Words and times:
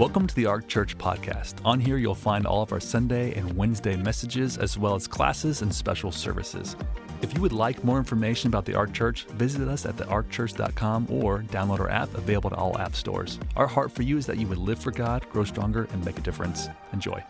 Welcome 0.00 0.26
to 0.28 0.34
the 0.34 0.46
Ark 0.46 0.66
Church 0.66 0.96
podcast. 0.96 1.56
On 1.62 1.78
here, 1.78 1.98
you'll 1.98 2.14
find 2.14 2.46
all 2.46 2.62
of 2.62 2.72
our 2.72 2.80
Sunday 2.80 3.34
and 3.34 3.54
Wednesday 3.54 3.96
messages, 3.96 4.56
as 4.56 4.78
well 4.78 4.94
as 4.94 5.06
classes 5.06 5.60
and 5.60 5.74
special 5.74 6.10
services. 6.10 6.74
If 7.20 7.34
you 7.34 7.42
would 7.42 7.52
like 7.52 7.84
more 7.84 7.98
information 7.98 8.48
about 8.48 8.64
the 8.64 8.74
Ark 8.74 8.94
Church, 8.94 9.26
visit 9.26 9.68
us 9.68 9.84
at 9.84 9.98
thearkchurch.com 9.98 11.08
or 11.10 11.40
download 11.40 11.80
our 11.80 11.90
app 11.90 12.14
available 12.14 12.48
to 12.48 12.56
all 12.56 12.78
app 12.78 12.94
stores. 12.94 13.38
Our 13.56 13.66
heart 13.66 13.92
for 13.92 14.00
you 14.00 14.16
is 14.16 14.24
that 14.24 14.38
you 14.38 14.46
would 14.46 14.56
live 14.56 14.78
for 14.78 14.90
God, 14.90 15.28
grow 15.28 15.44
stronger, 15.44 15.86
and 15.92 16.02
make 16.02 16.16
a 16.16 16.22
difference. 16.22 16.68
Enjoy. 16.94 17.22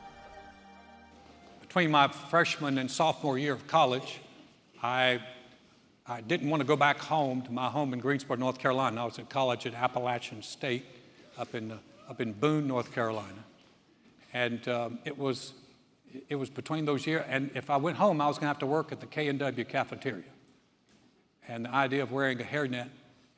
Between 1.62 1.90
my 1.90 2.06
freshman 2.06 2.78
and 2.78 2.88
sophomore 2.88 3.36
year 3.36 3.52
of 3.52 3.66
college, 3.66 4.20
I, 4.80 5.18
I 6.06 6.20
didn't 6.20 6.48
want 6.48 6.60
to 6.60 6.66
go 6.68 6.76
back 6.76 6.98
home 6.98 7.42
to 7.42 7.50
my 7.50 7.66
home 7.66 7.92
in 7.94 7.98
Greensboro, 7.98 8.36
North 8.36 8.60
Carolina. 8.60 9.02
I 9.02 9.06
was 9.06 9.18
at 9.18 9.28
college 9.28 9.66
at 9.66 9.74
Appalachian 9.74 10.40
State 10.44 10.84
up 11.36 11.52
in 11.56 11.66
the 11.66 11.78
up 12.10 12.20
in 12.20 12.32
Boone, 12.32 12.66
North 12.66 12.92
Carolina. 12.92 13.44
And 14.34 14.66
um, 14.68 14.98
it, 15.04 15.16
was, 15.16 15.52
it 16.28 16.34
was 16.34 16.50
between 16.50 16.84
those 16.84 17.06
years. 17.06 17.24
And 17.28 17.50
if 17.54 17.70
I 17.70 17.76
went 17.76 17.96
home, 17.96 18.20
I 18.20 18.26
was 18.26 18.36
going 18.36 18.46
to 18.46 18.48
have 18.48 18.58
to 18.58 18.66
work 18.66 18.90
at 18.90 19.00
the 19.00 19.06
K&W 19.06 19.64
cafeteria. 19.64 20.24
And 21.46 21.66
the 21.66 21.74
idea 21.74 22.02
of 22.02 22.10
wearing 22.10 22.40
a 22.40 22.44
hairnet 22.44 22.88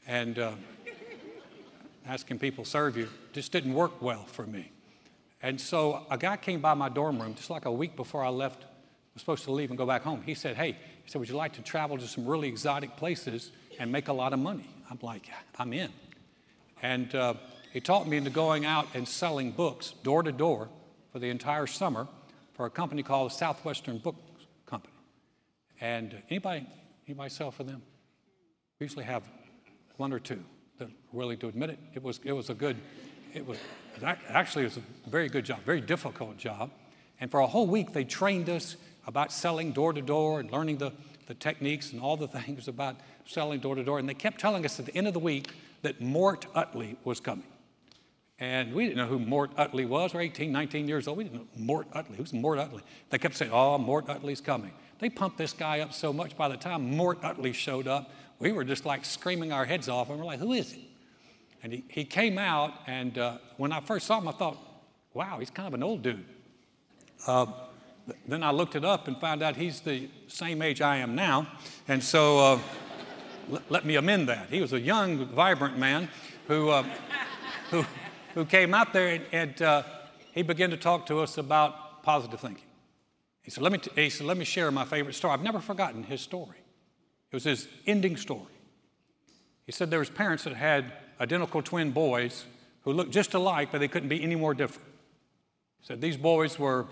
and 0.07 0.39
uh, 0.39 0.53
asking 2.07 2.39
people 2.39 2.65
serve 2.65 2.97
you 2.97 3.09
just 3.33 3.53
didn't 3.53 3.75
work 3.75 4.01
well 4.01 4.25
for 4.25 4.47
me. 4.47 4.73
And 5.43 5.61
so 5.61 6.07
a 6.11 6.17
guy 6.17 6.39
came 6.39 6.61
by 6.61 6.73
my 6.73 6.89
dorm 6.89 7.21
room 7.21 7.35
just 7.35 7.51
like 7.51 7.67
a 7.67 7.73
week 7.73 7.95
before 7.95 8.25
I 8.25 8.29
left, 8.29 8.65
was 9.13 9.21
supposed 9.21 9.45
to 9.45 9.53
leave 9.53 9.71
and 9.71 9.77
go 9.77 9.87
back 9.87 10.03
home. 10.03 10.23
He 10.25 10.35
said, 10.35 10.57
Hey, 10.57 10.73
he 11.05 11.11
said, 11.11 11.19
Would 11.19 11.29
you 11.29 11.37
like 11.37 11.53
to 11.55 11.63
travel 11.63 11.99
to 11.99 12.07
some 12.07 12.27
really 12.27 12.49
exotic 12.49 12.97
places 12.97 13.51
and 13.79 13.93
make 13.93 14.09
a 14.09 14.13
lot 14.13 14.33
of 14.33 14.39
money? 14.39 14.69
I'm 14.91 14.99
like, 15.03 15.29
I'm 15.59 15.73
in. 15.73 15.91
And 16.81 17.15
uh, 17.15 17.35
he 17.73 17.81
taught 17.81 18.07
me 18.07 18.19
into 18.19 18.31
going 18.31 18.67
out 18.67 18.87
and 18.95 19.09
selling 19.09 19.51
books 19.51 19.95
door 20.03 20.23
to 20.23 20.33
door 20.33 20.69
for 21.11 21.19
the 21.19 21.31
entire 21.31 21.67
summer 21.67 22.07
for 22.53 22.67
a 22.67 22.71
company 22.71 23.03
called 23.03 23.33
Southwestern 23.33 23.99
Book 23.99 24.17
Company. 24.67 24.93
And 25.81 26.23
anybody, 26.29 26.67
anybody 27.09 27.31
sell 27.31 27.51
for 27.51 27.65
them? 27.65 27.83
We 28.79 28.85
usually 28.85 29.05
have 29.05 29.23
one 29.97 30.13
or 30.13 30.19
two 30.19 30.43
that 30.79 30.89
are 30.89 30.93
willing 31.13 31.39
to 31.39 31.49
admit 31.49 31.71
it. 31.71 31.79
It 31.95 32.03
was, 32.03 32.21
it 32.25 32.33
was 32.33 32.51
a 32.51 32.55
good, 32.55 32.77
it 33.33 33.47
was 33.47 33.59
actually 34.29 34.65
it 34.65 34.75
was 34.75 34.77
a 35.07 35.11
very 35.11 35.29
good 35.29 35.45
job, 35.45 35.61
very 35.65 35.81
difficult 35.81 36.37
job. 36.37 36.71
And 37.21 37.31
for 37.31 37.41
a 37.41 37.47
whole 37.47 37.67
week, 37.67 37.93
they 37.93 38.05
trained 38.05 38.51
us 38.51 38.77
about 39.07 39.33
selling 39.33 39.73
door 39.73 39.93
to 39.93 40.03
door 40.03 40.41
and 40.41 40.51
learning 40.51 40.77
the, 40.79 40.93
the 41.27 41.35
techniques 41.35 41.93
and 41.93 42.03
all 42.03 42.17
the 42.17 42.29
things 42.41 42.69
about 42.69 42.97
selling 43.25 43.61
door 43.61 43.77
to 43.77 43.85
door. 43.85 43.99
And 43.99 44.09
they 44.09 44.15
kept 44.15 44.41
telling 44.41 44.65
us 44.65 44.79
at 44.79 44.87
the 44.87 44.95
end 44.95 45.07
of 45.07 45.15
the 45.15 45.21
week 45.21 45.53
that 45.83 46.01
Mort 46.01 46.47
Utley 46.55 46.97
was 47.05 47.19
coming. 47.19 47.45
And 48.43 48.75
we 48.75 48.87
didn't 48.87 48.97
know 48.97 49.07
who 49.07 49.21
Mort 49.21 49.53
Utley 49.57 49.85
was. 49.85 50.15
We're 50.15 50.23
18, 50.23 50.51
19 50.51 50.89
years 50.89 51.07
old. 51.07 51.17
We 51.17 51.23
didn't 51.23 51.37
know 51.37 51.47
Mort 51.57 51.87
Utley. 51.93 52.17
Who's 52.17 52.33
Mort 52.33 52.59
Utley? 52.59 52.83
They 53.09 53.19
kept 53.19 53.37
saying, 53.37 53.53
oh, 53.53 53.79
Mort 53.79 54.09
Utley's 54.09 54.41
coming. 54.41 54.73
They 54.99 55.11
pumped 55.11 55.39
this 55.39 55.53
guy 55.53 55.79
up 55.79 55.93
so 55.93 56.13
much 56.13 56.37
by 56.37 56.49
the 56.49 56.57
time 56.57 56.97
Mort 56.97 57.23
Utley 57.23 57.53
showed 57.53 57.87
up, 57.87 58.11
we 58.41 58.51
were 58.51 58.65
just 58.65 58.85
like 58.85 59.05
screaming 59.05 59.53
our 59.53 59.65
heads 59.65 59.89
off. 59.89 60.11
And 60.11 60.19
we're 60.19 60.25
like, 60.25 60.41
who 60.41 60.55
is 60.55 60.73
he? 60.73 60.89
And 61.63 61.73
he, 61.73 61.85
he 61.87 62.05
came 62.05 62.37
out, 62.37 62.73
and 62.89 63.17
uh, 63.17 63.39
when 63.59 63.71
I 63.71 63.79
first 63.79 64.09
saw 64.09 64.19
him, 64.19 64.27
I 64.27 64.33
thought, 64.33 64.59
wow, 65.15 65.39
he's 65.39 65.51
kind 65.51 65.69
of 65.69 65.75
an 65.75 65.85
old 65.85 66.03
dude. 66.03 66.25
Uh, 67.29 67.47
then 68.27 68.43
I 68.43 68.51
looked 68.51 68.75
it 68.75 68.85
up 68.85 69.07
and 69.07 69.17
found 69.21 69.45
out 69.45 69.55
he's 69.55 69.83
the 69.83 70.09
same 70.27 70.63
age 70.63 70.81
I 70.81 70.97
am 70.97 71.15
now. 71.15 71.47
And 71.87 72.03
so 72.03 72.41
uh, 72.41 72.59
l- 73.53 73.63
let 73.69 73.85
me 73.85 73.95
amend 73.95 74.29
that. 74.29 74.51
He 74.51 74.61
was 74.61 74.73
a 74.73 74.81
young, 74.81 75.27
vibrant 75.27 75.79
man 75.79 76.09
who, 76.49 76.71
uh, 76.71 76.83
who, 77.71 77.85
who 78.35 78.45
came 78.45 78.75
out 78.75 78.93
there 78.93 79.09
and, 79.09 79.25
and 79.33 79.63
uh, 79.63 79.83
he 80.33 80.43
began 80.43 80.71
to 80.71 80.77
talk 80.77 81.07
to 81.07 81.21
us 81.21 81.39
about 81.39 82.03
positive 82.03 82.41
thinking. 82.41 82.65
He 83.43 83.51
said, 83.51 83.63
let 83.63 83.73
me, 83.73 83.79
t- 83.79 83.91
he 83.95 84.11
said, 84.11 84.27
let 84.27 84.37
me 84.37 84.45
share 84.45 84.71
my 84.71 84.85
favorite 84.85 85.15
story. 85.15 85.35
I've 85.35 85.43
never 85.43 85.61
forgotten 85.61 86.05
his 86.05 86.21
story. 86.21 86.59
It 87.31 87.37
was 87.37 87.45
his 87.45 87.69
ending 87.87 88.17
story. 88.17 88.53
He 89.67 89.73
said 89.73 89.91
there 89.91 89.99
was 89.99 90.11
parents 90.11 90.45
that 90.45 90.55
had 90.55 90.93
identical 91.21 91.63
twin 91.63 91.91
boys 91.91 92.45
who 92.83 92.93
looked 92.93 93.11
just 93.11 93.35
alike, 93.35 93.69
but 93.73 93.79
they 93.79 93.89
couldn't 93.89 94.09
be 94.09 94.23
any 94.23 94.35
more 94.35 94.55
different. 94.55 94.89
He 95.81 95.87
said 95.87 96.01
these 96.01 96.17
boys 96.17 96.59
were, 96.59 96.87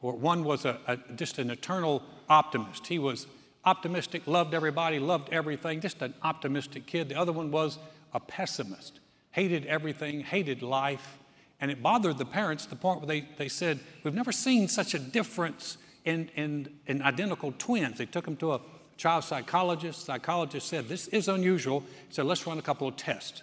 were 0.00 0.12
one 0.12 0.44
was 0.44 0.64
a, 0.64 0.78
a, 0.86 0.96
just 1.14 1.38
an 1.38 1.50
eternal 1.50 2.02
optimist. 2.28 2.86
He 2.86 2.98
was 2.98 3.26
optimistic, 3.64 4.26
loved 4.26 4.54
everybody, 4.54 4.98
loved 4.98 5.32
everything, 5.32 5.80
just 5.80 6.02
an 6.02 6.14
optimistic 6.22 6.86
kid. 6.86 7.08
The 7.08 7.16
other 7.16 7.32
one 7.32 7.50
was 7.50 7.78
a 8.14 8.20
pessimist 8.20 9.00
hated 9.36 9.66
everything, 9.66 10.20
hated 10.20 10.62
life. 10.62 11.18
And 11.60 11.70
it 11.70 11.82
bothered 11.82 12.16
the 12.16 12.24
parents 12.24 12.64
to 12.64 12.70
the 12.70 12.76
point 12.76 13.00
where 13.00 13.06
they, 13.06 13.28
they 13.36 13.48
said, 13.48 13.78
We've 14.02 14.14
never 14.14 14.32
seen 14.32 14.66
such 14.66 14.94
a 14.94 14.98
difference 14.98 15.76
in, 16.06 16.30
in, 16.36 16.68
in 16.86 17.02
identical 17.02 17.52
twins. 17.58 17.98
They 17.98 18.06
took 18.06 18.24
them 18.24 18.36
to 18.38 18.54
a 18.54 18.60
child 18.96 19.24
psychologist. 19.24 20.06
Psychologist 20.06 20.68
said, 20.68 20.88
This 20.88 21.08
is 21.08 21.28
unusual. 21.28 21.80
He 22.08 22.14
said, 22.14 22.24
Let's 22.24 22.46
run 22.46 22.58
a 22.58 22.62
couple 22.62 22.88
of 22.88 22.96
tests. 22.96 23.42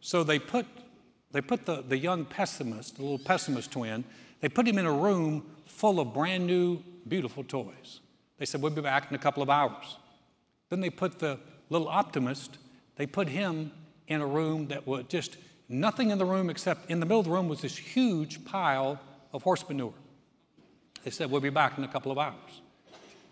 So 0.00 0.24
they 0.24 0.40
put, 0.40 0.66
they 1.30 1.40
put 1.40 1.66
the, 1.66 1.82
the 1.82 1.96
young 1.96 2.24
pessimist, 2.24 2.96
the 2.96 3.02
little 3.02 3.18
pessimist 3.20 3.70
twin, 3.70 4.04
they 4.40 4.48
put 4.48 4.66
him 4.66 4.76
in 4.76 4.86
a 4.86 4.92
room 4.92 5.46
full 5.66 6.00
of 6.00 6.12
brand 6.12 6.48
new, 6.48 6.82
beautiful 7.06 7.44
toys. 7.44 8.00
They 8.38 8.44
said, 8.44 8.60
We'll 8.60 8.72
be 8.72 8.82
back 8.82 9.08
in 9.08 9.14
a 9.14 9.20
couple 9.20 9.44
of 9.44 9.50
hours. 9.50 9.98
Then 10.68 10.80
they 10.80 10.90
put 10.90 11.20
the 11.20 11.38
little 11.70 11.88
optimist, 11.88 12.58
they 12.96 13.06
put 13.06 13.28
him 13.28 13.70
in 14.12 14.20
a 14.20 14.26
room 14.26 14.68
that 14.68 14.86
was 14.86 15.04
just 15.08 15.36
nothing 15.68 16.10
in 16.10 16.18
the 16.18 16.24
room 16.24 16.50
except 16.50 16.90
in 16.90 17.00
the 17.00 17.06
middle 17.06 17.20
of 17.20 17.26
the 17.26 17.32
room 17.32 17.48
was 17.48 17.60
this 17.60 17.76
huge 17.76 18.44
pile 18.44 19.00
of 19.32 19.42
horse 19.42 19.66
manure. 19.68 19.94
They 21.04 21.10
said, 21.10 21.30
We'll 21.30 21.40
be 21.40 21.50
back 21.50 21.78
in 21.78 21.84
a 21.84 21.88
couple 21.88 22.12
of 22.12 22.18
hours. 22.18 22.62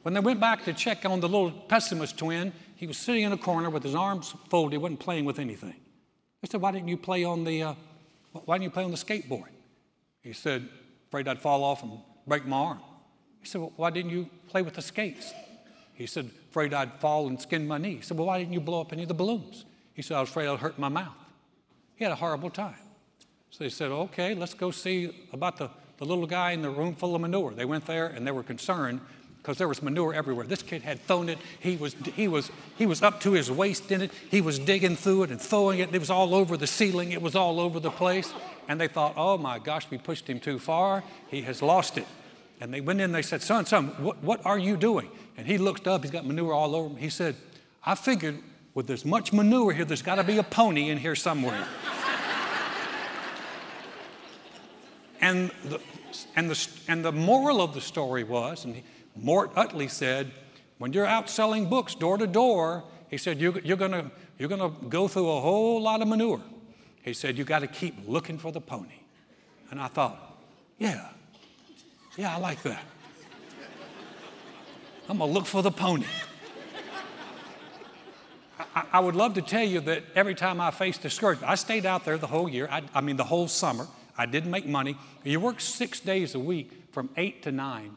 When 0.02 0.14
they 0.14 0.20
went 0.20 0.40
back 0.40 0.64
to 0.64 0.72
check 0.72 1.04
on 1.04 1.20
the 1.20 1.28
little 1.28 1.50
pessimist 1.50 2.18
twin, 2.18 2.52
he 2.76 2.86
was 2.86 2.96
sitting 2.96 3.24
in 3.24 3.32
a 3.32 3.36
corner 3.36 3.68
with 3.68 3.82
his 3.82 3.94
arms 3.94 4.34
folded, 4.48 4.72
he 4.72 4.78
wasn't 4.78 5.00
playing 5.00 5.26
with 5.26 5.38
anything. 5.38 5.74
They 6.40 6.48
said, 6.50 6.60
Why 6.60 6.72
didn't 6.72 6.88
you 6.88 6.96
play 6.96 7.24
on 7.24 7.44
the, 7.44 7.62
uh, 7.62 7.74
why 8.32 8.56
didn't 8.56 8.64
you 8.64 8.70
play 8.70 8.84
on 8.84 8.90
the 8.90 8.96
skateboard? 8.96 9.48
He 10.22 10.32
said, 10.32 10.68
Afraid 11.08 11.28
I'd 11.28 11.40
fall 11.40 11.62
off 11.62 11.82
and 11.82 11.98
break 12.26 12.46
my 12.46 12.56
arm. 12.56 12.80
He 13.40 13.46
said, 13.46 13.60
well, 13.60 13.72
Why 13.76 13.90
didn't 13.90 14.10
you 14.10 14.28
play 14.48 14.62
with 14.62 14.74
the 14.74 14.82
skates? 14.82 15.32
He 15.94 16.06
said, 16.06 16.30
Afraid 16.48 16.72
I'd 16.72 16.94
fall 16.94 17.26
and 17.26 17.40
skin 17.40 17.68
my 17.68 17.76
knee. 17.76 17.96
He 17.96 18.02
said, 18.02 18.16
Well, 18.16 18.26
why 18.26 18.38
didn't 18.38 18.54
you 18.54 18.60
blow 18.60 18.80
up 18.80 18.92
any 18.92 19.02
of 19.02 19.08
the 19.08 19.14
balloons? 19.14 19.66
He 19.94 20.02
said, 20.02 20.16
I 20.16 20.20
was 20.20 20.30
afraid 20.30 20.48
I'd 20.48 20.58
hurt 20.58 20.78
my 20.78 20.88
mouth. 20.88 21.14
He 21.96 22.04
had 22.04 22.12
a 22.12 22.16
horrible 22.16 22.50
time. 22.50 22.74
So 23.50 23.64
they 23.64 23.70
said, 23.70 23.90
okay, 23.90 24.34
let's 24.34 24.54
go 24.54 24.70
see 24.70 25.28
about 25.32 25.56
the, 25.56 25.70
the 25.98 26.04
little 26.04 26.26
guy 26.26 26.52
in 26.52 26.62
the 26.62 26.70
room 26.70 26.94
full 26.94 27.14
of 27.14 27.20
manure. 27.20 27.52
They 27.52 27.64
went 27.64 27.86
there 27.86 28.06
and 28.06 28.26
they 28.26 28.30
were 28.30 28.42
concerned 28.42 29.00
because 29.38 29.58
there 29.58 29.68
was 29.68 29.82
manure 29.82 30.14
everywhere. 30.14 30.46
This 30.46 30.62
kid 30.62 30.82
had 30.82 31.00
thrown 31.00 31.28
it. 31.28 31.38
He 31.60 31.76
was, 31.76 31.94
he, 32.14 32.28
was, 32.28 32.50
he 32.76 32.86
was 32.86 33.02
up 33.02 33.20
to 33.22 33.32
his 33.32 33.50
waist 33.50 33.90
in 33.90 34.02
it. 34.02 34.12
He 34.30 34.40
was 34.40 34.58
digging 34.58 34.96
through 34.96 35.24
it 35.24 35.30
and 35.30 35.40
throwing 35.40 35.78
it. 35.78 35.94
It 35.94 35.98
was 35.98 36.10
all 36.10 36.34
over 36.34 36.56
the 36.56 36.66
ceiling. 36.66 37.12
It 37.12 37.22
was 37.22 37.34
all 37.34 37.58
over 37.58 37.80
the 37.80 37.90
place. 37.90 38.32
And 38.68 38.80
they 38.80 38.88
thought, 38.88 39.14
oh 39.16 39.38
my 39.38 39.58
gosh, 39.58 39.90
we 39.90 39.98
pushed 39.98 40.28
him 40.28 40.40
too 40.40 40.58
far. 40.58 41.02
He 41.28 41.42
has 41.42 41.62
lost 41.62 41.96
it. 41.98 42.06
And 42.60 42.72
they 42.72 42.82
went 42.82 43.00
in 43.00 43.06
and 43.06 43.14
they 43.14 43.22
said, 43.22 43.40
son, 43.40 43.64
son, 43.64 43.88
what, 43.98 44.22
what 44.22 44.44
are 44.44 44.58
you 44.58 44.76
doing? 44.76 45.10
And 45.38 45.46
he 45.46 45.56
looked 45.56 45.86
up. 45.86 46.02
He's 46.02 46.10
got 46.10 46.26
manure 46.26 46.52
all 46.52 46.76
over 46.76 46.90
him. 46.90 46.96
He 46.96 47.08
said, 47.08 47.34
I 47.84 47.94
figured 47.94 48.38
with 48.74 48.86
this 48.86 49.04
much 49.04 49.32
manure 49.32 49.72
here, 49.72 49.84
there's 49.84 50.02
got 50.02 50.16
to 50.16 50.24
be 50.24 50.38
a 50.38 50.42
pony 50.42 50.90
in 50.90 50.98
here 50.98 51.14
somewhere. 51.14 51.66
and, 55.20 55.50
the, 55.64 55.80
and, 56.36 56.50
the, 56.50 56.68
and 56.88 57.04
the 57.04 57.12
moral 57.12 57.60
of 57.60 57.74
the 57.74 57.80
story 57.80 58.24
was, 58.24 58.64
and 58.64 58.82
Mort 59.16 59.50
Utley 59.56 59.88
said, 59.88 60.30
when 60.78 60.92
you're 60.92 61.06
out 61.06 61.28
selling 61.28 61.68
books 61.68 61.94
door 61.94 62.16
to 62.16 62.26
door, 62.26 62.84
he 63.10 63.18
said, 63.18 63.40
you, 63.40 63.60
you're 63.64 63.76
going 63.76 64.10
you're 64.38 64.48
to 64.48 64.72
go 64.88 65.08
through 65.08 65.30
a 65.30 65.40
whole 65.40 65.82
lot 65.82 66.00
of 66.00 66.08
manure. 66.08 66.40
He 67.02 67.12
said, 67.12 67.36
you 67.36 67.44
got 67.44 67.58
to 67.58 67.66
keep 67.66 67.94
looking 68.06 68.38
for 68.38 68.52
the 68.52 68.60
pony. 68.60 69.00
And 69.70 69.80
I 69.80 69.88
thought, 69.88 70.38
yeah, 70.78 71.08
yeah, 72.16 72.34
I 72.34 72.38
like 72.38 72.62
that. 72.62 72.82
I'm 75.08 75.18
going 75.18 75.28
to 75.30 75.34
look 75.34 75.46
for 75.46 75.62
the 75.62 75.70
pony. 75.70 76.06
I, 78.74 78.84
I, 78.92 79.00
would 79.00 79.16
love 79.16 79.34
to 79.34 79.42
tell 79.42 79.64
you 79.64 79.80
that 79.80 80.04
every 80.14 80.34
time 80.34 80.60
I 80.60 80.70
faced 80.70 81.02
discouragement, 81.02 81.50
I 81.50 81.54
stayed 81.54 81.86
out 81.86 82.04
there 82.04 82.18
the 82.18 82.26
whole 82.26 82.48
year. 82.48 82.68
I, 82.70 82.82
I 82.94 83.00
mean, 83.00 83.16
the 83.16 83.24
whole 83.24 83.48
summer. 83.48 83.86
I 84.16 84.26
didn't 84.26 84.50
make 84.50 84.66
money. 84.66 84.96
You 85.24 85.40
work 85.40 85.60
six 85.60 86.00
days 86.00 86.34
a 86.34 86.38
week 86.38 86.70
from 86.92 87.08
eight 87.16 87.42
to 87.44 87.52
nine. 87.52 87.96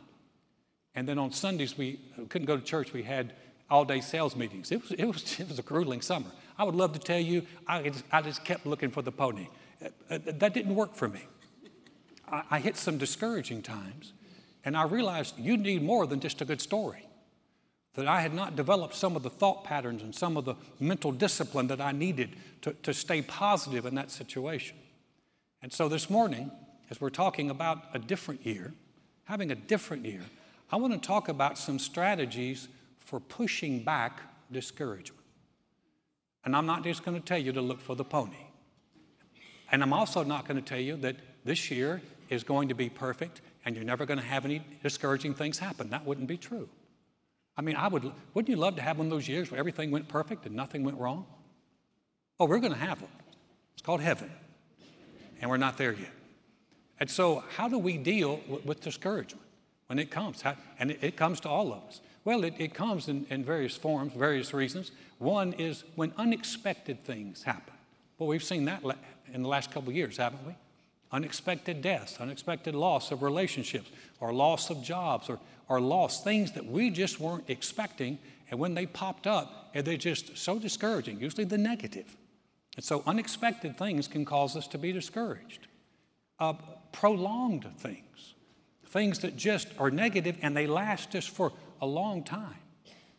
And 0.96 1.08
then 1.08 1.18
on 1.18 1.32
Sundays, 1.32 1.78
we 1.78 2.00
couldn't 2.30 2.46
go 2.46 2.56
to 2.56 2.64
church. 2.64 2.94
We 2.94 3.04
had 3.04 3.34
all 3.70 3.84
day 3.84 4.02
sales 4.02 4.36
meetings. 4.36 4.72
It 4.72 4.82
was, 4.82 4.92
it 4.92 5.06
was, 5.06 5.40
it 5.40 5.48
was 5.50 5.60
a 5.60 5.64
grueling 5.64 6.02
summer. 6.02 6.32
I 6.58 6.64
would 6.64 6.76
love 6.76 6.94
to 6.94 7.00
tell 7.00 7.20
you, 7.20 7.46
I 7.68 7.90
just, 7.90 8.04
I 8.12 8.22
just 8.22 8.46
kept 8.46 8.66
looking 8.66 8.92
for 8.92 9.02
the 9.02 9.12
pony. 9.12 9.48
Uh, 9.84 9.90
uh, 10.10 10.20
that 10.26 10.54
didn't 10.54 10.76
work 10.76 10.96
for 10.96 11.08
me. 11.08 11.26
I, 12.32 12.44
I 12.52 12.60
hit 12.60 12.78
some 12.78 12.98
discouraging 12.98 13.64
times, 13.64 14.14
and 14.64 14.78
I 14.78 14.84
realized 14.84 15.38
you 15.40 15.58
need 15.58 15.84
more 15.84 16.06
than 16.06 16.20
just 16.20 16.42
a 16.42 16.46
good 16.46 16.62
story 16.62 17.06
that 17.96 18.08
I 18.08 18.22
had 18.22 18.34
not 18.34 18.56
developed 18.56 18.96
some 18.96 19.16
of 19.16 19.24
the 19.24 19.30
thought 19.30 19.64
patterns 19.64 20.02
and 20.02 20.14
some 20.14 20.36
of 20.36 20.46
the 20.46 20.56
mental 20.80 21.12
discipline 21.12 21.68
that 21.68 21.80
I 21.80 21.92
needed 21.92 22.32
to, 22.62 22.74
to 22.74 22.94
stay 22.94 23.22
positive 23.22 23.86
in 23.86 23.96
that 23.96 24.10
situation. 24.10 24.78
And 25.62 25.72
so 25.72 25.88
this 25.88 26.10
morning, 26.10 26.52
as 26.90 27.00
we're 27.00 27.10
talking 27.10 27.50
about 27.50 27.84
a 27.94 28.00
different 28.00 28.46
year, 28.46 28.74
having 29.26 29.52
a 29.52 29.56
different 29.56 30.06
year, 30.06 30.22
I 30.72 30.76
want 30.78 30.94
to 30.94 31.00
talk 31.00 31.30
about 31.30 31.58
some 31.58 31.78
strategies 31.78 32.68
for 32.98 33.20
pushing 33.20 33.84
back 33.84 34.22
discouragement. 34.52 35.24
And 36.46 36.56
I'm 36.56 36.66
not 36.66 36.84
just 36.84 37.06
going 37.06 37.20
to 37.20 37.26
tell 37.26 37.38
you 37.38 37.52
to 37.54 37.62
look 37.62 37.80
for 37.80 37.96
the 37.96 38.04
pony. 38.04 38.48
And 39.72 39.82
I'm 39.82 39.94
also 39.94 40.24
not 40.24 40.48
going 40.48 40.62
to 40.62 40.68
tell 40.68 40.80
you 40.80 40.98
that 40.98 41.16
this 41.46 41.72
year 41.72 42.02
is 42.30 42.44
going 42.44 42.70
to 42.70 42.76
be 42.76 42.90
perfect 42.90 43.42
and 43.66 43.76
you're 43.76 43.86
never 43.86 44.06
going 44.06 44.20
to 44.20 44.26
have 44.26 44.46
any 44.46 44.62
discouraging 44.82 45.34
things 45.34 45.60
happen. 45.60 45.90
That 45.90 46.06
wouldn't 46.06 46.28
be 46.28 46.38
true. 46.38 46.68
I 47.58 47.62
mean, 47.62 47.76
I 47.76 47.88
would, 47.88 48.12
wouldn't 48.34 48.50
you 48.50 48.56
love 48.56 48.76
to 48.78 48.82
have 48.82 48.98
one 48.98 49.08
of 49.08 49.12
those 49.12 49.28
years 49.28 49.52
where 49.52 49.60
everything 49.60 49.92
went 49.92 50.08
perfect 50.08 50.46
and 50.46 50.56
nothing 50.56 50.84
went 50.84 50.98
wrong? 50.98 51.26
Oh, 52.40 52.46
we're 52.46 52.60
going 52.60 52.74
to 52.74 52.80
have 52.80 53.00
them. 53.00 53.10
It's 53.74 53.82
called 53.82 54.02
heaven. 54.02 54.32
And 55.40 55.50
we're 55.50 55.58
not 55.58 55.78
there 55.78 55.94
yet. 55.94 56.12
And 57.00 57.10
so, 57.10 57.44
how 57.56 57.68
do 57.68 57.78
we 57.78 57.98
deal 57.98 58.40
with, 58.48 58.66
with 58.66 58.82
discouragement 58.82 59.46
when 59.88 60.00
it 60.00 60.10
comes? 60.10 60.42
How, 60.42 60.56
and 60.80 60.92
it, 60.92 61.00
it, 61.02 61.18
comes 61.18 61.40
to 61.42 61.50
all 61.50 61.74
of 61.74 61.84
us. 61.84 62.02
Well, 62.24 62.44
it, 62.44 62.54
it 62.58 62.74
comes 62.74 63.10
in, 63.10 63.26
in 63.30 63.44
various 63.44 63.76
forms, 63.76 64.14
various 64.14 64.54
reasons. 64.54 64.92
One 65.20 65.54
is 65.54 65.84
when 65.96 66.14
unexpected 66.18 67.04
things 67.04 67.44
happen. 67.44 67.74
Well, 68.18 68.30
we've 68.30 68.44
seen 68.44 68.66
that 68.66 68.84
in 69.34 69.42
the 69.42 69.50
last 69.50 69.72
couple 69.72 69.90
of 69.90 69.96
years, 69.96 70.18
haven't 70.18 70.46
we? 70.46 70.54
Unexpected 71.14 71.82
deaths, 71.82 72.18
unexpected 72.20 72.76
loss 72.76 73.12
of 73.12 73.24
relationships, 73.24 73.90
or 74.20 74.34
loss 74.34 74.70
of 74.70 74.84
jobs, 74.84 75.30
or, 75.30 75.40
or 75.70 75.80
loss, 75.80 76.24
things 76.24 76.52
that 76.52 76.66
we 76.66 76.90
just 76.90 77.20
weren't 77.20 77.46
expecting. 77.48 78.18
And 78.52 78.60
when 78.60 78.74
they 78.74 78.86
popped 78.86 79.28
up, 79.28 79.72
and 79.74 79.86
they're 79.86 79.96
just 79.96 80.38
so 80.38 80.60
discouraging, 80.60 81.20
usually 81.20 81.46
the 81.46 81.58
negative. 81.58 82.18
And 82.76 82.84
so 82.84 83.04
unexpected 83.06 83.78
things 83.78 84.08
can 84.08 84.26
cause 84.26 84.56
us 84.56 84.68
to 84.70 84.78
be 84.78 84.92
discouraged. 84.92 85.68
Uh, 86.40 86.54
prolonged 86.92 87.68
things, 87.78 88.34
things 88.88 89.20
that 89.20 89.38
just 89.38 89.68
are 89.78 89.92
negative 89.92 90.38
and 90.42 90.58
they 90.58 90.68
last 90.68 91.16
us 91.16 91.26
for 91.26 91.52
a 91.82 91.86
long 91.86 92.24
time. 92.24 92.56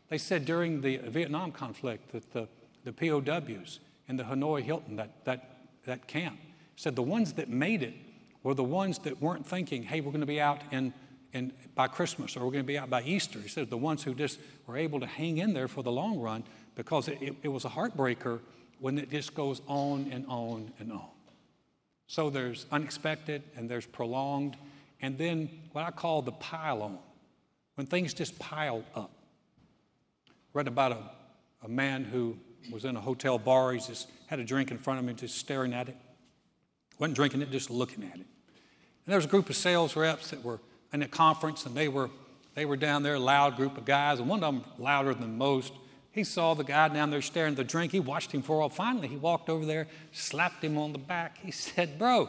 They 0.08 0.18
said 0.18 0.44
during 0.44 0.80
the 0.80 0.98
Vietnam 0.98 1.52
conflict 1.52 2.12
that 2.12 2.32
the, 2.32 2.48
the 2.84 2.92
POWs 2.92 3.80
in 4.08 4.16
the 4.16 4.24
Hanoi 4.24 4.62
Hilton, 4.62 4.96
that, 4.96 5.24
that, 5.24 5.66
that 5.86 6.06
camp, 6.06 6.38
said 6.76 6.96
the 6.96 7.02
ones 7.02 7.34
that 7.34 7.48
made 7.48 7.82
it 7.82 7.94
were 8.42 8.54
the 8.54 8.64
ones 8.64 8.98
that 9.00 9.20
weren't 9.20 9.46
thinking, 9.46 9.82
hey, 9.82 10.00
we're 10.00 10.10
going 10.10 10.20
to 10.20 10.26
be 10.26 10.40
out 10.40 10.60
in, 10.70 10.92
in, 11.32 11.52
by 11.74 11.88
Christmas 11.88 12.36
or 12.36 12.40
we're 12.40 12.52
going 12.52 12.64
to 12.64 12.66
be 12.66 12.78
out 12.78 12.90
by 12.90 13.02
Easter. 13.02 13.38
He 13.40 13.48
said 13.48 13.70
the 13.70 13.76
ones 13.76 14.02
who 14.02 14.14
just 14.14 14.38
were 14.66 14.76
able 14.76 15.00
to 15.00 15.06
hang 15.06 15.38
in 15.38 15.54
there 15.54 15.68
for 15.68 15.82
the 15.82 15.92
long 15.92 16.20
run 16.20 16.44
because 16.74 17.08
it, 17.08 17.18
it, 17.20 17.34
it 17.44 17.48
was 17.48 17.64
a 17.64 17.68
heartbreaker 17.68 18.40
when 18.78 18.98
it 18.98 19.10
just 19.10 19.34
goes 19.34 19.62
on 19.66 20.08
and 20.12 20.26
on 20.26 20.72
and 20.78 20.92
on. 20.92 21.08
So 22.06 22.28
there's 22.28 22.66
unexpected 22.70 23.42
and 23.56 23.68
there's 23.68 23.86
prolonged, 23.86 24.56
and 25.00 25.16
then 25.16 25.48
what 25.72 25.84
I 25.84 25.90
call 25.90 26.22
the 26.22 26.32
pile 26.32 26.82
on, 26.82 26.98
when 27.76 27.86
things 27.86 28.14
just 28.14 28.38
pile 28.38 28.84
up. 28.94 29.10
Read 30.52 30.68
about 30.68 30.92
a, 30.92 30.98
a 31.64 31.68
man 31.68 32.04
who 32.04 32.36
was 32.70 32.84
in 32.84 32.96
a 32.96 33.00
hotel 33.00 33.38
bar. 33.38 33.72
He 33.72 33.80
just 33.80 34.08
had 34.26 34.38
a 34.38 34.44
drink 34.44 34.70
in 34.70 34.78
front 34.78 35.00
of 35.00 35.08
him, 35.08 35.16
just 35.16 35.38
staring 35.38 35.72
at 35.72 35.88
it. 35.88 35.96
Wasn't 36.98 37.16
drinking 37.16 37.42
it, 37.42 37.50
just 37.50 37.70
looking 37.70 38.04
at 38.04 38.14
it. 38.14 38.26
And 39.06 39.12
there 39.12 39.16
was 39.16 39.24
a 39.24 39.28
group 39.28 39.50
of 39.50 39.56
sales 39.56 39.96
reps 39.96 40.30
that 40.30 40.42
were 40.42 40.60
in 40.92 41.02
a 41.02 41.08
conference, 41.08 41.66
and 41.66 41.74
they 41.74 41.88
were 41.88 42.10
they 42.54 42.64
were 42.64 42.76
down 42.76 43.02
there, 43.02 43.14
a 43.14 43.20
loud 43.20 43.56
group 43.56 43.76
of 43.76 43.84
guys, 43.84 44.20
and 44.20 44.28
one 44.28 44.42
of 44.42 44.54
them 44.54 44.64
louder 44.78 45.12
than 45.12 45.36
most. 45.36 45.72
He 46.12 46.22
saw 46.22 46.54
the 46.54 46.62
guy 46.62 46.88
down 46.88 47.10
there 47.10 47.20
staring 47.20 47.52
at 47.52 47.56
the 47.56 47.64
drink. 47.64 47.90
He 47.90 47.98
watched 47.98 48.30
him 48.30 48.42
for 48.42 48.56
a 48.56 48.58
while. 48.60 48.68
Finally, 48.68 49.08
he 49.08 49.16
walked 49.16 49.50
over 49.50 49.66
there, 49.66 49.88
slapped 50.12 50.62
him 50.62 50.78
on 50.78 50.92
the 50.92 50.98
back. 50.98 51.38
He 51.38 51.50
said, 51.50 51.98
Bro, 51.98 52.28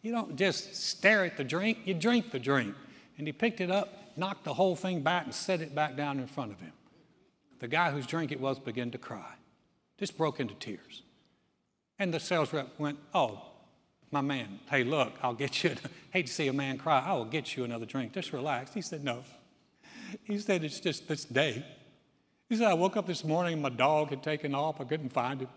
you 0.00 0.10
don't 0.10 0.36
just 0.36 0.74
stare 0.74 1.24
at 1.24 1.36
the 1.36 1.44
drink, 1.44 1.78
you 1.84 1.94
drink 1.94 2.30
the 2.30 2.38
drink. 2.38 2.74
And 3.18 3.26
he 3.26 3.32
picked 3.32 3.60
it 3.60 3.70
up, 3.70 4.12
knocked 4.16 4.44
the 4.44 4.54
whole 4.54 4.76
thing 4.76 5.02
back, 5.02 5.24
and 5.24 5.34
set 5.34 5.60
it 5.60 5.74
back 5.74 5.96
down 5.96 6.18
in 6.18 6.26
front 6.26 6.52
of 6.52 6.60
him. 6.60 6.72
The 7.58 7.68
guy 7.68 7.90
whose 7.90 8.06
drink 8.06 8.32
it 8.32 8.40
was 8.40 8.58
began 8.58 8.90
to 8.92 8.98
cry, 8.98 9.34
just 9.98 10.16
broke 10.16 10.40
into 10.40 10.54
tears. 10.54 11.02
And 11.98 12.14
the 12.14 12.20
sales 12.20 12.52
rep 12.52 12.68
went, 12.78 12.98
Oh, 13.12 13.42
my 14.10 14.20
man, 14.20 14.60
hey, 14.70 14.84
look, 14.84 15.12
I'll 15.22 15.34
get 15.34 15.62
you, 15.62 15.74
hate 16.10 16.26
to 16.26 16.32
see 16.32 16.48
a 16.48 16.52
man 16.52 16.78
cry, 16.78 17.00
I 17.04 17.12
will 17.12 17.24
get 17.24 17.56
you 17.56 17.64
another 17.64 17.86
drink. 17.86 18.12
Just 18.12 18.32
relax. 18.32 18.72
He 18.72 18.80
said, 18.80 19.04
No. 19.04 19.22
He 20.24 20.38
said, 20.38 20.64
It's 20.64 20.80
just 20.80 21.08
this 21.08 21.24
day. 21.24 21.64
He 22.48 22.56
said, 22.56 22.68
I 22.68 22.74
woke 22.74 22.96
up 22.96 23.06
this 23.06 23.24
morning 23.24 23.54
and 23.54 23.62
my 23.62 23.68
dog 23.68 24.08
had 24.08 24.22
taken 24.22 24.54
off. 24.54 24.80
I 24.80 24.84
couldn't 24.84 25.10
find 25.10 25.42
him. 25.42 25.48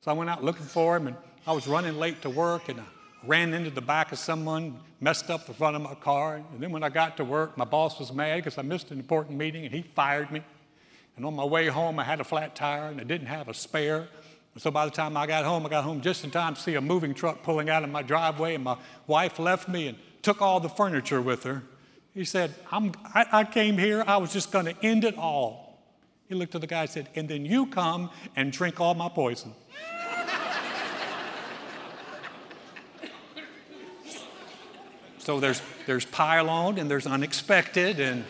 So 0.00 0.10
I 0.10 0.14
went 0.14 0.28
out 0.28 0.42
looking 0.42 0.66
for 0.66 0.96
him 0.96 1.06
and 1.06 1.16
I 1.46 1.52
was 1.52 1.68
running 1.68 1.96
late 1.96 2.22
to 2.22 2.30
work 2.30 2.68
and 2.68 2.80
I 2.80 2.84
ran 3.24 3.54
into 3.54 3.70
the 3.70 3.80
back 3.80 4.10
of 4.10 4.18
someone, 4.18 4.80
messed 5.00 5.30
up 5.30 5.46
the 5.46 5.54
front 5.54 5.76
of 5.76 5.82
my 5.82 5.94
car. 5.94 6.42
And 6.52 6.60
then 6.60 6.72
when 6.72 6.82
I 6.82 6.88
got 6.88 7.16
to 7.18 7.24
work, 7.24 7.56
my 7.56 7.64
boss 7.64 8.00
was 8.00 8.12
mad 8.12 8.36
because 8.36 8.58
I 8.58 8.62
missed 8.62 8.90
an 8.90 8.98
important 8.98 9.38
meeting 9.38 9.64
and 9.64 9.72
he 9.72 9.82
fired 9.82 10.30
me. 10.32 10.42
And 11.16 11.24
on 11.24 11.34
my 11.34 11.44
way 11.44 11.68
home, 11.68 12.00
I 12.00 12.04
had 12.04 12.20
a 12.20 12.24
flat 12.24 12.56
tire 12.56 12.88
and 12.88 13.00
I 13.00 13.04
didn't 13.04 13.28
have 13.28 13.48
a 13.48 13.54
spare. 13.54 14.08
So 14.56 14.70
by 14.70 14.84
the 14.84 14.90
time 14.92 15.16
I 15.16 15.26
got 15.26 15.44
home, 15.44 15.66
I 15.66 15.68
got 15.68 15.82
home 15.82 16.00
just 16.00 16.22
in 16.22 16.30
time 16.30 16.54
to 16.54 16.60
see 16.60 16.76
a 16.76 16.80
moving 16.80 17.12
truck 17.12 17.42
pulling 17.42 17.68
out 17.68 17.82
of 17.82 17.90
my 17.90 18.02
driveway, 18.02 18.54
and 18.54 18.62
my 18.62 18.76
wife 19.08 19.38
left 19.40 19.68
me 19.68 19.88
and 19.88 19.98
took 20.22 20.40
all 20.40 20.60
the 20.60 20.68
furniture 20.68 21.20
with 21.20 21.42
her. 21.42 21.62
He 22.14 22.24
said, 22.24 22.54
I, 22.70 23.26
I 23.32 23.44
came 23.44 23.76
here, 23.76 24.04
I 24.06 24.18
was 24.18 24.32
just 24.32 24.52
going 24.52 24.66
to 24.66 24.76
end 24.84 25.02
it 25.04 25.18
all. 25.18 25.82
He 26.28 26.36
looked 26.36 26.54
at 26.54 26.60
the 26.60 26.68
guy 26.68 26.82
and 26.82 26.90
said, 26.90 27.08
And 27.16 27.28
then 27.28 27.44
you 27.44 27.66
come 27.66 28.10
and 28.36 28.52
drink 28.52 28.80
all 28.80 28.94
my 28.94 29.08
poison. 29.08 29.52
so 35.18 35.40
there's, 35.40 35.60
there's 35.86 36.04
pile 36.04 36.48
on 36.48 36.78
and 36.78 36.88
there's 36.88 37.06
unexpected. 37.06 37.98
And, 37.98 38.24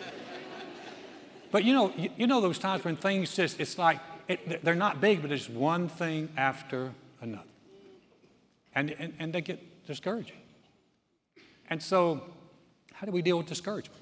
but 1.50 1.64
you 1.64 1.74
know, 1.74 1.92
you, 1.96 2.08
you 2.16 2.26
know 2.26 2.40
those 2.40 2.58
times 2.58 2.82
when 2.84 2.96
things 2.96 3.36
just, 3.36 3.60
it's 3.60 3.76
like, 3.76 4.00
it, 4.28 4.64
they're 4.64 4.74
not 4.74 5.00
big, 5.00 5.22
but 5.22 5.30
it's 5.32 5.48
one 5.48 5.88
thing 5.88 6.28
after 6.36 6.92
another. 7.20 7.44
And, 8.74 8.94
and, 8.98 9.12
and 9.18 9.32
they 9.32 9.40
get 9.40 9.86
discouraging. 9.86 10.36
And 11.70 11.82
so, 11.82 12.22
how 12.92 13.06
do 13.06 13.12
we 13.12 13.22
deal 13.22 13.38
with 13.38 13.46
discouragement? 13.46 14.00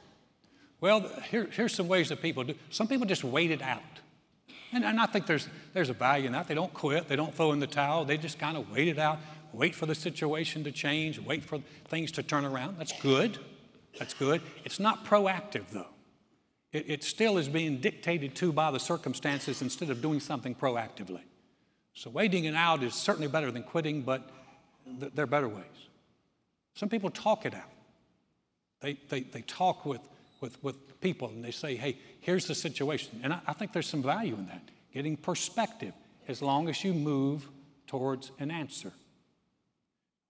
Well, 0.80 1.08
here, 1.30 1.48
here's 1.50 1.74
some 1.74 1.88
ways 1.88 2.08
that 2.08 2.20
people 2.20 2.42
do. 2.44 2.54
Some 2.70 2.88
people 2.88 3.06
just 3.06 3.24
wait 3.24 3.50
it 3.50 3.62
out. 3.62 3.82
And, 4.72 4.84
and 4.84 4.98
I 4.98 5.06
think 5.06 5.26
there's, 5.26 5.48
there's 5.74 5.90
a 5.90 5.94
value 5.94 6.26
in 6.26 6.32
that. 6.32 6.48
They 6.48 6.54
don't 6.54 6.72
quit, 6.72 7.08
they 7.08 7.16
don't 7.16 7.34
throw 7.34 7.52
in 7.52 7.60
the 7.60 7.66
towel, 7.66 8.04
they 8.04 8.16
just 8.16 8.38
kind 8.38 8.56
of 8.56 8.70
wait 8.70 8.88
it 8.88 8.98
out, 8.98 9.18
wait 9.52 9.74
for 9.74 9.86
the 9.86 9.94
situation 9.94 10.64
to 10.64 10.72
change, 10.72 11.18
wait 11.20 11.44
for 11.44 11.60
things 11.88 12.10
to 12.12 12.22
turn 12.22 12.44
around. 12.44 12.78
That's 12.78 12.98
good. 13.00 13.38
That's 13.98 14.14
good. 14.14 14.40
It's 14.64 14.80
not 14.80 15.04
proactive, 15.04 15.68
though. 15.70 15.86
It, 16.72 16.90
it 16.90 17.04
still 17.04 17.38
is 17.38 17.48
being 17.48 17.80
dictated 17.80 18.34
to 18.36 18.52
by 18.52 18.70
the 18.70 18.80
circumstances 18.80 19.62
instead 19.62 19.90
of 19.90 20.00
doing 20.00 20.20
something 20.20 20.54
proactively. 20.54 21.22
So 21.94 22.10
waiting 22.10 22.44
it 22.44 22.54
out 22.54 22.82
is 22.82 22.94
certainly 22.94 23.28
better 23.28 23.50
than 23.50 23.62
quitting, 23.62 24.02
but 24.02 24.30
th- 25.00 25.12
there 25.14 25.24
are 25.24 25.26
better 25.26 25.48
ways. 25.48 25.64
Some 26.74 26.88
people 26.88 27.10
talk 27.10 27.44
it 27.44 27.54
out. 27.54 27.70
They, 28.80 28.94
they, 29.08 29.20
they 29.20 29.42
talk 29.42 29.84
with 29.84 30.00
with, 30.42 30.62
with 30.62 31.00
people 31.00 31.28
and 31.28 31.42
they 31.42 31.52
say, 31.52 31.76
hey, 31.76 31.96
here's 32.20 32.46
the 32.46 32.54
situation. 32.54 33.20
And 33.22 33.32
I, 33.32 33.40
I 33.46 33.52
think 33.54 33.72
there's 33.72 33.86
some 33.86 34.02
value 34.02 34.34
in 34.34 34.46
that, 34.48 34.68
getting 34.92 35.16
perspective, 35.16 35.94
as 36.28 36.42
long 36.42 36.68
as 36.68 36.84
you 36.84 36.92
move 36.92 37.48
towards 37.86 38.32
an 38.38 38.50
answer. 38.50 38.92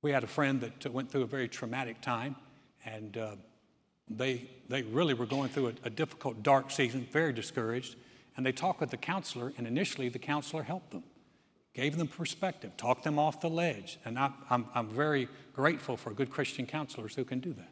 We 0.02 0.12
had 0.12 0.22
a 0.22 0.28
friend 0.28 0.60
that 0.60 0.92
went 0.92 1.10
through 1.10 1.22
a 1.22 1.26
very 1.26 1.48
traumatic 1.48 2.00
time, 2.00 2.36
and 2.84 3.16
uh, 3.16 3.36
they, 4.08 4.48
they 4.68 4.82
really 4.82 5.14
were 5.14 5.26
going 5.26 5.48
through 5.48 5.68
a, 5.68 5.72
a, 5.84 5.90
difficult, 5.90 6.42
dark 6.42 6.70
season, 6.70 7.06
very 7.10 7.32
discouraged. 7.32 7.96
And 8.36 8.44
they 8.44 8.52
talked 8.52 8.80
with 8.80 8.90
the 8.90 8.96
counselor, 8.96 9.52
and 9.56 9.66
initially 9.66 10.08
the 10.08 10.18
counselor 10.18 10.62
helped 10.62 10.90
them, 10.90 11.04
gave 11.74 11.96
them 11.96 12.08
perspective, 12.08 12.76
talked 12.76 13.04
them 13.04 13.18
off 13.18 13.40
the 13.40 13.50
ledge. 13.50 13.98
And 14.04 14.18
I, 14.18 14.30
I'm, 14.50 14.66
I'm 14.74 14.88
very 14.88 15.28
grateful 15.54 15.96
for 15.96 16.12
good 16.12 16.30
Christian 16.30 16.66
counselors 16.66 17.14
who 17.14 17.24
can 17.24 17.40
do 17.40 17.52
that. 17.52 17.70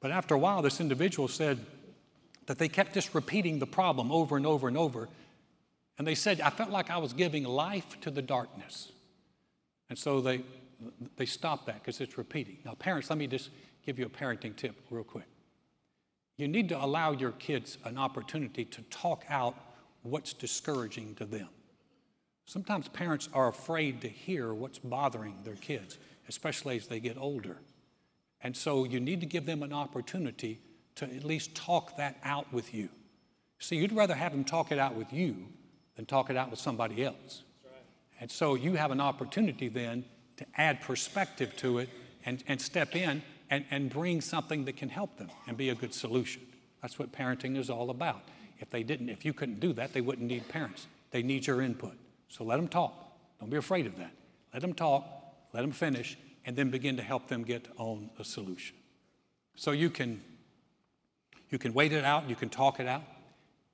But 0.00 0.10
after 0.10 0.34
a 0.34 0.38
while, 0.38 0.62
this 0.62 0.80
individual 0.80 1.28
said 1.28 1.58
that 2.46 2.58
they 2.58 2.68
kept 2.68 2.94
just 2.94 3.14
repeating 3.14 3.58
the 3.58 3.66
problem 3.66 4.12
over 4.12 4.36
and 4.36 4.46
over 4.46 4.68
and 4.68 4.76
over. 4.76 5.08
And 5.98 6.06
they 6.06 6.14
said, 6.14 6.40
I 6.40 6.50
felt 6.50 6.70
like 6.70 6.90
I 6.90 6.98
was 6.98 7.12
giving 7.12 7.44
life 7.44 7.98
to 8.02 8.10
the 8.10 8.22
darkness. 8.22 8.92
And 9.88 9.98
so 9.98 10.20
they, 10.20 10.42
they 11.16 11.26
stopped 11.26 11.66
that 11.66 11.80
because 11.80 12.00
it's 12.00 12.18
repeating. 12.18 12.58
Now, 12.64 12.74
parents, 12.74 13.10
let 13.10 13.18
me 13.18 13.26
just 13.26 13.50
give 13.86 13.98
you 13.98 14.06
a 14.06 14.08
parenting 14.08 14.56
tip 14.56 14.76
real 14.90 15.04
quick. 15.04 15.24
You 16.36 16.48
need 16.48 16.68
to 16.70 16.84
allow 16.84 17.12
your 17.12 17.32
kids 17.32 17.78
an 17.84 17.96
opportunity 17.96 18.64
to 18.64 18.82
talk 18.82 19.24
out 19.28 19.54
what's 20.02 20.32
discouraging 20.32 21.14
to 21.16 21.24
them. 21.24 21.48
Sometimes 22.46 22.88
parents 22.88 23.28
are 23.32 23.48
afraid 23.48 24.00
to 24.02 24.08
hear 24.08 24.52
what's 24.52 24.78
bothering 24.78 25.38
their 25.44 25.54
kids, 25.54 25.98
especially 26.28 26.76
as 26.76 26.86
they 26.88 27.00
get 27.00 27.16
older. 27.16 27.58
And 28.42 28.54
so 28.56 28.84
you 28.84 29.00
need 29.00 29.20
to 29.20 29.26
give 29.26 29.46
them 29.46 29.62
an 29.62 29.72
opportunity 29.72 30.60
to 30.96 31.06
at 31.06 31.24
least 31.24 31.54
talk 31.54 31.96
that 31.96 32.18
out 32.22 32.52
with 32.52 32.74
you. 32.74 32.88
See, 33.58 33.76
you'd 33.76 33.92
rather 33.92 34.14
have 34.14 34.32
them 34.32 34.44
talk 34.44 34.72
it 34.72 34.78
out 34.78 34.94
with 34.94 35.12
you 35.12 35.36
than 35.96 36.04
talk 36.04 36.28
it 36.28 36.36
out 36.36 36.50
with 36.50 36.58
somebody 36.58 37.04
else. 37.04 37.44
Right. 37.64 37.82
And 38.20 38.30
so 38.30 38.54
you 38.54 38.74
have 38.74 38.90
an 38.90 39.00
opportunity 39.00 39.68
then 39.68 40.04
to 40.36 40.44
add 40.56 40.82
perspective 40.82 41.56
to 41.58 41.78
it 41.78 41.88
and, 42.26 42.44
and 42.46 42.60
step 42.60 42.94
in 42.94 43.22
and, 43.54 43.64
and 43.70 43.88
bring 43.88 44.20
something 44.20 44.64
that 44.64 44.76
can 44.76 44.88
help 44.88 45.16
them 45.16 45.30
and 45.46 45.56
be 45.56 45.68
a 45.68 45.74
good 45.74 45.94
solution. 45.94 46.42
That's 46.82 46.98
what 46.98 47.12
parenting 47.12 47.56
is 47.56 47.70
all 47.70 47.90
about. 47.90 48.22
If 48.58 48.70
they 48.70 48.82
didn't, 48.82 49.10
if 49.10 49.24
you 49.24 49.32
couldn't 49.32 49.60
do 49.60 49.72
that, 49.74 49.92
they 49.92 50.00
wouldn't 50.00 50.26
need 50.26 50.48
parents. 50.48 50.88
They 51.12 51.22
need 51.22 51.46
your 51.46 51.62
input. 51.62 51.96
So 52.28 52.42
let 52.42 52.56
them 52.56 52.66
talk. 52.66 52.92
Don't 53.38 53.50
be 53.50 53.56
afraid 53.56 53.86
of 53.86 53.96
that. 53.98 54.10
Let 54.52 54.62
them 54.62 54.74
talk, 54.74 55.06
let 55.52 55.60
them 55.60 55.70
finish, 55.70 56.18
and 56.44 56.56
then 56.56 56.70
begin 56.70 56.96
to 56.96 57.02
help 57.02 57.28
them 57.28 57.44
get 57.44 57.68
on 57.76 58.10
a 58.18 58.24
solution. 58.24 58.76
So 59.54 59.70
you 59.70 59.88
can 59.88 60.20
you 61.50 61.58
can 61.58 61.72
wait 61.72 61.92
it 61.92 62.04
out, 62.04 62.28
you 62.28 62.34
can 62.34 62.48
talk 62.48 62.80
it 62.80 62.88
out, 62.88 63.02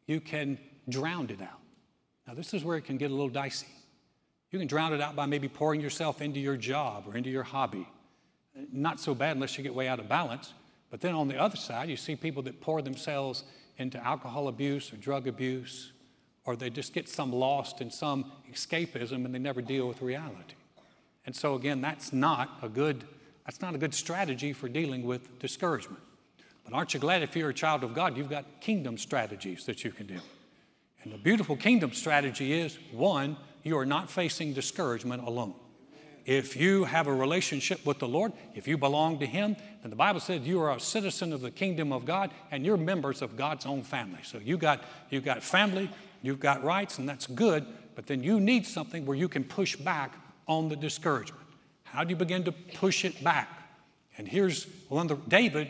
you 0.06 0.20
can 0.20 0.58
drown 0.88 1.30
it 1.30 1.40
out. 1.40 1.60
Now 2.26 2.34
this 2.34 2.52
is 2.52 2.64
where 2.64 2.76
it 2.76 2.84
can 2.84 2.98
get 2.98 3.10
a 3.10 3.14
little 3.14 3.30
dicey. 3.30 3.68
You 4.50 4.58
can 4.58 4.68
drown 4.68 4.92
it 4.92 5.00
out 5.00 5.16
by 5.16 5.24
maybe 5.26 5.48
pouring 5.48 5.80
yourself 5.80 6.20
into 6.20 6.40
your 6.40 6.56
job 6.56 7.04
or 7.06 7.16
into 7.16 7.30
your 7.30 7.44
hobby. 7.44 7.86
Not 8.72 9.00
so 9.00 9.14
bad 9.14 9.36
unless 9.36 9.56
you 9.56 9.62
get 9.64 9.74
way 9.74 9.88
out 9.88 10.00
of 10.00 10.08
balance. 10.08 10.52
But 10.90 11.00
then 11.00 11.14
on 11.14 11.28
the 11.28 11.40
other 11.40 11.56
side, 11.56 11.88
you 11.88 11.96
see 11.96 12.16
people 12.16 12.42
that 12.44 12.60
pour 12.60 12.82
themselves 12.82 13.44
into 13.76 14.04
alcohol 14.04 14.48
abuse 14.48 14.92
or 14.92 14.96
drug 14.96 15.26
abuse, 15.26 15.92
or 16.44 16.56
they 16.56 16.68
just 16.68 16.92
get 16.92 17.08
some 17.08 17.32
lost 17.32 17.80
in 17.80 17.90
some 17.90 18.32
escapism 18.52 19.24
and 19.24 19.34
they 19.34 19.38
never 19.38 19.62
deal 19.62 19.86
with 19.86 20.02
reality. 20.02 20.54
And 21.26 21.34
so 21.34 21.54
again, 21.54 21.80
that's 21.80 22.12
not 22.12 22.58
a 22.62 22.68
good 22.68 23.04
that's 23.46 23.62
not 23.62 23.74
a 23.74 23.78
good 23.78 23.94
strategy 23.94 24.52
for 24.52 24.68
dealing 24.68 25.02
with 25.02 25.38
discouragement. 25.40 26.00
But 26.62 26.72
aren't 26.72 26.94
you 26.94 27.00
glad 27.00 27.22
if 27.22 27.34
you're 27.34 27.48
a 27.48 27.54
child 27.54 27.82
of 27.82 27.94
God, 27.94 28.16
you've 28.16 28.30
got 28.30 28.44
kingdom 28.60 28.96
strategies 28.96 29.64
that 29.64 29.82
you 29.82 29.90
can 29.90 30.06
do? 30.06 30.18
And 31.02 31.12
the 31.12 31.18
beautiful 31.18 31.56
kingdom 31.56 31.92
strategy 31.92 32.52
is 32.52 32.78
one, 32.92 33.36
you 33.62 33.76
are 33.78 33.86
not 33.86 34.10
facing 34.10 34.52
discouragement 34.52 35.26
alone. 35.26 35.54
If 36.26 36.56
you 36.56 36.84
have 36.84 37.06
a 37.06 37.12
relationship 37.12 37.84
with 37.86 37.98
the 37.98 38.08
Lord, 38.08 38.32
if 38.54 38.68
you 38.68 38.76
belong 38.76 39.18
to 39.20 39.26
Him, 39.26 39.56
then 39.82 39.90
the 39.90 39.96
Bible 39.96 40.20
says 40.20 40.46
you 40.46 40.60
are 40.60 40.72
a 40.72 40.80
citizen 40.80 41.32
of 41.32 41.40
the 41.40 41.50
kingdom 41.50 41.92
of 41.92 42.04
God 42.04 42.30
and 42.50 42.64
you're 42.64 42.76
members 42.76 43.22
of 43.22 43.36
God's 43.36 43.66
own 43.66 43.82
family. 43.82 44.20
So 44.22 44.38
you 44.38 44.56
got 44.58 44.84
you 45.10 45.20
got 45.20 45.42
family, 45.42 45.90
you've 46.22 46.40
got 46.40 46.62
rights, 46.62 46.98
and 46.98 47.08
that's 47.08 47.26
good, 47.26 47.66
but 47.94 48.06
then 48.06 48.22
you 48.22 48.40
need 48.40 48.66
something 48.66 49.06
where 49.06 49.16
you 49.16 49.28
can 49.28 49.44
push 49.44 49.76
back 49.76 50.14
on 50.46 50.68
the 50.68 50.76
discouragement. 50.76 51.42
How 51.84 52.04
do 52.04 52.10
you 52.10 52.16
begin 52.16 52.44
to 52.44 52.52
push 52.52 53.04
it 53.04 53.22
back? 53.24 53.48
And 54.18 54.28
here's 54.28 54.66
one 54.88 55.10
of 55.10 55.24
the, 55.24 55.30
David, 55.30 55.68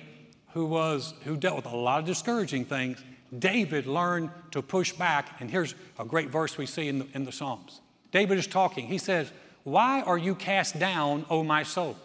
who 0.53 0.67
was 0.67 1.15
who 1.25 1.37
dealt 1.37 1.57
with 1.57 1.67
a 1.67 1.77
lot 1.77 2.01
of 2.01 2.07
discouraging 2.07 2.65
things. 2.65 3.03
David 3.39 3.87
learned 3.87 4.31
to 4.51 4.61
push 4.61 4.93
back, 4.93 5.41
and 5.41 5.51
here's 5.51 5.75
a 5.99 6.05
great 6.05 6.31
verse 6.31 6.59
we 6.59 6.67
see 6.67 6.89
in 6.89 6.99
the, 6.99 7.07
in 7.15 7.25
the 7.25 7.31
Psalms. 7.31 7.81
David 8.11 8.39
is 8.39 8.47
talking. 8.47 8.87
He 8.87 8.99
says, 8.99 9.31
why 9.65 10.03
are 10.03 10.19
you 10.19 10.35
cast 10.35 10.79
down, 10.79 11.27
O 11.31 11.43
my 11.43 11.63
soul? 11.63 11.97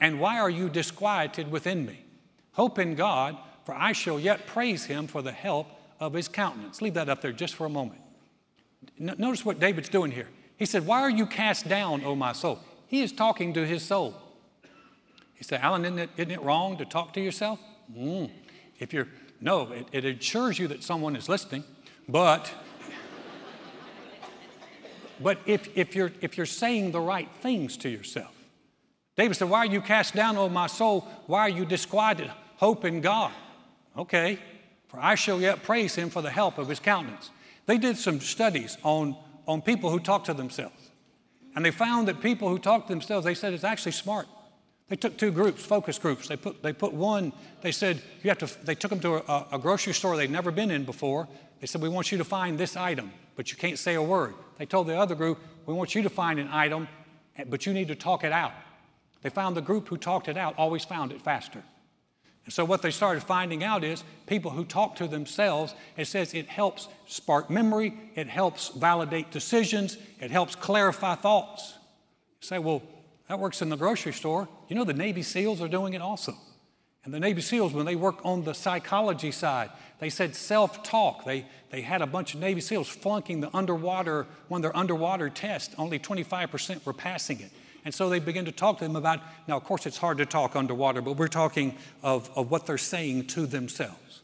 And 0.00 0.20
why 0.20 0.38
are 0.38 0.50
you 0.50 0.68
disquieted 0.68 1.50
within 1.50 1.86
me? 1.86 2.04
Hope 2.52 2.78
in 2.78 2.94
God, 2.94 3.36
for 3.64 3.74
I 3.74 3.92
shall 3.92 4.18
yet 4.18 4.46
praise 4.46 4.84
him 4.84 5.06
for 5.06 5.22
the 5.22 5.32
help 5.32 5.68
of 6.00 6.12
his 6.12 6.28
countenance. 6.28 6.80
Leave 6.80 6.94
that 6.94 7.08
up 7.08 7.20
there 7.20 7.32
just 7.32 7.54
for 7.54 7.66
a 7.66 7.70
moment. 7.70 8.00
Notice 8.98 9.44
what 9.44 9.60
David's 9.60 9.88
doing 9.88 10.10
here. 10.10 10.28
He 10.56 10.66
said, 10.66 10.86
Why 10.86 11.00
are 11.00 11.10
you 11.10 11.26
cast 11.26 11.68
down, 11.68 12.04
O 12.04 12.14
my 12.14 12.32
soul? 12.32 12.60
He 12.86 13.02
is 13.02 13.12
talking 13.12 13.52
to 13.54 13.66
his 13.66 13.82
soul. 13.82 14.14
He 15.34 15.44
said, 15.44 15.60
Alan, 15.60 15.84
isn't 15.84 15.98
it, 15.98 16.10
isn't 16.16 16.30
it 16.32 16.42
wrong 16.42 16.76
to 16.78 16.84
talk 16.84 17.12
to 17.14 17.20
yourself? 17.20 17.60
Mm. 17.96 18.30
If 18.78 18.92
you're, 18.92 19.08
no, 19.40 19.70
it, 19.70 19.86
it 19.92 20.04
assures 20.04 20.58
you 20.58 20.66
that 20.68 20.82
someone 20.82 21.14
is 21.14 21.28
listening, 21.28 21.64
but 22.08 22.50
but 25.22 25.38
if, 25.46 25.76
if, 25.76 25.94
you're, 25.94 26.12
if 26.20 26.36
you're 26.36 26.46
saying 26.46 26.92
the 26.92 27.00
right 27.00 27.28
things 27.40 27.76
to 27.78 27.88
yourself. 27.88 28.32
David 29.16 29.34
said, 29.34 29.50
Why 29.50 29.58
are 29.58 29.66
you 29.66 29.80
cast 29.80 30.14
down, 30.14 30.36
O 30.36 30.48
my 30.48 30.66
soul? 30.66 31.06
Why 31.26 31.40
are 31.40 31.48
you 31.48 31.64
disquieted? 31.64 32.30
Hope 32.56 32.84
in 32.84 33.00
God. 33.00 33.32
Okay, 33.96 34.38
for 34.88 35.00
I 35.00 35.16
shall 35.16 35.40
yet 35.40 35.62
praise 35.62 35.94
him 35.94 36.08
for 36.10 36.22
the 36.22 36.30
help 36.30 36.58
of 36.58 36.68
his 36.68 36.78
countenance. 36.78 37.30
They 37.66 37.78
did 37.78 37.96
some 37.96 38.20
studies 38.20 38.78
on, 38.82 39.16
on 39.46 39.60
people 39.60 39.90
who 39.90 40.00
talk 40.00 40.24
to 40.24 40.34
themselves. 40.34 40.90
And 41.54 41.64
they 41.64 41.70
found 41.70 42.08
that 42.08 42.20
people 42.20 42.48
who 42.48 42.58
talk 42.58 42.86
to 42.86 42.92
themselves, 42.92 43.24
they 43.24 43.34
said 43.34 43.52
it's 43.52 43.64
actually 43.64 43.92
smart. 43.92 44.28
They 44.88 44.96
took 44.96 45.18
two 45.18 45.30
groups, 45.30 45.62
focus 45.62 45.98
groups. 45.98 46.28
They 46.28 46.36
put, 46.36 46.62
they 46.62 46.72
put 46.72 46.94
one, 46.94 47.32
they 47.60 47.72
said, 47.72 48.00
you 48.22 48.30
have 48.30 48.38
to, 48.38 48.64
they 48.64 48.74
took 48.74 48.90
them 48.90 49.00
to 49.00 49.16
a, 49.30 49.46
a 49.52 49.58
grocery 49.58 49.92
store 49.92 50.16
they'd 50.16 50.30
never 50.30 50.50
been 50.50 50.70
in 50.70 50.84
before. 50.84 51.28
They 51.60 51.66
said, 51.66 51.82
We 51.82 51.88
want 51.88 52.10
you 52.10 52.18
to 52.18 52.24
find 52.24 52.56
this 52.56 52.76
item, 52.76 53.12
but 53.38 53.52
you 53.52 53.56
can't 53.56 53.78
say 53.78 53.94
a 53.94 54.02
word. 54.02 54.34
They 54.58 54.66
told 54.66 54.88
the 54.88 54.98
other 54.98 55.14
group, 55.14 55.38
We 55.64 55.72
want 55.72 55.94
you 55.94 56.02
to 56.02 56.10
find 56.10 56.40
an 56.40 56.48
item, 56.50 56.88
but 57.46 57.66
you 57.66 57.72
need 57.72 57.86
to 57.86 57.94
talk 57.94 58.24
it 58.24 58.32
out. 58.32 58.50
They 59.22 59.30
found 59.30 59.56
the 59.56 59.62
group 59.62 59.86
who 59.86 59.96
talked 59.96 60.26
it 60.26 60.36
out 60.36 60.56
always 60.58 60.84
found 60.84 61.12
it 61.12 61.22
faster. 61.22 61.62
And 62.44 62.52
so, 62.52 62.64
what 62.64 62.82
they 62.82 62.90
started 62.90 63.22
finding 63.22 63.62
out 63.62 63.84
is 63.84 64.02
people 64.26 64.50
who 64.50 64.64
talk 64.64 64.96
to 64.96 65.06
themselves, 65.06 65.72
it 65.96 66.06
says 66.06 66.34
it 66.34 66.48
helps 66.48 66.88
spark 67.06 67.48
memory, 67.48 67.94
it 68.16 68.26
helps 68.26 68.70
validate 68.70 69.30
decisions, 69.30 69.98
it 70.18 70.32
helps 70.32 70.56
clarify 70.56 71.14
thoughts. 71.14 71.74
You 72.42 72.48
say, 72.48 72.58
Well, 72.58 72.82
that 73.28 73.38
works 73.38 73.62
in 73.62 73.68
the 73.68 73.76
grocery 73.76 74.14
store. 74.14 74.48
You 74.66 74.74
know, 74.74 74.84
the 74.84 74.94
Navy 74.94 75.22
SEALs 75.22 75.60
are 75.60 75.68
doing 75.68 75.94
it 75.94 76.02
also. 76.02 76.34
And 77.08 77.14
the 77.14 77.20
Navy 77.20 77.40
SEALs, 77.40 77.72
when 77.72 77.86
they 77.86 77.96
work 77.96 78.18
on 78.22 78.44
the 78.44 78.52
psychology 78.52 79.30
side, 79.30 79.70
they 79.98 80.10
said 80.10 80.36
self 80.36 80.82
talk. 80.82 81.24
They, 81.24 81.46
they 81.70 81.80
had 81.80 82.02
a 82.02 82.06
bunch 82.06 82.34
of 82.34 82.40
Navy 82.40 82.60
SEALs 82.60 82.86
flunking 82.86 83.40
the 83.40 83.48
underwater, 83.56 84.26
one 84.48 84.58
of 84.58 84.62
their 84.62 84.76
underwater 84.76 85.30
tests. 85.30 85.74
Only 85.78 85.98
25% 85.98 86.84
were 86.84 86.92
passing 86.92 87.40
it. 87.40 87.50
And 87.86 87.94
so 87.94 88.10
they 88.10 88.18
begin 88.18 88.44
to 88.44 88.52
talk 88.52 88.76
to 88.80 88.84
them 88.84 88.94
about, 88.94 89.20
now, 89.46 89.56
of 89.56 89.64
course, 89.64 89.86
it's 89.86 89.96
hard 89.96 90.18
to 90.18 90.26
talk 90.26 90.54
underwater, 90.54 91.00
but 91.00 91.16
we're 91.16 91.28
talking 91.28 91.78
of, 92.02 92.30
of 92.36 92.50
what 92.50 92.66
they're 92.66 92.76
saying 92.76 93.28
to 93.28 93.46
themselves. 93.46 94.20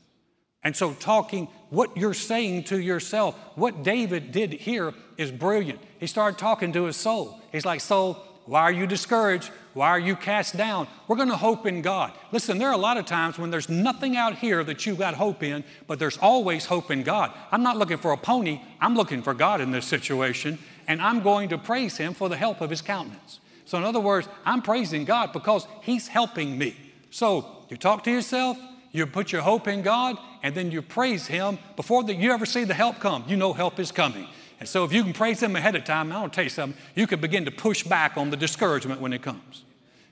And 0.63 0.77
so, 0.77 0.93
talking 0.93 1.49
what 1.71 1.97
you're 1.97 2.13
saying 2.13 2.65
to 2.65 2.79
yourself, 2.79 3.35
what 3.55 3.83
David 3.83 4.31
did 4.31 4.53
here 4.53 4.93
is 5.17 5.33
brilliant. 5.33 5.81
He 5.99 6.07
started 6.07 6.39
talking 6.39 6.75
to 6.75 6.85
his 6.85 6.99
soul. 6.99 7.41
He's 7.51 7.65
like, 7.65 7.81
Soul, 7.81 8.23
why 8.47 8.63
are 8.63 8.73
you 8.73 8.87
discouraged? 8.87 9.51
Why 9.73 9.89
are 9.89 9.99
you 9.99 10.17
cast 10.17 10.57
down? 10.57 10.87
We're 11.09 11.17
going 11.17 11.31
to 11.31 11.37
hope 11.37 11.67
in 11.67 11.83
God. 11.83 12.13
Listen, 12.31 12.59
there 12.59 12.69
are 12.69 12.75
a 12.75 12.79
lot 12.79 12.97
of 12.97 13.07
times 13.07 13.39
when 13.39 13.51
there's 13.51 13.69
nothing 13.69 14.17
out 14.17 14.37
here 14.37 14.63
that 14.65 14.85
you've 14.85 14.99
got 14.99 15.15
hope 15.15 15.43
in, 15.43 15.65
but 15.87 15.99
there's 15.99 16.19
always 16.19 16.67
hope 16.67 16.91
in 16.91 17.03
God. 17.03 17.33
I'm 17.51 17.63
not 17.63 17.77
looking 17.77 17.97
for 17.97 18.13
a 18.13 18.17
pony, 18.17 18.61
I'm 18.81 18.95
looking 18.95 19.23
for 19.23 19.35
God 19.35 19.61
in 19.61 19.71
this 19.71 19.87
situation, 19.87 20.59
and 20.87 21.01
I'm 21.01 21.23
going 21.23 21.49
to 21.49 21.59
praise 21.59 21.97
Him 21.97 22.15
for 22.15 22.29
the 22.29 22.37
help 22.37 22.61
of 22.61 22.71
His 22.71 22.83
countenance. 22.83 23.41
So, 23.65 23.79
in 23.79 23.85
other 23.85 24.01
words, 24.01 24.29
I'm 24.45 24.63
praising 24.63 25.05
God 25.05 25.33
because 25.33 25.67
He's 25.81 26.07
helping 26.07 26.59
me. 26.59 26.77
So, 27.11 27.65
you 27.71 27.77
talk 27.77 28.05
to 28.05 28.11
yourself, 28.11 28.59
you 28.93 29.07
put 29.07 29.33
your 29.33 29.43
hope 29.43 29.67
in 29.67 29.83
God, 29.83 30.19
and 30.43 30.55
then 30.55 30.71
you 30.71 30.83
praise 30.83 31.27
Him 31.27 31.59
before 31.75 32.05
the, 32.05 32.15
you 32.15 32.31
ever 32.31 32.47
see 32.47 32.65
the 32.65 32.75
help 32.75 33.01
come. 33.01 33.25
You 33.27 33.37
know 33.37 33.55
help 33.55 33.81
is 33.81 33.91
coming. 33.91 34.29
And 34.61 34.69
so, 34.69 34.85
if 34.85 34.93
you 34.93 35.03
can 35.03 35.13
praise 35.13 35.43
Him 35.43 35.57
ahead 35.57 35.75
of 35.75 35.85
time, 35.85 36.13
I'll 36.13 36.29
tell 36.29 36.45
you 36.45 36.51
something, 36.51 36.81
you 36.95 37.07
can 37.07 37.21
begin 37.21 37.45
to 37.45 37.51
push 37.51 37.83
back 37.83 38.17
on 38.17 38.31
the 38.31 38.37
discouragement 38.37 39.01
when 39.01 39.13
it 39.13 39.23
comes. 39.23 39.65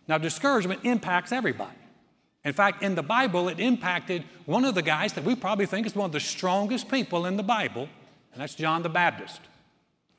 Now, 0.09 0.19
discouragement 0.19 0.81
impacts 0.85 1.33
everybody. 1.33 1.77
In 2.45 2.53
fact, 2.53 2.83
in 2.83 2.97
the 2.97 3.03
Bible, 3.03 3.49
it 3.49 3.61
impacted 3.61 4.25
one 4.47 4.65
of 4.65 4.75
the 4.75 4.83
guys 4.83 5.13
that 5.13 5.25
we 5.25 5.37
probably 5.37 5.67
think 5.67 5.87
is 5.87 5.95
one 5.95 6.07
of 6.07 6.13
the 6.13 6.21
strongest 6.21 6.89
people 6.89 7.27
in 7.27 7.37
the 7.37 7.43
Bible, 7.43 7.89
and 8.33 8.43
that's 8.43 8.55
John 8.55 8.83
the 8.83 8.89
Baptist. 8.89 9.41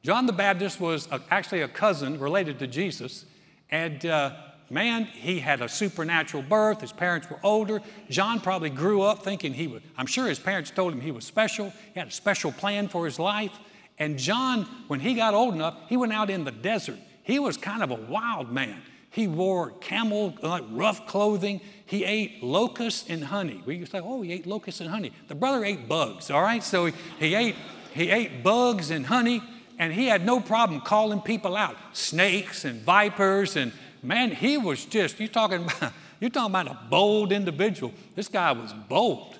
John 0.03 0.25
the 0.25 0.33
Baptist 0.33 0.79
was 0.79 1.07
a, 1.11 1.21
actually 1.29 1.61
a 1.61 1.67
cousin 1.67 2.19
related 2.19 2.59
to 2.59 2.67
Jesus, 2.67 3.25
and 3.71 4.05
uh, 4.05 4.35
man, 4.69 5.05
he 5.05 5.39
had 5.39 5.61
a 5.61 5.67
supernatural 5.67 6.43
birth. 6.43 6.81
His 6.81 6.93
parents 6.93 7.29
were 7.29 7.39
older. 7.43 7.81
John 8.09 8.39
probably 8.39 8.69
grew 8.69 9.01
up 9.01 9.23
thinking 9.23 9.53
he 9.53 9.67
would, 9.67 9.83
I'm 9.97 10.05
sure 10.05 10.27
his 10.27 10.39
parents 10.39 10.71
told 10.71 10.93
him 10.93 11.01
he 11.01 11.11
was 11.11 11.25
special. 11.25 11.73
He 11.93 11.99
had 11.99 12.07
a 12.07 12.11
special 12.11 12.51
plan 12.51 12.87
for 12.87 13.05
his 13.05 13.19
life. 13.19 13.51
And 13.99 14.17
John, 14.17 14.63
when 14.87 14.99
he 14.99 15.13
got 15.13 15.33
old 15.33 15.53
enough, 15.53 15.77
he 15.87 15.97
went 15.97 16.13
out 16.13 16.29
in 16.29 16.43
the 16.43 16.51
desert. 16.51 16.97
He 17.23 17.39
was 17.39 17.57
kind 17.57 17.83
of 17.83 17.91
a 17.91 17.95
wild 17.95 18.51
man. 18.51 18.81
He 19.13 19.27
wore 19.27 19.69
camel, 19.79 20.33
like 20.41 20.63
rough 20.71 21.05
clothing. 21.05 21.61
He 21.85 22.03
ate 22.03 22.41
locusts 22.41 23.07
and 23.07 23.23
honey. 23.23 23.61
We 23.63 23.85
say, 23.85 23.99
oh, 23.99 24.23
he 24.23 24.33
ate 24.33 24.47
locusts 24.47 24.81
and 24.81 24.89
honey. 24.89 25.13
The 25.27 25.35
brother 25.35 25.63
ate 25.63 25.87
bugs, 25.87 26.31
all 26.31 26.41
right? 26.41 26.63
So 26.63 26.87
he, 26.87 26.93
he, 27.19 27.35
ate, 27.35 27.55
he 27.93 28.09
ate 28.09 28.41
bugs 28.43 28.89
and 28.89 29.05
honey, 29.05 29.43
and 29.77 29.93
he 29.93 30.07
had 30.07 30.25
no 30.25 30.39
problem 30.39 30.81
calling 30.81 31.21
people 31.21 31.55
out 31.55 31.77
snakes 31.93 32.65
and 32.65 32.81
vipers. 32.81 33.55
And 33.55 33.71
man, 34.01 34.31
he 34.31 34.57
was 34.57 34.83
just, 34.83 35.19
you're 35.19 35.29
talking 35.29 35.63
about, 35.63 35.93
you're 36.19 36.31
talking 36.31 36.51
about 36.51 36.67
a 36.67 36.79
bold 36.89 37.31
individual. 37.31 37.93
This 38.15 38.27
guy 38.27 38.51
was 38.51 38.73
bold. 38.73 39.37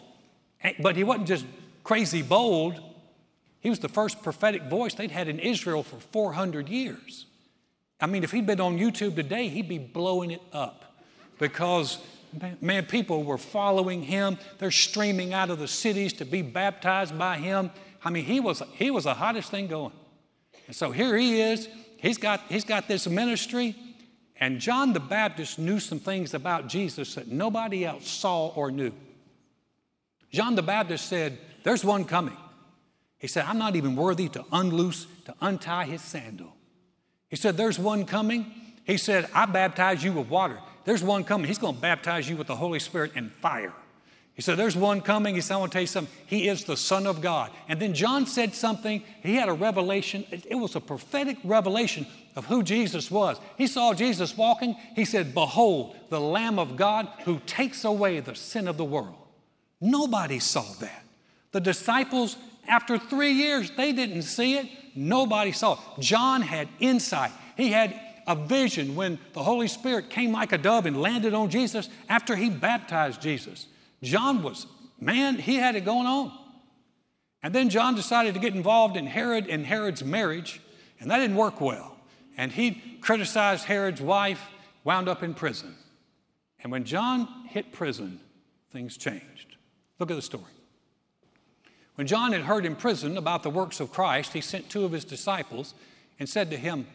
But 0.80 0.96
he 0.96 1.04
wasn't 1.04 1.28
just 1.28 1.46
crazy 1.84 2.22
bold, 2.22 2.80
he 3.64 3.70
was 3.70 3.80
the 3.80 3.90
first 3.90 4.22
prophetic 4.22 4.64
voice 4.64 4.94
they'd 4.94 5.10
had 5.10 5.30
in 5.30 5.40
Israel 5.40 5.84
for 5.84 5.98
400 6.12 6.68
years. 6.68 7.26
I 8.02 8.08
mean, 8.08 8.26
if 8.26 8.32
he'd 8.32 8.46
been 8.46 8.60
on 8.60 8.78
YouTube 8.78 9.16
today, 9.16 9.48
he'd 9.48 9.70
be 9.70 9.78
blowing 9.78 10.32
it 10.32 10.42
up 10.52 11.00
because, 11.40 12.00
man, 12.60 12.86
people 12.86 13.24
were 13.24 13.38
following 13.38 14.04
him. 14.04 14.38
They're 14.60 14.70
streaming 14.70 15.34
out 15.34 15.50
of 15.50 15.60
the 15.60 15.70
cities 15.70 16.12
to 16.14 16.26
be 16.26 16.42
baptized 16.42 17.18
by 17.18 17.38
him. 17.38 17.72
I 18.04 18.10
mean, 18.10 18.26
he 18.26 18.42
was, 18.42 18.62
he 18.74 18.92
was 18.92 19.06
the 19.06 19.14
hottest 19.14 19.50
thing 19.50 19.68
going. 19.68 19.94
And 20.68 20.76
so 20.76 20.92
here 20.92 21.16
he 21.16 21.40
is. 21.40 21.70
He's 21.96 22.18
got, 22.18 22.42
he's 22.50 22.66
got 22.66 22.90
this 22.90 23.08
ministry, 23.08 23.78
And 24.36 24.60
John 24.60 24.92
the 24.92 25.00
Baptist 25.00 25.58
knew 25.58 25.80
some 25.80 26.00
things 26.00 26.34
about 26.34 26.68
Jesus 26.68 27.16
that 27.16 27.30
nobody 27.30 27.86
else 27.86 28.10
saw 28.10 28.48
or 28.50 28.72
knew. 28.72 28.92
John 30.34 30.56
the 30.56 30.64
Baptist 30.64 31.08
said, 31.08 31.38
There's 31.64 31.86
one 31.86 32.04
coming. 32.04 32.36
He 33.24 33.30
said, 33.30 33.46
I'm 33.46 33.58
not 33.58 33.78
even 33.78 33.96
worthy 33.96 34.28
to 34.28 34.44
unloose, 34.52 35.08
to 35.24 35.34
untie 35.40 35.86
his 35.86 36.02
sandal. 36.02 36.58
He 37.30 37.38
said, 37.38 37.56
There's 37.56 37.80
one 37.80 38.06
coming. 38.06 38.52
He 38.84 38.98
said, 38.98 39.30
I 39.34 39.46
baptize 39.46 40.04
you 40.04 40.12
with 40.12 40.28
water. 40.28 40.60
There's 40.84 41.02
one 41.02 41.24
coming. 41.24 41.48
He's 41.48 41.58
going 41.58 41.76
to 41.76 41.82
baptize 41.82 42.28
you 42.28 42.36
with 42.36 42.48
the 42.48 42.58
Holy 42.58 42.80
Spirit 42.80 43.14
and 43.16 43.32
fire. 43.32 43.72
He 44.34 44.42
said, 44.42 44.58
There's 44.58 44.76
one 44.76 45.00
coming. 45.00 45.36
He 45.36 45.40
said, 45.40 45.54
I 45.54 45.58
want 45.60 45.72
to 45.72 45.76
tell 45.78 45.84
you 45.84 45.88
something. 45.88 46.14
He 46.26 46.50
is 46.50 46.66
the 46.66 46.76
Son 46.76 47.08
of 47.08 47.22
God. 47.22 47.52
And 47.70 47.80
then 47.80 47.94
John 47.94 48.26
said 48.26 48.54
something. 48.54 49.02
He 49.22 49.36
had 49.36 49.48
a 49.48 49.54
revelation. 49.54 50.26
It 50.30 50.56
was 50.56 50.76
a 50.76 50.82
prophetic 50.82 51.38
revelation 51.46 52.06
of 52.36 52.48
who 52.48 52.62
Jesus 52.62 53.10
was. 53.10 53.38
He 53.58 53.68
saw 53.68 53.94
Jesus 53.94 54.36
walking. 54.36 54.76
He 54.98 55.06
said, 55.06 55.34
Behold, 55.34 55.96
the 56.10 56.20
Lamb 56.20 56.60
of 56.60 56.76
God 56.76 57.08
who 57.24 57.40
takes 57.46 57.86
away 57.86 58.20
the 58.20 58.36
sin 58.36 58.68
of 58.68 58.76
the 58.76 58.84
world. 58.84 59.16
Nobody 59.80 60.40
saw 60.40 60.66
that. 60.82 61.06
The 61.54 61.62
disciples, 61.62 62.36
after 62.68 62.98
three 62.98 63.32
years, 63.32 63.72
they 63.72 63.92
didn't 63.92 64.24
see 64.24 64.58
it. 64.58 64.68
Nobody 64.96 65.52
saw 65.52 65.74
it. 65.74 65.80
John 66.00 66.42
had 66.42 66.68
insight. 66.80 67.32
He 67.58 67.72
had 67.72 68.00
a 68.26 68.36
vision 68.36 68.96
when 68.96 69.20
the 69.34 69.44
Holy 69.44 69.68
Spirit 69.68 70.10
came 70.10 70.32
like 70.32 70.52
a 70.52 70.58
dove 70.58 70.86
and 70.86 71.02
landed 71.02 71.34
on 71.34 71.50
Jesus 71.50 71.90
after 72.08 72.36
he 72.36 72.50
baptized 72.50 73.22
Jesus. 73.22 73.68
John 74.02 74.44
was, 74.44 74.66
man, 75.00 75.38
he 75.38 75.56
had 75.56 75.76
it 75.76 75.86
going 75.86 76.08
on. 76.08 76.32
And 77.42 77.54
then 77.54 77.70
John 77.70 77.96
decided 77.96 78.34
to 78.36 78.40
get 78.40 78.56
involved 78.56 78.96
in 78.96 79.06
Herod 79.06 79.48
and 79.50 79.66
Herod's 79.66 80.04
marriage, 80.04 80.62
and 81.00 81.12
that 81.12 81.18
didn't 81.18 81.36
work 81.36 81.60
well. 81.60 81.98
And 82.38 82.52
he 82.52 82.82
criticized 83.02 83.66
Herod's 83.66 84.02
wife, 84.02 84.42
wound 84.86 85.10
up 85.10 85.24
in 85.24 85.34
prison. 85.34 85.76
And 86.62 86.72
when 86.72 86.86
John 86.86 87.28
hit 87.50 87.74
prison, 87.74 88.22
things 88.72 88.96
changed. 88.96 89.58
Look 90.00 90.10
at 90.10 90.16
the 90.16 90.22
story. 90.22 90.44
When 91.96 92.08
John 92.08 92.34
had 92.34 92.42
heard 92.42 92.66
in 92.66 92.76
prison 92.76 93.18
about 93.18 93.44
the 93.44 93.50
works 93.50 93.80
of 93.80 93.92
Christ, 93.92 94.34
he 94.34 94.42
sent 94.42 94.70
two 94.70 94.84
of 94.84 94.92
his 94.92 95.06
disciples 95.06 95.74
and 96.20 96.28
said 96.28 96.50
to 96.50 96.58
him, 96.58 96.88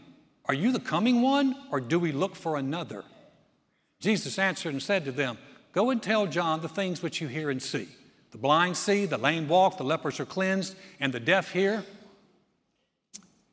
Are 0.47 0.55
you 0.55 0.73
the 0.73 0.81
coming 0.81 1.23
one, 1.23 1.57
or 1.71 1.81
do 1.81 1.99
we 1.99 2.11
look 2.11 2.35
for 2.35 2.57
another? 2.57 3.05
Jesus 4.00 4.38
answered 4.38 4.73
and 4.73 4.83
said 4.83 5.05
to 5.05 5.12
them, 5.12 5.38
Go 5.73 5.90
and 5.90 6.02
tell 6.02 6.26
John 6.26 6.61
the 6.61 6.69
things 6.69 7.02
which 7.02 7.21
you 7.21 7.28
hear 7.28 7.50
and 7.50 7.62
see. 7.62 7.88
The 8.31 8.38
blind 8.38 8.76
see, 8.76 9.07
the 9.07 9.19
lame 9.19 9.49
walk, 9.49 9.78
the 9.78 9.85
lepers 9.85 10.19
are 10.21 10.26
cleansed, 10.26 10.75
and 11.00 11.12
the 11.12 11.21
deaf 11.21 11.52
hear, 11.52 11.85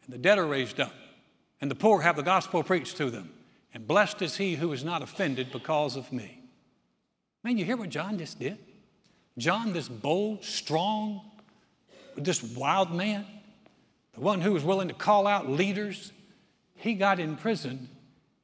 and 0.06 0.14
the 0.14 0.18
dead 0.18 0.38
are 0.38 0.46
raised 0.46 0.80
up, 0.80 0.94
and 1.62 1.70
the 1.70 1.76
poor 1.76 2.02
have 2.02 2.16
the 2.16 2.24
gospel 2.24 2.64
preached 2.64 2.98
to 2.98 3.10
them. 3.10 3.32
And 3.74 3.88
blessed 3.88 4.22
is 4.22 4.38
he 4.38 4.56
who 4.56 4.72
is 4.72 4.84
not 4.84 5.02
offended 5.02 5.52
because 5.52 5.96
of 5.96 6.12
me. 6.12 6.40
Man, 7.44 7.58
you 7.58 7.66
hear 7.66 7.78
what 7.78 7.90
John 7.90 8.18
just 8.18 8.40
did? 8.40 8.58
John, 9.38 9.74
this 9.74 9.90
bold, 9.90 10.44
strong, 10.44 11.22
this 12.18 12.42
wild 12.44 12.94
man, 12.94 13.26
the 14.14 14.22
one 14.22 14.42
who 14.42 14.54
was 14.54 14.64
willing 14.64 14.88
to 14.88 14.94
call 14.94 15.28
out 15.28 15.50
leaders, 15.50 16.12
he 16.76 16.94
got 16.94 17.20
in 17.20 17.36
prison, 17.36 17.90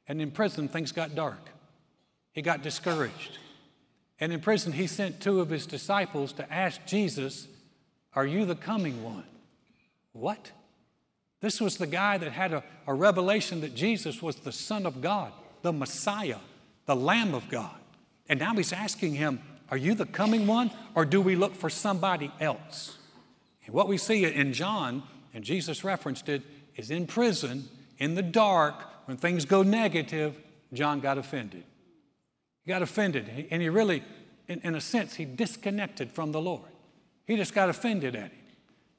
and 0.06 0.20
in 0.20 0.30
prison 0.30 0.68
things 0.68 0.92
got 0.92 1.14
dark. 1.14 1.48
He 2.32 2.42
got 2.42 2.62
discouraged. 2.62 3.38
And 4.20 4.32
in 4.32 4.40
prison, 4.40 4.72
he 4.72 4.86
sent 4.86 5.20
two 5.20 5.40
of 5.40 5.50
his 5.50 5.66
disciples 5.66 6.32
to 6.34 6.52
ask 6.52 6.84
Jesus, 6.86 7.48
Are 8.14 8.26
you 8.26 8.44
the 8.44 8.54
coming 8.54 9.02
one? 9.02 9.24
What? 10.12 10.52
This 11.40 11.60
was 11.60 11.76
the 11.76 11.86
guy 11.86 12.18
that 12.18 12.30
had 12.30 12.52
a, 12.52 12.62
a 12.86 12.94
revelation 12.94 13.60
that 13.62 13.74
Jesus 13.74 14.22
was 14.22 14.36
the 14.36 14.52
Son 14.52 14.86
of 14.86 15.00
God, 15.00 15.32
the 15.62 15.72
Messiah, 15.72 16.38
the 16.86 16.94
Lamb 16.94 17.34
of 17.34 17.48
God. 17.48 17.74
And 18.28 18.38
now 18.38 18.54
he's 18.54 18.72
asking 18.72 19.14
him, 19.14 19.40
are 19.72 19.76
you 19.76 19.94
the 19.94 20.06
coming 20.06 20.46
one, 20.46 20.70
or 20.94 21.06
do 21.06 21.20
we 21.20 21.34
look 21.34 21.54
for 21.54 21.70
somebody 21.70 22.30
else? 22.38 22.98
And 23.64 23.74
what 23.74 23.88
we 23.88 23.96
see 23.98 24.24
in 24.24 24.52
John, 24.52 25.02
and 25.34 25.44
Jesus 25.44 25.84
referenced 25.84 26.28
it, 26.28 26.42
is 26.76 26.90
in 26.90 27.06
prison, 27.06 27.68
in 27.98 28.14
the 28.14 28.22
dark, 28.22 28.74
when 29.06 29.16
things 29.16 29.44
go 29.44 29.62
negative, 29.62 30.38
John 30.72 31.00
got 31.00 31.18
offended. 31.18 31.64
He 32.64 32.68
got 32.68 32.82
offended, 32.82 33.48
and 33.50 33.60
he 33.60 33.68
really, 33.68 34.02
in, 34.48 34.60
in 34.60 34.74
a 34.74 34.80
sense, 34.80 35.14
he 35.14 35.24
disconnected 35.24 36.12
from 36.12 36.32
the 36.32 36.40
Lord. 36.40 36.70
He 37.26 37.36
just 37.36 37.54
got 37.54 37.68
offended 37.68 38.14
at 38.14 38.30
him. 38.30 38.38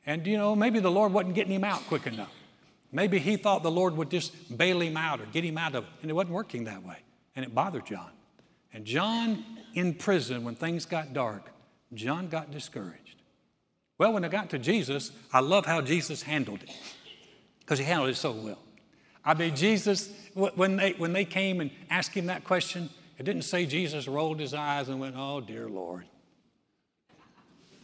And, 0.05 0.27
you 0.27 0.37
know, 0.37 0.55
maybe 0.55 0.79
the 0.79 0.91
Lord 0.91 1.13
wasn't 1.13 1.35
getting 1.35 1.53
him 1.53 1.63
out 1.63 1.81
quick 1.87 2.07
enough. 2.07 2.31
Maybe 2.91 3.19
he 3.19 3.37
thought 3.37 3.63
the 3.63 3.71
Lord 3.71 3.97
would 3.97 4.11
just 4.11 4.57
bail 4.57 4.81
him 4.81 4.97
out 4.97 5.19
or 5.19 5.25
get 5.27 5.43
him 5.43 5.57
out 5.57 5.75
of 5.75 5.85
it, 5.85 5.89
and 6.01 6.11
it 6.11 6.13
wasn't 6.13 6.33
working 6.33 6.65
that 6.65 6.83
way. 6.83 6.97
And 7.35 7.43
it 7.43 7.55
bothered 7.55 7.85
John. 7.85 8.11
And 8.73 8.85
John 8.85 9.43
in 9.73 9.93
prison, 9.93 10.43
when 10.43 10.55
things 10.55 10.85
got 10.85 11.13
dark, 11.13 11.51
John 11.93 12.27
got 12.27 12.51
discouraged. 12.51 13.02
Well, 14.03 14.11
when 14.11 14.25
I 14.25 14.27
got 14.27 14.49
to 14.49 14.59
Jesus, 14.59 15.13
I 15.31 15.39
love 15.39 15.65
how 15.65 15.79
Jesus 15.79 16.23
handled 16.23 16.61
it 16.61 16.69
because 17.61 17.79
he 17.79 17.85
handled 17.85 18.09
it 18.09 18.17
so 18.17 18.33
well. 18.33 18.59
I 19.23 19.33
mean, 19.33 19.55
Jesus, 19.55 20.11
when 20.33 20.75
they, 20.75 20.91
when 20.97 21.13
they 21.13 21.23
came 21.23 21.61
and 21.61 21.71
asked 21.89 22.13
him 22.13 22.25
that 22.25 22.43
question, 22.43 22.89
it 23.17 23.23
didn't 23.23 23.43
say 23.43 23.65
Jesus 23.65 24.05
rolled 24.09 24.41
his 24.41 24.53
eyes 24.53 24.89
and 24.89 24.99
went, 24.99 25.15
Oh, 25.17 25.39
dear 25.39 25.69
Lord. 25.69 26.03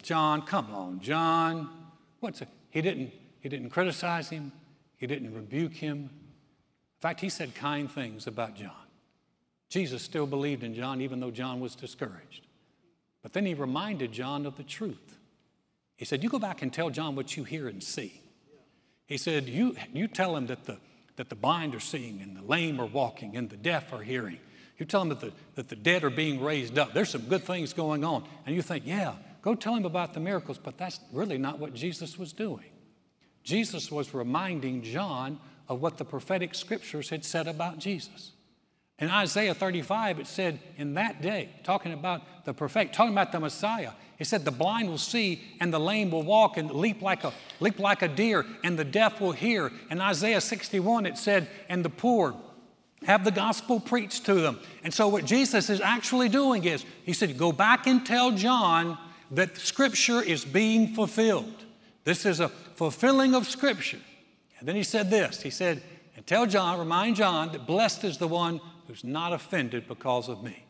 John, 0.04 0.42
come 0.42 0.76
on, 0.76 1.00
John. 1.00 1.70
What's 2.20 2.42
it? 2.42 2.50
He 2.70 2.82
didn't, 2.82 3.14
he 3.40 3.48
didn't 3.48 3.70
criticize 3.70 4.30
him, 4.30 4.52
he 4.98 5.08
didn't 5.08 5.34
rebuke 5.34 5.76
him. 5.76 6.00
In 6.00 7.00
fact, 7.00 7.22
he 7.22 7.30
said 7.30 7.56
kind 7.56 7.90
things 7.90 8.28
about 8.28 8.58
John. 8.58 8.74
Jesus 9.70 10.04
still 10.04 10.28
believed 10.28 10.66
in 10.66 10.74
John, 10.74 11.00
even 11.00 11.22
though 11.22 11.32
John 11.32 11.62
was 11.62 11.76
discouraged. 11.76 12.46
But 13.22 13.32
then 13.32 13.46
he 13.46 13.54
reminded 13.54 14.12
John 14.12 14.46
of 14.46 14.58
the 14.58 14.64
truth. 14.64 15.19
He 16.00 16.06
said, 16.06 16.24
You 16.24 16.30
go 16.30 16.40
back 16.40 16.62
and 16.62 16.72
tell 16.72 16.90
John 16.90 17.18
what 17.18 17.36
you 17.36 17.44
hear 17.44 17.68
and 17.68 17.84
see. 17.84 18.22
He 19.06 19.18
said, 19.18 19.50
You, 19.50 19.76
you 19.92 20.08
tell 20.08 20.34
him 20.34 20.48
that 20.48 20.64
the, 20.64 20.78
that 21.18 21.28
the 21.28 21.36
blind 21.36 21.76
are 21.76 21.82
seeing, 21.82 22.22
and 22.22 22.38
the 22.38 22.42
lame 22.42 22.80
are 22.80 22.86
walking, 22.86 23.36
and 23.36 23.50
the 23.50 23.58
deaf 23.58 23.92
are 23.92 24.02
hearing. 24.02 24.38
You 24.78 24.86
tell 24.86 25.02
him 25.02 25.10
that 25.10 25.20
the, 25.20 25.34
that 25.56 25.68
the 25.68 25.76
dead 25.76 26.06
are 26.06 26.10
being 26.10 26.42
raised 26.42 26.80
up. 26.80 26.94
There's 26.94 27.10
some 27.10 27.24
good 27.24 27.44
things 27.44 27.74
going 27.74 28.06
on. 28.06 28.24
And 28.46 28.56
you 28.56 28.62
think, 28.62 28.86
Yeah, 28.88 29.16
go 29.42 29.56
tell 29.56 29.76
him 29.76 29.84
about 29.84 30.14
the 30.14 30.22
miracles. 30.22 30.58
But 30.58 30.78
that's 30.78 31.02
really 31.12 31.38
not 31.38 31.60
what 31.60 31.74
Jesus 31.74 32.18
was 32.18 32.32
doing. 32.32 32.72
Jesus 33.44 33.92
was 33.92 34.14
reminding 34.14 34.84
John 34.84 35.38
of 35.68 35.82
what 35.82 35.98
the 35.98 36.06
prophetic 36.06 36.56
scriptures 36.56 37.10
had 37.10 37.26
said 37.26 37.46
about 37.50 37.78
Jesus. 37.78 38.32
In 39.00 39.10
Isaiah 39.10 39.54
35, 39.54 40.20
it 40.20 40.28
said, 40.28 40.60
in 40.78 40.96
that 40.96 41.22
day, 41.22 41.50
talking 41.64 41.94
about 41.94 42.46
the 42.46 42.54
perfect, 42.54 42.94
talking 42.94 43.14
about 43.14 43.32
the 43.32 43.40
Messiah, 43.40 43.92
it 44.18 44.28
said, 44.28 44.44
the 44.44 44.52
blind 44.52 44.90
will 44.90 44.98
see 44.98 45.42
and 45.62 45.74
the 45.74 45.80
lame 45.80 46.12
will 46.12 46.24
walk 46.24 46.58
and 46.58 46.70
leap 46.70 47.02
like 47.02 47.24
a, 47.24 47.32
leap 47.62 47.80
like 47.80 48.02
a 48.02 48.10
deer 48.10 48.46
and 48.64 48.78
the 48.78 48.84
deaf 48.84 49.22
will 49.22 49.32
hear. 49.32 49.72
In 49.90 50.02
Isaiah 50.02 50.42
61, 50.42 51.06
it 51.06 51.18
said, 51.18 51.48
and 51.70 51.86
the 51.86 51.90
poor 51.90 52.36
have 53.06 53.24
the 53.24 53.32
gospel 53.32 53.80
preached 53.80 54.26
to 54.26 54.34
them. 54.34 54.60
And 54.84 54.94
so 54.94 55.08
what 55.08 55.24
Jesus 55.24 55.70
is 55.70 55.80
actually 55.80 56.28
doing 56.28 56.66
is, 56.66 56.84
he 57.06 57.14
said, 57.14 57.38
go 57.38 57.54
back 57.54 57.88
and 57.88 58.06
tell 58.06 58.32
John 58.32 58.98
that 59.32 59.58
scripture 59.58 60.22
is 60.22 60.44
being 60.44 60.94
fulfilled. 60.94 61.64
This 62.04 62.26
is 62.26 62.42
a 62.42 62.50
fulfilling 62.50 63.36
of 63.36 63.48
scripture. 63.48 64.00
And 64.60 64.68
then 64.68 64.76
he 64.76 64.84
said 64.84 65.10
this, 65.10 65.42
he 65.42 65.50
said, 65.50 65.82
and 66.18 66.28
tell 66.28 66.46
John, 66.46 66.78
remind 66.78 67.16
John 67.16 67.54
that 67.54 67.66
blessed 67.66 68.04
is 68.04 68.18
the 68.18 68.28
one 68.28 68.60
who's 68.89 69.04
not 69.04 69.32
offended 69.32 69.88
because 69.88 70.28
of 70.30 70.43
me. 70.43 70.65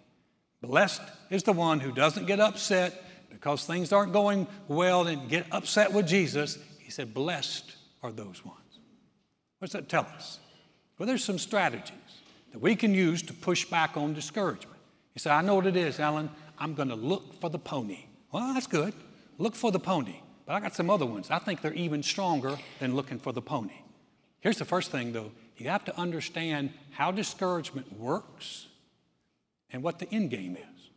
Blessed 0.61 1.01
is 1.29 1.43
the 1.43 1.53
one 1.53 1.79
who 1.79 1.93
doesn't 1.93 2.27
get 2.27 2.41
upset 2.41 3.01
because 3.29 3.65
things 3.65 3.93
aren't 3.93 4.11
going 4.11 4.45
well 4.67 5.07
and 5.07 5.29
get 5.29 5.45
upset 5.53 5.93
with 5.93 6.05
Jesus. 6.05 6.59
He 6.79 6.91
said, 6.91 7.13
Blessed 7.13 7.73
are 8.03 8.11
those 8.11 8.43
ones. 8.43 8.79
What 9.57 9.67
does 9.67 9.71
that 9.71 9.87
tell 9.87 10.05
us? 10.15 10.37
Well, 10.97 11.07
there's 11.07 11.23
some 11.23 11.39
strategies 11.39 11.93
that 12.51 12.59
we 12.59 12.75
can 12.75 12.93
use 12.93 13.21
to 13.23 13.33
push 13.33 13.63
back 13.63 13.95
on 13.95 14.13
discouragement. 14.13 14.81
You 15.15 15.19
say, 15.19 15.31
I 15.31 15.41
know 15.41 15.55
what 15.55 15.65
it 15.65 15.77
is, 15.77 15.97
Alan. 15.97 16.29
I'm 16.57 16.73
going 16.73 16.89
to 16.89 16.95
look 16.95 17.39
for 17.39 17.49
the 17.49 17.59
pony. 17.59 18.05
Well, 18.33 18.53
that's 18.53 18.67
good. 18.67 18.93
Look 19.37 19.55
for 19.55 19.71
the 19.71 19.79
pony. 19.79 20.17
But 20.45 20.55
I 20.55 20.59
got 20.59 20.75
some 20.75 20.89
other 20.89 21.05
ones. 21.05 21.31
I 21.31 21.39
think 21.39 21.61
they're 21.61 21.73
even 21.73 22.03
stronger 22.03 22.57
than 22.79 22.97
looking 22.97 23.17
for 23.17 23.31
the 23.31 23.41
pony. 23.41 23.81
Here's 24.41 24.57
the 24.57 24.65
first 24.65 24.91
thing, 24.91 25.13
though 25.13 25.31
you 25.59 25.69
have 25.69 25.85
to 25.85 25.97
understand 25.97 26.71
how 26.91 27.11
discouragement 27.11 27.97
works 27.97 28.67
and 29.71 29.83
what 29.83 29.99
the 29.99 30.11
end 30.13 30.29
game 30.29 30.55
is. 30.55 30.89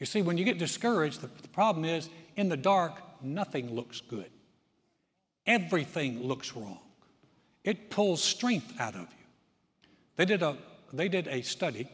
You 0.00 0.06
see, 0.06 0.22
when 0.22 0.38
you 0.38 0.44
get 0.44 0.58
discouraged, 0.58 1.20
the, 1.20 1.30
the 1.42 1.48
problem 1.48 1.84
is 1.84 2.08
in 2.36 2.48
the 2.48 2.56
dark, 2.56 3.00
nothing 3.22 3.74
looks 3.74 4.00
good. 4.00 4.30
Everything 5.46 6.22
looks 6.22 6.54
wrong. 6.54 6.80
It 7.62 7.90
pulls 7.90 8.22
strength 8.22 8.78
out 8.78 8.94
of 8.94 9.00
you. 9.00 9.26
They 10.16 10.24
did 10.24 10.42
a, 10.42 10.56
they 10.92 11.08
did 11.08 11.28
a 11.28 11.42
study. 11.42 11.88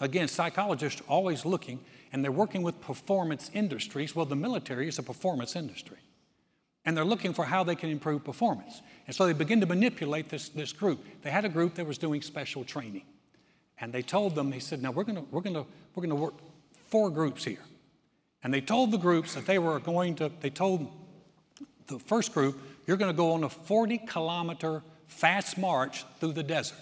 Again, 0.00 0.28
psychologists 0.28 1.00
are 1.00 1.04
always 1.04 1.44
looking, 1.44 1.80
and 2.12 2.24
they're 2.24 2.32
working 2.32 2.62
with 2.62 2.80
performance 2.80 3.50
industries. 3.54 4.14
Well, 4.14 4.26
the 4.26 4.36
military 4.36 4.88
is 4.88 4.98
a 4.98 5.02
performance 5.02 5.56
industry 5.56 5.98
and 6.84 6.96
they're 6.96 7.04
looking 7.04 7.32
for 7.32 7.44
how 7.44 7.64
they 7.64 7.74
can 7.74 7.90
improve 7.90 8.24
performance. 8.24 8.82
And 9.06 9.14
so 9.16 9.26
they 9.26 9.32
begin 9.32 9.60
to 9.60 9.66
manipulate 9.66 10.28
this, 10.28 10.48
this 10.50 10.72
group. 10.72 11.04
They 11.22 11.30
had 11.30 11.44
a 11.44 11.48
group 11.48 11.74
that 11.74 11.86
was 11.86 11.98
doing 11.98 12.22
special 12.22 12.64
training. 12.64 13.04
And 13.80 13.92
they 13.92 14.02
told 14.02 14.34
them, 14.34 14.52
he 14.52 14.60
said, 14.60 14.82
now 14.82 14.90
we're 14.90 15.04
going 15.04 15.16
to 15.16 15.24
we're 15.30 15.40
gonna, 15.40 15.64
we're 15.94 16.02
gonna 16.02 16.14
work 16.14 16.34
four 16.88 17.10
groups 17.10 17.44
here. 17.44 17.64
And 18.42 18.52
they 18.52 18.60
told 18.60 18.90
the 18.90 18.98
groups 18.98 19.34
that 19.34 19.46
they 19.46 19.58
were 19.58 19.80
going 19.80 20.16
to, 20.16 20.30
they 20.40 20.50
told 20.50 20.92
the 21.86 21.98
first 21.98 22.32
group, 22.32 22.58
you're 22.86 22.98
going 22.98 23.10
to 23.10 23.16
go 23.16 23.32
on 23.32 23.44
a 23.44 23.48
40 23.48 23.98
kilometer 23.98 24.82
fast 25.06 25.56
march 25.56 26.04
through 26.20 26.32
the 26.32 26.42
desert, 26.42 26.78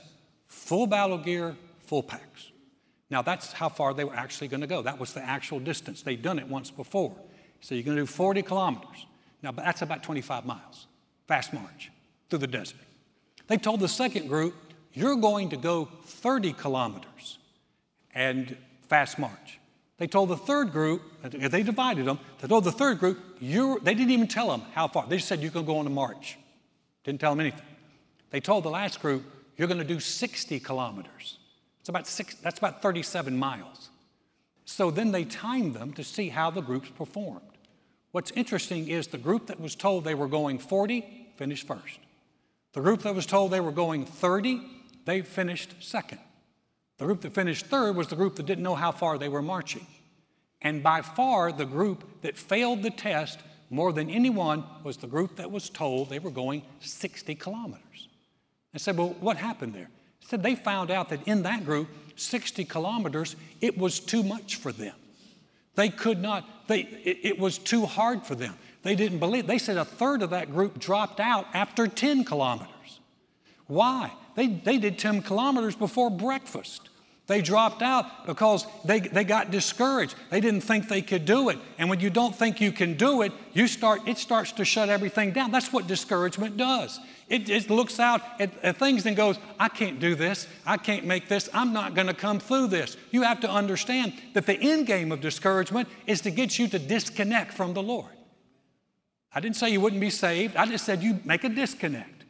full 0.48 0.86
battle 0.86 1.18
gear, 1.18 1.56
full 1.86 2.02
packs. 2.02 2.50
Now, 3.10 3.22
that's 3.22 3.52
how 3.52 3.68
far 3.68 3.94
they 3.94 4.04
were 4.04 4.14
actually 4.14 4.48
going 4.48 4.62
to 4.62 4.66
go. 4.66 4.82
That 4.82 4.98
was 4.98 5.12
the 5.12 5.22
actual 5.22 5.60
distance. 5.60 6.02
They'd 6.02 6.22
done 6.22 6.38
it 6.38 6.48
once 6.48 6.70
before. 6.70 7.14
So 7.60 7.74
you're 7.74 7.84
going 7.84 7.96
to 7.96 8.02
do 8.02 8.06
40 8.06 8.42
kilometers. 8.42 9.06
Now, 9.42 9.50
that's 9.52 9.82
about 9.82 10.02
25 10.02 10.46
miles, 10.46 10.86
fast 11.26 11.52
march 11.52 11.90
through 12.30 12.40
the 12.40 12.46
desert. 12.46 12.78
They 13.48 13.56
told 13.56 13.80
the 13.80 13.88
second 13.88 14.28
group, 14.28 14.54
you're 14.92 15.16
going 15.16 15.50
to 15.50 15.56
go 15.56 15.88
30 16.04 16.52
kilometers 16.52 17.38
and 18.14 18.56
fast 18.88 19.18
march. 19.18 19.58
They 19.98 20.06
told 20.06 20.30
the 20.30 20.36
third 20.36 20.72
group, 20.72 21.02
they 21.22 21.62
divided 21.62 22.06
them, 22.06 22.18
they 22.40 22.48
told 22.48 22.64
the 22.64 22.72
third 22.72 22.98
group, 22.98 23.18
they 23.40 23.94
didn't 23.94 24.10
even 24.10 24.28
tell 24.28 24.50
them 24.50 24.62
how 24.72 24.88
far. 24.88 25.06
They 25.06 25.16
just 25.16 25.28
said, 25.28 25.40
You're 25.40 25.50
going 25.50 25.66
to 25.66 25.72
go 25.72 25.78
on 25.78 25.86
a 25.86 25.90
march. 25.90 26.38
Didn't 27.04 27.20
tell 27.20 27.32
them 27.32 27.40
anything. 27.40 27.66
They 28.30 28.40
told 28.40 28.64
the 28.64 28.70
last 28.70 29.00
group, 29.00 29.24
you're 29.56 29.68
going 29.68 29.78
to 29.78 29.84
do 29.84 30.00
60 30.00 30.60
kilometers. 30.60 31.38
It's 31.80 31.88
about 31.88 32.06
six, 32.06 32.34
that's 32.36 32.58
about 32.58 32.80
37 32.80 33.36
miles. 33.36 33.90
So 34.64 34.90
then 34.90 35.12
they 35.12 35.24
timed 35.24 35.74
them 35.74 35.92
to 35.94 36.04
see 36.04 36.28
how 36.28 36.50
the 36.50 36.62
groups 36.62 36.88
performed. 36.90 37.51
What's 38.12 38.30
interesting 38.32 38.88
is 38.88 39.06
the 39.06 39.18
group 39.18 39.46
that 39.46 39.60
was 39.60 39.74
told 39.74 40.04
they 40.04 40.14
were 40.14 40.28
going 40.28 40.58
40 40.58 41.32
finished 41.36 41.66
first. 41.66 41.98
The 42.74 42.80
group 42.80 43.02
that 43.02 43.14
was 43.14 43.26
told 43.26 43.50
they 43.50 43.60
were 43.60 43.72
going 43.72 44.04
30, 44.04 44.60
they 45.04 45.22
finished 45.22 45.74
second. 45.80 46.18
The 46.98 47.06
group 47.06 47.22
that 47.22 47.34
finished 47.34 47.66
third 47.66 47.96
was 47.96 48.08
the 48.08 48.16
group 48.16 48.36
that 48.36 48.46
didn't 48.46 48.64
know 48.64 48.74
how 48.74 48.92
far 48.92 49.18
they 49.18 49.28
were 49.28 49.42
marching. 49.42 49.86
And 50.60 50.82
by 50.82 51.02
far, 51.02 51.52
the 51.52 51.64
group 51.64 52.22
that 52.22 52.36
failed 52.36 52.82
the 52.82 52.90
test 52.90 53.40
more 53.70 53.92
than 53.92 54.10
anyone 54.10 54.64
was 54.84 54.98
the 54.98 55.06
group 55.06 55.36
that 55.36 55.50
was 55.50 55.68
told 55.70 56.08
they 56.08 56.18
were 56.18 56.30
going 56.30 56.62
60 56.80 57.34
kilometers. 57.34 58.08
I 58.74 58.78
said, 58.78 58.96
Well, 58.96 59.16
what 59.20 59.38
happened 59.38 59.74
there? 59.74 59.88
I 60.22 60.26
said, 60.26 60.42
They 60.42 60.54
found 60.54 60.90
out 60.90 61.08
that 61.08 61.26
in 61.26 61.42
that 61.42 61.64
group, 61.64 61.88
60 62.16 62.64
kilometers, 62.66 63.36
it 63.60 63.76
was 63.76 63.98
too 63.98 64.22
much 64.22 64.56
for 64.56 64.70
them. 64.70 64.94
They 65.74 65.88
could 65.88 66.20
not, 66.20 66.68
they, 66.68 66.80
it, 66.80 67.18
it 67.22 67.38
was 67.38 67.58
too 67.58 67.86
hard 67.86 68.24
for 68.24 68.34
them. 68.34 68.54
They 68.82 68.94
didn't 68.94 69.18
believe. 69.18 69.46
They 69.46 69.58
said 69.58 69.76
a 69.76 69.84
third 69.84 70.22
of 70.22 70.30
that 70.30 70.52
group 70.52 70.78
dropped 70.78 71.20
out 71.20 71.46
after 71.54 71.86
10 71.86 72.24
kilometers. 72.24 73.00
Why? 73.66 74.12
They, 74.34 74.48
they 74.48 74.78
did 74.78 74.98
10 74.98 75.22
kilometers 75.22 75.74
before 75.76 76.10
breakfast. 76.10 76.88
They 77.28 77.40
dropped 77.40 77.82
out 77.82 78.26
because 78.26 78.66
they, 78.84 78.98
they 78.98 79.22
got 79.22 79.52
discouraged. 79.52 80.16
They 80.30 80.40
didn't 80.40 80.62
think 80.62 80.88
they 80.88 81.02
could 81.02 81.24
do 81.24 81.50
it. 81.50 81.58
And 81.78 81.88
when 81.88 82.00
you 82.00 82.10
don't 82.10 82.34
think 82.34 82.60
you 82.60 82.72
can 82.72 82.94
do 82.94 83.22
it, 83.22 83.32
you 83.52 83.68
start, 83.68 84.08
it 84.08 84.18
starts 84.18 84.50
to 84.52 84.64
shut 84.64 84.88
everything 84.88 85.30
down. 85.30 85.52
That's 85.52 85.72
what 85.72 85.86
discouragement 85.86 86.56
does. 86.56 86.98
It, 87.28 87.48
it 87.48 87.70
looks 87.70 88.00
out 88.00 88.22
at, 88.40 88.52
at 88.64 88.76
things 88.76 89.06
and 89.06 89.16
goes, 89.16 89.38
I 89.58 89.68
can't 89.68 90.00
do 90.00 90.16
this. 90.16 90.48
I 90.66 90.76
can't 90.76 91.06
make 91.06 91.28
this. 91.28 91.48
I'm 91.54 91.72
not 91.72 91.94
going 91.94 92.08
to 92.08 92.14
come 92.14 92.40
through 92.40 92.66
this. 92.66 92.96
You 93.12 93.22
have 93.22 93.40
to 93.40 93.50
understand 93.50 94.14
that 94.34 94.44
the 94.44 94.58
end 94.60 94.88
game 94.88 95.12
of 95.12 95.20
discouragement 95.20 95.88
is 96.08 96.20
to 96.22 96.30
get 96.32 96.58
you 96.58 96.66
to 96.68 96.78
disconnect 96.78 97.54
from 97.54 97.72
the 97.72 97.82
Lord. 97.82 98.10
I 99.32 99.40
didn't 99.40 99.56
say 99.56 99.70
you 99.70 99.80
wouldn't 99.80 100.00
be 100.00 100.10
saved. 100.10 100.56
I 100.56 100.66
just 100.66 100.84
said 100.84 101.02
you 101.02 101.20
make 101.24 101.44
a 101.44 101.48
disconnect. 101.48 102.21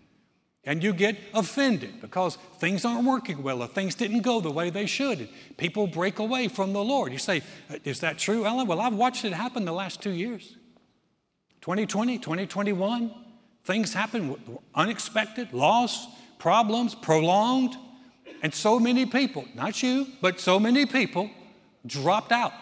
And 0.65 0.83
you 0.83 0.93
get 0.93 1.17
offended 1.35 2.01
because 2.01 2.37
things 2.59 2.85
aren't 2.85 3.05
working 3.05 3.43
well 3.43 3.63
or 3.63 3.67
things 3.67 3.97
didn't 3.97 4.21
go 4.21 4.41
the 4.41 4.51
way 4.51 4.71
they 4.71 4.87
should. 4.87 5.29
People 5.57 5.89
break 5.89 6.21
away 6.21 6.47
from 6.47 6.73
the 6.73 6.83
Lord. 6.83 7.13
You 7.13 7.19
say, 7.19 7.43
uh, 7.69 7.79
Is 7.85 8.01
that 8.01 8.19
true, 8.19 8.45
Alan? 8.45 8.69
Well, 8.69 8.81
I've 8.81 8.95
watched 8.95 9.25
it 9.25 9.33
happen 9.33 9.65
the 9.65 9.73
last 9.73 10.01
two 10.01 10.13
years 10.13 10.57
2020, 11.63 12.19
2021. 12.19 13.13
Things 13.65 13.93
happen 13.93 14.37
unexpected, 14.75 15.53
loss, 15.53 16.07
problems, 16.39 16.95
prolonged. 16.95 17.77
And 18.43 18.53
so 18.53 18.81
many 18.81 19.07
people, 19.07 19.45
not 19.55 19.83
you, 19.83 20.07
but 20.21 20.41
so 20.41 20.59
many 20.59 20.87
people 20.87 21.31
dropped 21.87 22.33
out. 22.33 22.53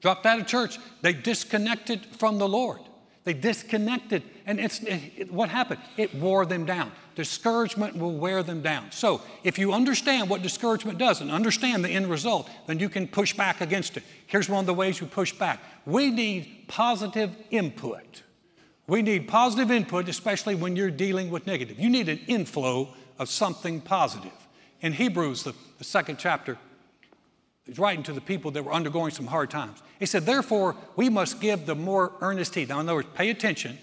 Dropped 0.00 0.26
out 0.26 0.40
of 0.40 0.46
church. 0.46 0.78
They 1.00 1.12
disconnected 1.12 2.04
from 2.18 2.38
the 2.38 2.48
Lord. 2.48 2.80
They 3.24 3.34
disconnected, 3.34 4.24
and 4.46 4.58
it's 4.58 4.80
it, 4.80 5.00
it, 5.16 5.32
what 5.32 5.48
happened? 5.48 5.80
It 5.96 6.12
wore 6.14 6.44
them 6.44 6.64
down. 6.64 6.90
Discouragement 7.14 7.96
will 7.96 8.14
wear 8.14 8.42
them 8.42 8.62
down. 8.62 8.90
So, 8.90 9.20
if 9.44 9.58
you 9.58 9.72
understand 9.72 10.28
what 10.28 10.42
discouragement 10.42 10.98
does 10.98 11.20
and 11.20 11.30
understand 11.30 11.84
the 11.84 11.90
end 11.90 12.10
result, 12.10 12.50
then 12.66 12.80
you 12.80 12.88
can 12.88 13.06
push 13.06 13.32
back 13.34 13.60
against 13.60 13.96
it. 13.96 14.02
Here's 14.26 14.48
one 14.48 14.60
of 14.60 14.66
the 14.66 14.74
ways 14.74 15.00
you 15.00 15.06
push 15.06 15.32
back 15.32 15.60
we 15.86 16.10
need 16.10 16.64
positive 16.66 17.30
input. 17.50 18.22
We 18.88 19.02
need 19.02 19.28
positive 19.28 19.70
input, 19.70 20.08
especially 20.08 20.56
when 20.56 20.74
you're 20.74 20.90
dealing 20.90 21.30
with 21.30 21.46
negative. 21.46 21.78
You 21.78 21.90
need 21.90 22.08
an 22.08 22.20
inflow 22.26 22.92
of 23.18 23.30
something 23.30 23.80
positive. 23.80 24.32
In 24.80 24.92
Hebrews, 24.92 25.44
the, 25.44 25.54
the 25.78 25.84
second 25.84 26.18
chapter, 26.18 26.58
He's 27.64 27.78
writing 27.78 28.02
to 28.04 28.12
the 28.12 28.20
people 28.20 28.50
that 28.52 28.64
were 28.64 28.72
undergoing 28.72 29.12
some 29.12 29.26
hard 29.26 29.50
times. 29.50 29.82
He 29.98 30.06
said, 30.06 30.26
Therefore, 30.26 30.74
we 30.96 31.08
must 31.08 31.40
give 31.40 31.66
the 31.66 31.76
more 31.76 32.12
earnest 32.20 32.54
heed. 32.54 32.68
Now, 32.68 32.80
in 32.80 32.88
other 32.88 32.96
words, 32.96 33.08
pay 33.14 33.30
attention 33.30 33.78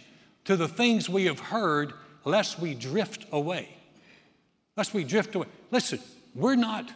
to 0.45 0.57
the 0.57 0.67
things 0.67 1.09
we 1.09 1.25
have 1.25 1.39
heard, 1.39 1.93
lest 2.25 2.59
we 2.59 2.73
drift 2.73 3.25
away. 3.31 3.69
Lest 4.75 4.93
we 4.93 5.03
drift 5.03 5.33
away. 5.35 5.47
Listen, 5.71 5.99
we're 6.35 6.55
not, 6.55 6.91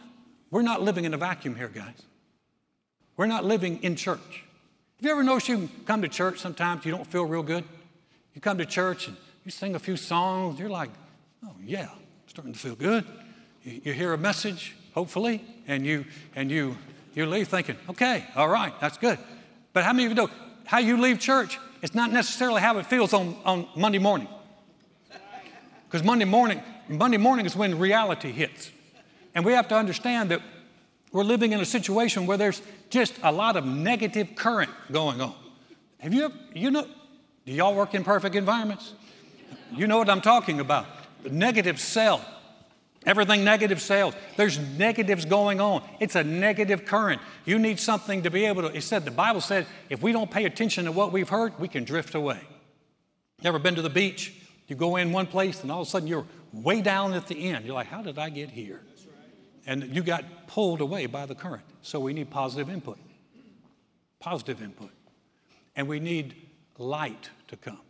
we're 0.50 0.62
not 0.62 0.82
living 0.82 1.04
in 1.04 1.14
a 1.14 1.16
vacuum 1.16 1.56
here, 1.56 1.68
guys. 1.68 2.02
We're 3.16 3.26
not 3.26 3.44
living 3.44 3.82
in 3.82 3.96
church. 3.96 4.44
Have 4.96 5.04
you 5.04 5.10
ever 5.10 5.22
noticed 5.22 5.48
you 5.48 5.68
come 5.86 6.02
to 6.02 6.08
church 6.08 6.38
sometimes 6.38 6.84
you 6.84 6.90
don't 6.90 7.06
feel 7.06 7.24
real 7.24 7.42
good? 7.42 7.64
You 8.34 8.40
come 8.40 8.58
to 8.58 8.66
church 8.66 9.08
and 9.08 9.16
you 9.44 9.50
sing 9.50 9.74
a 9.74 9.78
few 9.78 9.96
songs, 9.96 10.58
you're 10.58 10.68
like, 10.68 10.90
oh, 11.44 11.52
yeah, 11.64 11.88
starting 12.26 12.52
to 12.52 12.58
feel 12.58 12.74
good. 12.74 13.04
You, 13.62 13.80
you 13.84 13.92
hear 13.92 14.12
a 14.12 14.18
message, 14.18 14.76
hopefully, 14.94 15.44
and 15.66 15.84
you 15.84 16.04
and 16.34 16.50
you 16.50 16.76
you 17.14 17.26
leave 17.26 17.48
thinking, 17.48 17.76
okay, 17.90 18.24
all 18.34 18.48
right, 18.48 18.72
that's 18.80 18.98
good. 18.98 19.18
But 19.72 19.84
how 19.84 19.92
many 19.92 20.06
of 20.06 20.10
you 20.10 20.16
know 20.16 20.30
how 20.64 20.78
you 20.78 20.96
leave 20.96 21.20
church? 21.20 21.58
It's 21.82 21.94
not 21.94 22.10
necessarily 22.10 22.60
how 22.60 22.78
it 22.78 22.86
feels 22.86 23.12
on, 23.12 23.36
on 23.44 23.68
Monday 23.76 23.98
morning. 23.98 24.28
Because 25.86 26.02
Monday 26.02 26.24
morning, 26.24 26.62
Monday 26.88 27.18
morning 27.18 27.46
is 27.46 27.54
when 27.54 27.78
reality 27.78 28.32
hits. 28.32 28.70
And 29.34 29.44
we 29.44 29.52
have 29.52 29.68
to 29.68 29.76
understand 29.76 30.30
that 30.30 30.40
we're 31.12 31.24
living 31.24 31.52
in 31.52 31.60
a 31.60 31.64
situation 31.64 32.26
where 32.26 32.36
there's 32.36 32.62
just 32.90 33.14
a 33.22 33.30
lot 33.30 33.56
of 33.56 33.64
negative 33.64 34.34
current 34.34 34.70
going 34.90 35.20
on. 35.20 35.34
Have 35.98 36.12
you 36.12 36.24
ever, 36.24 36.34
you 36.54 36.70
know, 36.70 36.86
do 37.46 37.52
y'all 37.52 37.74
work 37.74 37.94
in 37.94 38.02
perfect 38.02 38.34
environments? 38.34 38.94
You 39.72 39.86
know 39.86 39.98
what 39.98 40.08
I'm 40.08 40.20
talking 40.20 40.58
about. 40.58 40.86
The 41.22 41.30
negative 41.30 41.78
cell 41.78 42.24
Everything 43.06 43.44
negative 43.44 43.82
sales. 43.82 44.14
There's 44.36 44.58
negatives 44.58 45.24
going 45.24 45.60
on. 45.60 45.82
It's 46.00 46.14
a 46.14 46.24
negative 46.24 46.86
current. 46.86 47.20
You 47.44 47.58
need 47.58 47.78
something 47.78 48.22
to 48.22 48.30
be 48.30 48.46
able 48.46 48.62
to. 48.62 48.74
It 48.74 48.82
said 48.82 49.04
the 49.04 49.10
Bible 49.10 49.40
said 49.40 49.66
if 49.90 50.02
we 50.02 50.12
don't 50.12 50.30
pay 50.30 50.44
attention 50.44 50.86
to 50.86 50.92
what 50.92 51.12
we've 51.12 51.28
heard, 51.28 51.58
we 51.58 51.68
can 51.68 51.84
drift 51.84 52.14
away. 52.14 52.40
You 53.42 53.48
ever 53.48 53.58
been 53.58 53.74
to 53.74 53.82
the 53.82 53.90
beach? 53.90 54.32
You 54.68 54.76
go 54.76 54.96
in 54.96 55.12
one 55.12 55.26
place 55.26 55.62
and 55.62 55.70
all 55.70 55.82
of 55.82 55.88
a 55.88 55.90
sudden 55.90 56.08
you're 56.08 56.24
way 56.52 56.80
down 56.80 57.12
at 57.12 57.26
the 57.26 57.50
end. 57.50 57.66
You're 57.66 57.74
like, 57.74 57.88
how 57.88 58.00
did 58.00 58.18
I 58.18 58.30
get 58.30 58.50
here? 58.50 58.80
And 59.66 59.94
you 59.94 60.02
got 60.02 60.46
pulled 60.46 60.80
away 60.80 61.06
by 61.06 61.26
the 61.26 61.34
current. 61.34 61.64
So 61.82 62.00
we 62.00 62.12
need 62.14 62.30
positive 62.30 62.70
input. 62.70 62.98
Positive 64.18 64.62
input. 64.62 64.90
And 65.76 65.88
we 65.88 66.00
need 66.00 66.34
light 66.78 67.30
to 67.48 67.56
come. 67.56 67.80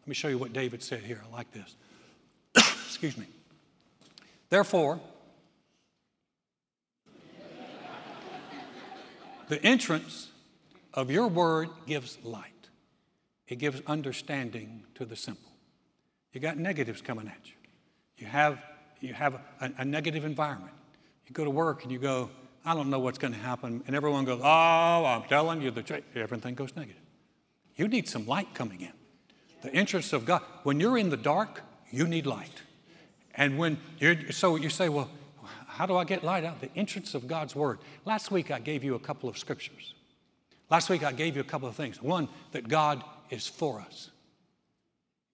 Let 0.00 0.08
me 0.08 0.14
show 0.14 0.28
you 0.28 0.38
what 0.38 0.52
David 0.52 0.82
said 0.82 1.00
here. 1.00 1.22
I 1.28 1.32
like 1.34 1.52
this. 1.52 1.76
Excuse 2.86 3.16
me. 3.16 3.26
Therefore, 4.48 5.00
the 9.48 9.62
entrance 9.62 10.30
of 10.94 11.10
your 11.10 11.28
word 11.28 11.68
gives 11.86 12.18
light, 12.22 12.68
it 13.48 13.56
gives 13.56 13.80
understanding 13.86 14.84
to 14.94 15.04
the 15.04 15.16
simple. 15.16 15.52
You 16.32 16.40
got 16.40 16.58
negatives 16.58 17.00
coming 17.00 17.28
at 17.28 17.46
you. 17.46 17.54
You 18.18 18.26
have, 18.26 18.62
you 19.00 19.14
have 19.14 19.34
a, 19.60 19.72
a 19.78 19.84
negative 19.84 20.24
environment. 20.24 20.72
You 21.26 21.32
go 21.32 21.44
to 21.44 21.50
work 21.50 21.82
and 21.82 21.92
you 21.92 21.98
go, 21.98 22.30
I 22.64 22.74
don't 22.74 22.90
know 22.90 22.98
what's 22.98 23.18
going 23.18 23.32
to 23.32 23.38
happen. 23.38 23.82
And 23.86 23.94
everyone 23.94 24.24
goes, 24.24 24.40
Oh, 24.42 25.04
I'm 25.04 25.22
telling 25.28 25.62
you, 25.62 25.70
the 25.70 25.82
truth. 25.82 26.04
everything 26.14 26.54
goes 26.54 26.74
negative. 26.76 27.00
You 27.76 27.88
need 27.88 28.08
some 28.08 28.26
light 28.26 28.54
coming 28.54 28.80
in. 28.80 28.92
The 29.62 29.72
entrance 29.72 30.12
of 30.12 30.24
God. 30.24 30.42
When 30.62 30.80
you're 30.80 30.98
in 30.98 31.10
the 31.10 31.16
dark, 31.16 31.62
you 31.90 32.06
need 32.06 32.26
light. 32.26 32.62
And 33.36 33.58
when 33.58 33.78
you're, 33.98 34.32
so 34.32 34.56
you 34.56 34.70
say, 34.70 34.88
well, 34.88 35.10
how 35.66 35.86
do 35.86 35.96
I 35.96 36.04
get 36.04 36.24
light 36.24 36.44
out? 36.44 36.60
The 36.60 36.70
entrance 36.74 37.14
of 37.14 37.28
God's 37.28 37.54
Word. 37.54 37.78
Last 38.04 38.30
week 38.30 38.50
I 38.50 38.58
gave 38.58 38.82
you 38.82 38.94
a 38.94 38.98
couple 38.98 39.28
of 39.28 39.36
scriptures. 39.36 39.94
Last 40.70 40.88
week 40.88 41.04
I 41.04 41.12
gave 41.12 41.36
you 41.36 41.42
a 41.42 41.44
couple 41.44 41.68
of 41.68 41.76
things. 41.76 42.02
One, 42.02 42.28
that 42.52 42.66
God 42.66 43.04
is 43.30 43.46
for 43.46 43.80
us. 43.80 44.10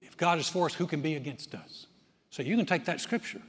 If 0.00 0.16
God 0.16 0.38
is 0.38 0.48
for 0.48 0.66
us, 0.66 0.74
who 0.74 0.86
can 0.86 1.00
be 1.00 1.14
against 1.14 1.54
us? 1.54 1.86
So 2.30 2.42
you 2.42 2.56
can 2.56 2.66
take 2.66 2.86
that 2.86 3.00
scripture 3.00 3.40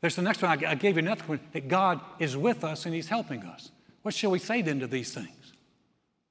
There's 0.00 0.16
the 0.16 0.22
next 0.22 0.42
one. 0.42 0.64
I 0.64 0.74
gave 0.74 0.96
you 0.96 1.02
another 1.02 1.22
one 1.24 1.40
that 1.52 1.68
God 1.68 2.00
is 2.18 2.36
with 2.36 2.64
us 2.64 2.86
and 2.86 2.94
He's 2.94 3.08
helping 3.08 3.42
us. 3.44 3.70
What 4.02 4.14
shall 4.14 4.30
we 4.30 4.38
say 4.38 4.62
then 4.62 4.80
to 4.80 4.86
these 4.86 5.12
things? 5.12 5.52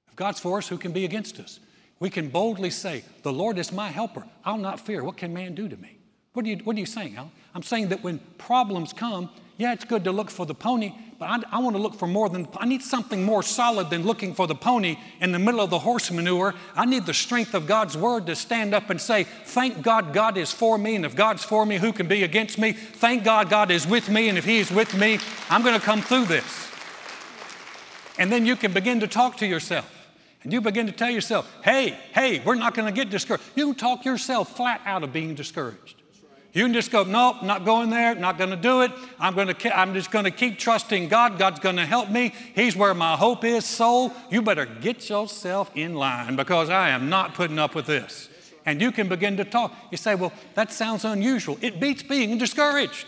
If 0.08 0.16
God's 0.16 0.40
for 0.40 0.58
us, 0.58 0.68
who 0.68 0.78
can 0.78 0.92
be 0.92 1.06
against 1.06 1.40
us? 1.40 1.60
We 2.00 2.10
can 2.10 2.30
boldly 2.30 2.72
say, 2.72 3.04
The 3.24 3.32
Lord 3.32 3.60
is 3.60 3.72
my 3.72 3.90
helper. 3.90 4.26
I'll 4.44 4.58
not 4.58 4.80
fear. 4.80 5.04
What 5.04 5.18
can 5.18 5.34
man 5.34 5.54
do 5.54 5.70
to 5.70 5.78
me? 5.78 5.99
What 6.34 6.46
are 6.46 6.50
you, 6.50 6.58
what 6.58 6.76
are 6.76 6.80
you 6.80 6.86
saying? 6.86 7.18
I'm 7.56 7.64
saying 7.64 7.90
that 7.90 8.04
when 8.04 8.20
problems 8.38 8.94
come, 8.94 9.30
yeah, 9.58 9.74
it's 9.74 9.84
good 9.84 10.06
to 10.06 10.12
look 10.12 10.30
for 10.30 10.46
the 10.46 10.54
pony, 10.54 10.94
but 11.18 11.26
I, 11.26 11.58
I 11.58 11.60
want 11.60 11.76
to 11.76 11.82
look 11.82 11.96
for 11.96 12.08
more 12.08 12.30
than, 12.30 12.48
I 12.56 12.66
need 12.66 12.82
something 12.82 13.26
more 13.26 13.44
solid 13.44 13.90
than 13.90 14.04
looking 14.04 14.34
for 14.34 14.48
the 14.48 14.56
pony 14.56 14.98
in 15.20 15.34
the 15.34 15.40
middle 15.40 15.60
of 15.60 15.70
the 15.70 15.80
horse 15.80 16.10
manure. 16.12 16.56
I 16.76 16.86
need 16.86 17.06
the 17.06 17.14
strength 17.14 17.54
of 17.54 17.68
God's 17.68 17.98
word 17.98 18.28
to 18.28 18.38
stand 18.38 18.74
up 18.74 18.90
and 18.90 19.02
say, 19.02 19.26
Thank 19.26 19.82
God 19.82 20.14
God 20.14 20.38
is 20.38 20.52
for 20.52 20.78
me, 20.78 20.96
and 20.96 21.06
if 21.06 21.14
God's 21.16 21.44
for 21.44 21.66
me, 21.66 21.78
who 21.78 21.92
can 21.92 22.08
be 22.08 22.24
against 22.24 22.58
me? 22.58 22.72
Thank 22.72 23.26
God 23.26 23.50
God 23.50 23.70
is 23.70 23.86
with 23.86 24.10
me, 24.10 24.30
and 24.30 24.38
if 24.38 24.46
He 24.46 24.60
is 24.60 24.72
with 24.72 24.96
me, 24.96 25.20
I'm 25.50 25.62
going 25.62 25.78
to 25.78 25.86
come 25.86 26.02
through 26.02 26.26
this. 26.26 26.72
And 28.18 28.32
then 28.32 28.46
you 28.46 28.56
can 28.56 28.72
begin 28.72 29.02
to 29.02 29.08
talk 29.08 29.38
to 29.38 29.46
yourself. 29.46 29.94
And 30.44 30.54
you 30.54 30.62
begin 30.62 30.86
to 30.86 30.94
tell 30.94 31.10
yourself, 31.10 31.54
hey, 31.66 31.98
hey, 32.14 32.40
we're 32.46 32.56
not 32.56 32.74
going 32.74 32.88
to 32.88 32.94
get 32.94 33.10
discouraged. 33.10 33.44
You 33.56 33.74
talk 33.74 34.06
yourself 34.06 34.56
flat 34.56 34.80
out 34.86 35.04
of 35.04 35.12
being 35.12 35.36
discouraged. 35.36 35.99
You 36.52 36.64
can 36.64 36.74
just 36.74 36.90
go, 36.90 37.04
nope, 37.04 37.44
not 37.44 37.64
going 37.64 37.92
there, 37.92 38.16
not 38.16 38.40
going 38.40 38.50
to 38.50 38.56
do 38.56 38.82
it. 38.82 38.92
I'm, 39.20 39.36
going 39.36 39.54
to, 39.54 39.78
I'm 39.78 39.94
just 39.94 40.10
going 40.10 40.26
to 40.26 40.32
keep 40.32 40.58
trusting 40.58 41.08
God. 41.08 41.38
God's 41.38 41.60
going 41.60 41.76
to 41.76 41.86
help 41.86 42.10
me. 42.10 42.34
He's 42.56 42.76
where 42.76 42.94
my 42.96 43.16
hope 43.16 43.44
is. 43.44 43.66
Soul, 43.66 44.12
you 44.32 44.42
better 44.42 44.66
get 44.66 45.10
yourself 45.10 45.70
in 45.76 45.94
line 45.94 46.36
because 46.36 46.70
I 46.70 46.90
am 46.90 47.08
not 47.08 47.36
putting 47.36 47.60
up 47.60 47.76
with 47.76 47.86
this. 47.86 48.30
And 48.66 48.82
you 48.82 48.92
can 48.92 49.08
begin 49.08 49.38
to 49.38 49.46
talk. 49.46 49.76
You 49.92 49.98
say, 49.98 50.16
well, 50.16 50.34
that 50.56 50.72
sounds 50.72 51.06
unusual. 51.06 51.58
It 51.62 51.80
beats 51.80 52.02
being 52.02 52.38
discouraged. 52.40 53.06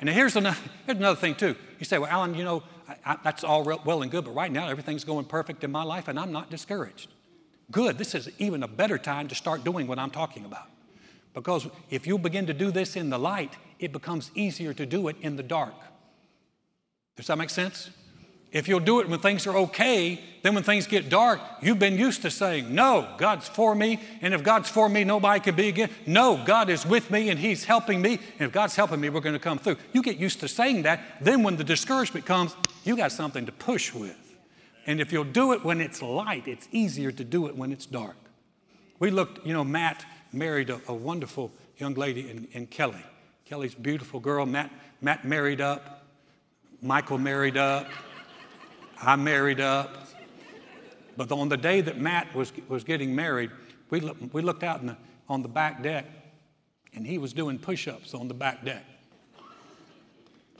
And 0.00 0.08
here's 0.08 0.36
another, 0.36 0.56
here's 0.86 0.98
another 0.98 1.18
thing, 1.20 1.34
too. 1.34 1.56
You 1.78 1.84
say, 1.84 1.98
well, 1.98 2.10
Alan, 2.10 2.34
you 2.34 2.44
know, 2.44 2.62
I, 2.88 2.96
I, 3.04 3.16
that's 3.22 3.42
all 3.42 3.64
well 3.84 4.02
and 4.02 4.10
good, 4.10 4.24
but 4.24 4.34
right 4.34 4.50
now 4.50 4.68
everything's 4.68 5.04
going 5.04 5.24
perfect 5.24 5.64
in 5.64 5.72
my 5.72 5.82
life 5.82 6.08
and 6.08 6.18
I'm 6.18 6.32
not 6.32 6.50
discouraged. 6.50 7.08
Good. 7.70 7.98
This 7.98 8.14
is 8.14 8.30
even 8.38 8.62
a 8.62 8.68
better 8.68 8.98
time 8.98 9.28
to 9.28 9.34
start 9.34 9.64
doing 9.64 9.86
what 9.86 9.98
I'm 9.98 10.10
talking 10.10 10.44
about. 10.44 10.71
Because 11.34 11.66
if 11.90 12.06
you 12.06 12.18
begin 12.18 12.46
to 12.46 12.54
do 12.54 12.70
this 12.70 12.96
in 12.96 13.10
the 13.10 13.18
light, 13.18 13.56
it 13.78 13.92
becomes 13.92 14.30
easier 14.34 14.74
to 14.74 14.86
do 14.86 15.08
it 15.08 15.16
in 15.20 15.36
the 15.36 15.42
dark. 15.42 15.74
Does 17.16 17.26
that 17.26 17.38
make 17.38 17.50
sense? 17.50 17.90
If 18.52 18.68
you'll 18.68 18.80
do 18.80 19.00
it 19.00 19.08
when 19.08 19.18
things 19.18 19.46
are 19.46 19.56
okay, 19.56 20.20
then 20.42 20.54
when 20.54 20.62
things 20.62 20.86
get 20.86 21.08
dark, 21.08 21.40
you've 21.62 21.78
been 21.78 21.96
used 21.96 22.20
to 22.22 22.30
saying, 22.30 22.74
No, 22.74 23.08
God's 23.16 23.48
for 23.48 23.74
me, 23.74 23.98
and 24.20 24.34
if 24.34 24.42
God's 24.42 24.68
for 24.68 24.90
me, 24.90 25.04
nobody 25.04 25.40
can 25.40 25.54
be 25.54 25.68
against. 25.68 25.94
No, 26.06 26.42
God 26.44 26.68
is 26.68 26.84
with 26.84 27.10
me 27.10 27.30
and 27.30 27.40
He's 27.40 27.64
helping 27.64 28.02
me, 28.02 28.18
and 28.38 28.48
if 28.48 28.52
God's 28.52 28.76
helping 28.76 29.00
me, 29.00 29.08
we're 29.08 29.20
going 29.20 29.32
to 29.32 29.38
come 29.38 29.58
through. 29.58 29.76
You 29.94 30.02
get 30.02 30.18
used 30.18 30.40
to 30.40 30.48
saying 30.48 30.82
that. 30.82 31.00
Then 31.22 31.42
when 31.42 31.56
the 31.56 31.64
discouragement 31.64 32.26
comes, 32.26 32.54
you 32.84 32.94
got 32.94 33.10
something 33.10 33.46
to 33.46 33.52
push 33.52 33.94
with. 33.94 34.18
And 34.86 35.00
if 35.00 35.12
you'll 35.12 35.24
do 35.24 35.52
it 35.52 35.64
when 35.64 35.80
it's 35.80 36.02
light, 36.02 36.46
it's 36.46 36.68
easier 36.72 37.10
to 37.10 37.24
do 37.24 37.46
it 37.46 37.56
when 37.56 37.72
it's 37.72 37.86
dark. 37.86 38.16
We 38.98 39.10
looked, 39.10 39.46
you 39.46 39.54
know, 39.54 39.64
Matt 39.64 40.04
married 40.32 40.70
a, 40.70 40.80
a 40.88 40.94
wonderful 40.94 41.52
young 41.78 41.94
lady 41.94 42.30
in, 42.30 42.48
in 42.52 42.66
Kelly. 42.66 43.04
Kelly's 43.44 43.74
a 43.74 43.80
beautiful 43.80 44.20
girl. 44.20 44.46
Matt, 44.46 44.70
Matt 45.00 45.24
married 45.24 45.60
up. 45.60 46.06
Michael 46.80 47.18
married 47.18 47.56
up. 47.56 47.86
I 49.00 49.16
married 49.16 49.60
up. 49.60 50.06
But 51.16 51.30
on 51.30 51.48
the 51.48 51.56
day 51.56 51.80
that 51.82 51.98
Matt 51.98 52.34
was, 52.34 52.52
was 52.68 52.84
getting 52.84 53.14
married, 53.14 53.50
we, 53.90 54.00
look, 54.00 54.16
we 54.32 54.42
looked 54.42 54.62
out 54.62 54.84
the, 54.84 54.96
on 55.28 55.42
the 55.42 55.48
back 55.48 55.82
deck, 55.82 56.06
and 56.94 57.06
he 57.06 57.18
was 57.18 57.32
doing 57.32 57.58
push 57.58 57.86
ups 57.88 58.14
on 58.14 58.28
the 58.28 58.34
back 58.34 58.64
deck. 58.64 58.84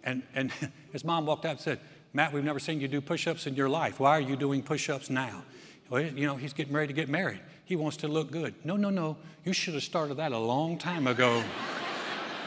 And, 0.05 0.23
and 0.35 0.53
his 0.93 1.05
mom 1.05 1.27
walked 1.27 1.45
out 1.45 1.53
and 1.53 1.61
said, 1.61 1.81
Matt, 2.13 2.33
we've 2.33 2.45
never 2.45 2.59
seen 2.59 2.81
you 2.81 2.89
do 2.89 3.01
push 3.01 3.27
ups 3.27 3.47
in 3.47 3.55
your 3.55 3.69
life. 3.69 3.99
Why 3.99 4.19
are 4.19 4.21
you 4.21 4.37
doing 4.37 4.63
push 4.63 4.91
ups 4.91 5.09
now? 5.09 5.45
Oh, 5.92 5.96
well, 5.96 6.02
you 6.02 6.26
know, 6.26 6.37
he's 6.37 6.55
getting 6.55 6.72
ready 6.72 6.87
to 6.87 6.94
get 6.94 7.11
married. 7.11 7.40
He 7.66 7.76
wants 7.76 7.98
to 7.98 8.09
look 8.09 8.31
good. 8.31 8.55
No, 8.64 8.76
no, 8.76 8.88
no. 8.88 9.18
You 9.44 9.52
should 9.52 9.74
have 9.74 9.83
started 9.83 10.14
that 10.14 10.33
a 10.33 10.38
long 10.38 10.78
time 10.78 11.07
ago. 11.07 11.44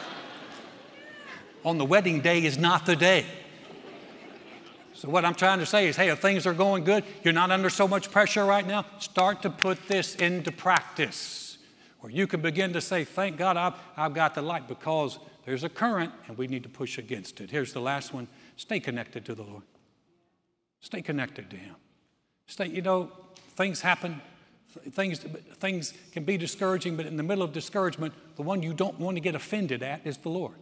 On 1.64 1.78
the 1.78 1.86
wedding 1.86 2.22
day 2.22 2.44
is 2.44 2.58
not 2.58 2.88
the 2.88 2.96
day. 2.96 3.26
So, 4.94 5.10
what 5.10 5.26
I'm 5.26 5.36
trying 5.36 5.60
to 5.60 5.66
say 5.66 5.88
is 5.88 5.96
hey, 5.96 6.10
if 6.10 6.20
things 6.20 6.48
are 6.48 6.54
going 6.56 6.86
good, 6.86 7.04
you're 7.24 7.34
not 7.34 7.52
under 7.52 7.70
so 7.70 7.88
much 7.88 8.10
pressure 8.10 8.46
right 8.46 8.66
now, 8.66 8.84
start 8.98 9.44
to 9.44 9.52
put 9.52 9.88
this 9.88 10.16
into 10.16 10.52
practice 10.52 11.60
where 12.00 12.12
you 12.12 12.26
can 12.26 12.42
begin 12.42 12.74
to 12.74 12.82
say, 12.82 13.04
Thank 13.04 13.38
God 13.38 13.58
I've, 13.58 13.76
I've 13.96 14.16
got 14.16 14.34
the 14.34 14.42
light 14.42 14.68
because 14.68 15.20
there's 15.46 15.64
a 15.64 15.70
current 15.70 16.12
and 16.28 16.36
we 16.36 16.48
need 16.48 16.64
to 16.64 16.70
push 16.70 16.98
against 16.98 17.42
it. 17.42 17.52
Here's 17.52 17.74
the 17.74 17.82
last 17.82 18.12
one 18.12 18.28
stay 18.56 18.80
connected 18.80 19.24
to 19.26 19.36
the 19.36 19.44
Lord. 19.44 19.64
Stay 20.80 21.04
connected 21.04 21.52
to 21.52 21.58
Him. 21.58 21.76
Stay, 22.48 22.68
you 22.68 22.82
know, 22.82 23.12
things 23.56 23.82
happen, 23.82 24.22
things, 24.92 25.20
things 25.20 25.94
can 26.12 26.24
be 26.24 26.38
discouraging, 26.38 26.96
but 26.96 27.06
in 27.06 27.18
the 27.18 27.24
middle 27.24 27.44
of 27.44 27.54
discouragement, 27.54 28.14
the 28.36 28.42
one 28.44 28.62
you 28.62 28.74
don't 28.74 29.00
want 29.00 29.18
to 29.18 29.22
get 29.22 29.36
offended 29.36 29.82
at 29.84 30.06
is 30.06 30.18
the 30.18 30.30
Lord. 30.30 30.56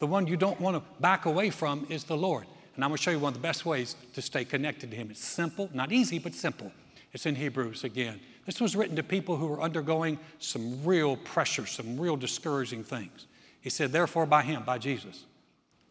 The 0.00 0.06
one 0.06 0.26
you 0.26 0.36
don't 0.36 0.60
want 0.60 0.76
to 0.76 1.00
back 1.00 1.26
away 1.26 1.50
from 1.50 1.86
is 1.88 2.04
the 2.04 2.16
Lord. 2.16 2.46
And 2.74 2.82
I'm 2.82 2.90
going 2.90 2.96
to 2.96 3.02
show 3.02 3.10
you 3.12 3.20
one 3.20 3.30
of 3.30 3.34
the 3.34 3.46
best 3.46 3.64
ways 3.64 3.94
to 4.14 4.22
stay 4.22 4.44
connected 4.44 4.90
to 4.90 4.96
Him. 4.96 5.10
It's 5.10 5.24
simple, 5.24 5.70
not 5.72 5.92
easy, 5.92 6.18
but 6.18 6.34
simple. 6.34 6.72
It's 7.12 7.26
in 7.26 7.36
Hebrews 7.36 7.84
again. 7.84 8.20
This 8.46 8.60
was 8.60 8.74
written 8.74 8.96
to 8.96 9.02
people 9.02 9.36
who 9.36 9.46
were 9.46 9.62
undergoing 9.62 10.18
some 10.40 10.84
real 10.84 11.16
pressure, 11.16 11.66
some 11.66 11.98
real 11.98 12.16
discouraging 12.16 12.84
things. 12.84 13.26
He 13.60 13.70
said, 13.70 13.92
Therefore, 13.92 14.26
by 14.26 14.42
Him, 14.42 14.64
by 14.64 14.78
Jesus, 14.78 15.24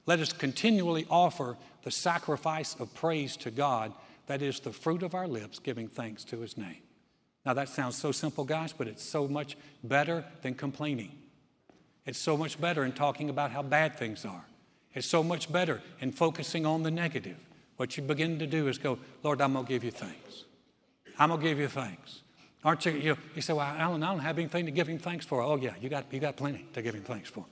let 0.05 0.19
us 0.19 0.33
continually 0.33 1.07
offer 1.09 1.55
the 1.83 1.91
sacrifice 1.91 2.75
of 2.79 2.93
praise 2.93 3.37
to 3.37 3.51
God, 3.51 3.93
that 4.27 4.41
is 4.41 4.59
the 4.59 4.71
fruit 4.71 5.03
of 5.03 5.13
our 5.13 5.27
lips, 5.27 5.59
giving 5.59 5.87
thanks 5.87 6.23
to 6.25 6.39
His 6.39 6.57
name. 6.57 6.77
Now, 7.45 7.53
that 7.53 7.69
sounds 7.69 7.97
so 7.97 8.11
simple, 8.11 8.45
guys, 8.45 8.73
but 8.73 8.87
it's 8.87 9.03
so 9.03 9.27
much 9.27 9.57
better 9.83 10.23
than 10.41 10.55
complaining. 10.55 11.11
It's 12.05 12.19
so 12.19 12.37
much 12.37 12.59
better 12.59 12.83
in 12.83 12.93
talking 12.93 13.29
about 13.29 13.51
how 13.51 13.61
bad 13.61 13.97
things 13.97 14.25
are. 14.25 14.45
It's 14.93 15.07
so 15.07 15.23
much 15.23 15.51
better 15.51 15.81
in 15.99 16.11
focusing 16.11 16.65
on 16.65 16.83
the 16.83 16.91
negative. 16.91 17.37
What 17.77 17.97
you 17.97 18.03
begin 18.03 18.39
to 18.39 18.47
do 18.47 18.67
is 18.67 18.77
go, 18.77 18.99
Lord, 19.23 19.41
I'm 19.41 19.53
going 19.53 19.65
to 19.65 19.69
give 19.69 19.83
you 19.83 19.91
thanks. 19.91 20.45
I'm 21.17 21.29
going 21.29 21.41
to 21.41 21.47
give 21.47 21.59
you 21.59 21.67
thanks. 21.67 22.21
Aren't 22.63 22.85
you? 22.85 22.91
You, 22.93 23.17
you 23.35 23.41
say, 23.41 23.53
well, 23.53 23.65
Alan, 23.65 24.03
I 24.03 24.11
don't 24.11 24.19
have 24.19 24.37
anything 24.37 24.65
to 24.65 24.71
give 24.71 24.87
him 24.87 24.99
thanks 24.99 25.25
for. 25.25 25.41
Oh, 25.41 25.57
yeah, 25.57 25.73
you 25.81 25.89
got, 25.89 26.05
you 26.11 26.19
got 26.19 26.37
plenty 26.37 26.65
to 26.73 26.81
give 26.81 26.95
him 26.95 27.03
thanks 27.03 27.29
for. 27.29 27.45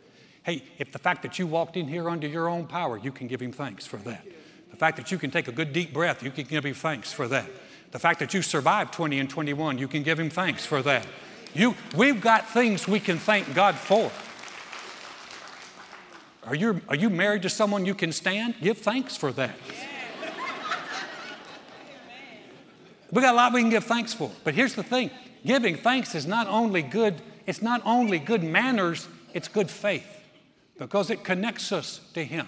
Hey, 0.43 0.63
if 0.77 0.91
the 0.91 0.99
fact 0.99 1.21
that 1.23 1.37
you 1.37 1.47
walked 1.47 1.75
in 1.75 1.87
here 1.87 2.09
under 2.09 2.27
your 2.27 2.47
own 2.47 2.65
power, 2.65 2.97
you 2.97 3.11
can 3.11 3.27
give 3.27 3.41
him 3.41 3.51
thanks 3.51 3.85
for 3.85 3.97
that. 3.97 4.25
The 4.71 4.77
fact 4.77 4.97
that 4.97 5.11
you 5.11 5.17
can 5.17 5.29
take 5.29 5.47
a 5.47 5.51
good 5.51 5.73
deep 5.73 5.93
breath, 5.93 6.23
you 6.23 6.31
can 6.31 6.45
give 6.45 6.65
him 6.65 6.73
thanks 6.73 7.13
for 7.13 7.27
that. 7.27 7.49
The 7.91 7.99
fact 7.99 8.19
that 8.19 8.33
you 8.33 8.41
survived 8.41 8.93
20 8.93 9.19
and 9.19 9.29
21, 9.29 9.77
you 9.77 9.87
can 9.87 10.01
give 10.01 10.19
him 10.19 10.29
thanks 10.29 10.65
for 10.65 10.81
that. 10.81 11.05
You, 11.53 11.75
we've 11.95 12.21
got 12.21 12.49
things 12.49 12.87
we 12.87 12.99
can 12.99 13.17
thank 13.17 13.53
God 13.53 13.75
for. 13.75 14.09
Are 16.47 16.55
you, 16.55 16.81
are 16.87 16.95
you 16.95 17.09
married 17.09 17.43
to 17.43 17.49
someone 17.49 17.85
you 17.85 17.93
can 17.93 18.11
stand? 18.11 18.55
Give 18.61 18.77
thanks 18.77 19.15
for 19.17 19.31
that. 19.33 19.55
We 23.11 23.21
got 23.21 23.33
a 23.33 23.37
lot 23.37 23.53
we 23.53 23.61
can 23.61 23.69
give 23.69 23.83
thanks 23.83 24.13
for. 24.13 24.31
But 24.43 24.55
here's 24.55 24.73
the 24.73 24.83
thing 24.83 25.11
giving 25.45 25.75
thanks 25.75 26.15
is 26.15 26.25
not 26.25 26.47
only 26.47 26.81
good, 26.81 27.21
it's 27.45 27.61
not 27.61 27.81
only 27.85 28.19
good 28.19 28.43
manners, 28.43 29.07
it's 29.33 29.47
good 29.47 29.69
faith 29.69 30.07
because 30.77 31.09
it 31.09 31.23
connects 31.23 31.71
us 31.71 31.99
to 32.13 32.23
Him. 32.23 32.47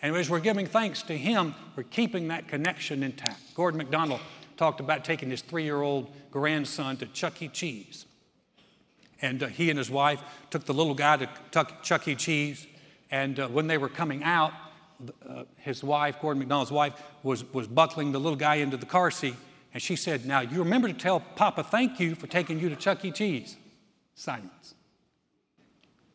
And 0.00 0.14
as 0.16 0.30
we're 0.30 0.40
giving 0.40 0.66
thanks 0.66 1.02
to 1.04 1.16
Him, 1.16 1.54
we're 1.76 1.82
keeping 1.82 2.28
that 2.28 2.48
connection 2.48 3.02
intact. 3.02 3.54
Gordon 3.54 3.78
MacDonald 3.78 4.20
talked 4.56 4.80
about 4.80 5.04
taking 5.04 5.30
his 5.30 5.40
three 5.40 5.64
year 5.64 5.80
old 5.80 6.12
grandson 6.30 6.96
to 6.98 7.06
Chuck 7.06 7.40
E. 7.40 7.48
Cheese. 7.48 8.06
And 9.20 9.42
uh, 9.42 9.46
he 9.46 9.70
and 9.70 9.78
his 9.78 9.90
wife 9.90 10.22
took 10.50 10.64
the 10.64 10.74
little 10.74 10.94
guy 10.94 11.16
to 11.16 11.66
Chuck 11.82 12.06
E. 12.06 12.14
Cheese. 12.14 12.66
And 13.10 13.40
uh, 13.40 13.48
when 13.48 13.66
they 13.66 13.78
were 13.78 13.88
coming 13.88 14.22
out, 14.22 14.52
uh, 15.28 15.44
his 15.56 15.82
wife, 15.82 16.20
Gordon 16.20 16.40
MacDonald's 16.40 16.72
wife, 16.72 17.00
was, 17.22 17.44
was 17.52 17.66
buckling 17.66 18.12
the 18.12 18.18
little 18.18 18.36
guy 18.36 18.56
into 18.56 18.76
the 18.76 18.86
car 18.86 19.10
seat. 19.10 19.36
And 19.72 19.82
she 19.82 19.96
said, 19.96 20.26
Now, 20.26 20.40
you 20.40 20.58
remember 20.58 20.88
to 20.88 20.94
tell 20.94 21.20
Papa 21.20 21.62
thank 21.62 22.00
you 22.00 22.14
for 22.14 22.26
taking 22.26 22.58
you 22.58 22.68
to 22.68 22.76
Chuck 22.76 23.04
E. 23.04 23.10
Cheese. 23.10 23.56
Silence. 24.14 24.74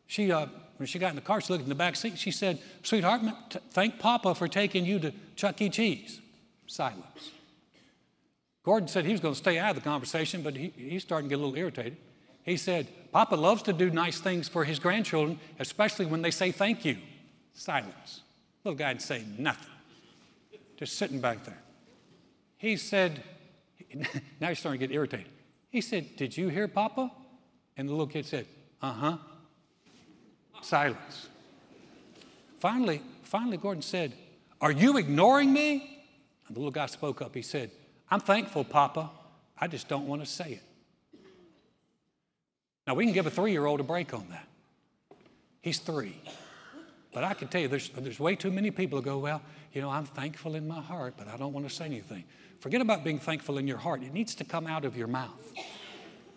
She, 0.06 0.30
uh, 0.30 0.46
when 0.76 0.86
she 0.86 0.98
got 0.98 1.10
in 1.10 1.16
the 1.16 1.22
car, 1.22 1.40
she 1.40 1.52
looked 1.52 1.62
in 1.62 1.68
the 1.68 1.74
back 1.74 1.96
seat. 1.96 2.18
She 2.18 2.30
said, 2.30 2.58
Sweetheart, 2.82 3.22
thank 3.70 3.98
Papa 3.98 4.34
for 4.34 4.48
taking 4.48 4.84
you 4.84 4.98
to 5.00 5.12
Chuck 5.36 5.60
E. 5.60 5.68
Cheese. 5.68 6.20
Silence. 6.66 7.32
Gordon 8.64 8.88
said 8.88 9.04
he 9.04 9.12
was 9.12 9.20
going 9.20 9.34
to 9.34 9.38
stay 9.38 9.58
out 9.58 9.76
of 9.76 9.82
the 9.82 9.88
conversation, 9.88 10.42
but 10.42 10.56
he, 10.56 10.72
he's 10.76 11.02
starting 11.02 11.28
to 11.28 11.36
get 11.36 11.40
a 11.40 11.44
little 11.44 11.58
irritated. 11.58 11.96
He 12.42 12.56
said, 12.56 12.88
Papa 13.12 13.36
loves 13.36 13.62
to 13.62 13.72
do 13.72 13.90
nice 13.90 14.20
things 14.20 14.48
for 14.48 14.64
his 14.64 14.78
grandchildren, 14.78 15.38
especially 15.58 16.06
when 16.06 16.22
they 16.22 16.30
say 16.30 16.50
thank 16.50 16.84
you. 16.84 16.96
Silence. 17.52 18.22
Little 18.64 18.76
guy'd 18.76 19.00
say 19.00 19.22
nothing, 19.38 19.70
just 20.76 20.96
sitting 20.96 21.20
back 21.20 21.44
there. 21.44 21.60
He 22.56 22.76
said, 22.76 23.22
now 24.40 24.48
he's 24.48 24.58
starting 24.58 24.80
to 24.80 24.86
get 24.86 24.94
irritated. 24.94 25.28
He 25.70 25.80
said, 25.80 26.16
Did 26.16 26.36
you 26.36 26.48
hear 26.48 26.68
Papa? 26.68 27.10
And 27.76 27.88
the 27.88 27.92
little 27.92 28.06
kid 28.06 28.26
said, 28.26 28.46
Uh 28.80 28.92
huh. 28.92 29.16
Silence. 30.64 31.28
finally, 32.58 33.02
finally, 33.22 33.58
Gordon 33.58 33.82
said, 33.82 34.14
Are 34.62 34.72
you 34.72 34.96
ignoring 34.96 35.52
me? 35.52 36.02
And 36.46 36.56
the 36.56 36.60
little 36.60 36.72
guy 36.72 36.86
spoke 36.86 37.20
up. 37.20 37.34
He 37.34 37.42
said, 37.42 37.70
I'm 38.10 38.20
thankful, 38.20 38.64
Papa. 38.64 39.10
I 39.58 39.66
just 39.66 39.88
don't 39.88 40.06
want 40.06 40.24
to 40.24 40.26
say 40.26 40.52
it. 40.52 41.20
Now, 42.86 42.94
we 42.94 43.04
can 43.04 43.12
give 43.12 43.26
a 43.26 43.30
three 43.30 43.52
year 43.52 43.66
old 43.66 43.80
a 43.80 43.82
break 43.82 44.14
on 44.14 44.26
that. 44.30 44.48
He's 45.60 45.78
three. 45.78 46.18
But 47.12 47.24
I 47.24 47.34
can 47.34 47.48
tell 47.48 47.60
you, 47.60 47.68
there's, 47.68 47.90
there's 47.90 48.18
way 48.18 48.34
too 48.34 48.50
many 48.50 48.70
people 48.70 48.98
who 48.98 49.04
go, 49.04 49.18
Well, 49.18 49.42
you 49.74 49.82
know, 49.82 49.90
I'm 49.90 50.06
thankful 50.06 50.54
in 50.54 50.66
my 50.66 50.80
heart, 50.80 51.14
but 51.18 51.28
I 51.28 51.36
don't 51.36 51.52
want 51.52 51.68
to 51.68 51.74
say 51.74 51.84
anything. 51.84 52.24
Forget 52.60 52.80
about 52.80 53.04
being 53.04 53.18
thankful 53.18 53.58
in 53.58 53.68
your 53.68 53.76
heart. 53.76 54.02
It 54.02 54.14
needs 54.14 54.34
to 54.36 54.44
come 54.44 54.66
out 54.66 54.86
of 54.86 54.96
your 54.96 55.08
mouth. 55.08 55.52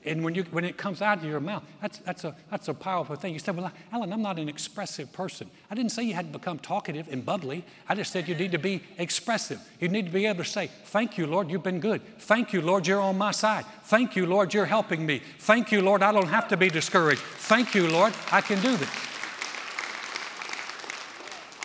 And 0.08 0.24
when, 0.24 0.34
you, 0.36 0.44
when 0.52 0.64
it 0.64 0.78
comes 0.78 1.02
out 1.02 1.20
of 1.20 1.24
your 1.26 1.40
mouth, 1.40 1.64
that's, 1.82 2.00
that's, 2.00 2.24
a, 2.24 2.36
that's 2.50 2.68
a 2.68 2.74
powerful 2.74 3.16
thing. 3.16 3.34
You 3.34 3.40
said, 3.40 3.56
Well, 3.56 3.72
Alan, 3.92 4.12
I'm 4.14 4.22
not 4.22 4.40
an 4.40 4.50
expressive 4.50 5.12
person. 5.14 5.50
I 5.70 5.76
didn't 5.76 5.92
say 5.92 6.04
you 6.04 6.14
had 6.14 6.32
to 6.32 6.40
become 6.40 6.60
talkative 6.60 7.08
and 7.12 7.26
bubbly. 7.26 7.64
I 7.88 7.96
just 7.96 8.12
said 8.12 8.28
you 8.28 8.36
need 8.36 8.52
to 8.52 8.60
be 8.60 8.82
expressive. 8.98 9.60
You 9.80 9.90
need 9.90 10.06
to 10.06 10.12
be 10.12 10.26
able 10.26 10.44
to 10.44 10.50
say, 10.50 10.68
Thank 10.86 11.18
you, 11.18 11.28
Lord, 11.28 11.50
you've 11.50 11.64
been 11.64 11.80
good. 11.80 12.02
Thank 12.20 12.54
you, 12.54 12.62
Lord, 12.62 12.88
you're 12.88 13.02
on 13.02 13.18
my 13.18 13.32
side. 13.32 13.66
Thank 13.84 14.16
you, 14.16 14.26
Lord, 14.26 14.54
you're 14.54 14.66
helping 14.66 15.06
me. 15.06 15.22
Thank 15.40 15.72
you, 15.72 15.82
Lord, 15.82 16.02
I 16.02 16.12
don't 16.12 16.30
have 16.30 16.48
to 16.50 16.58
be 16.58 16.70
discouraged. 16.70 17.22
Thank 17.22 17.76
you, 17.76 17.88
Lord, 17.88 18.14
I 18.32 18.42
can 18.42 18.62
do 18.62 18.76
this. 18.78 19.17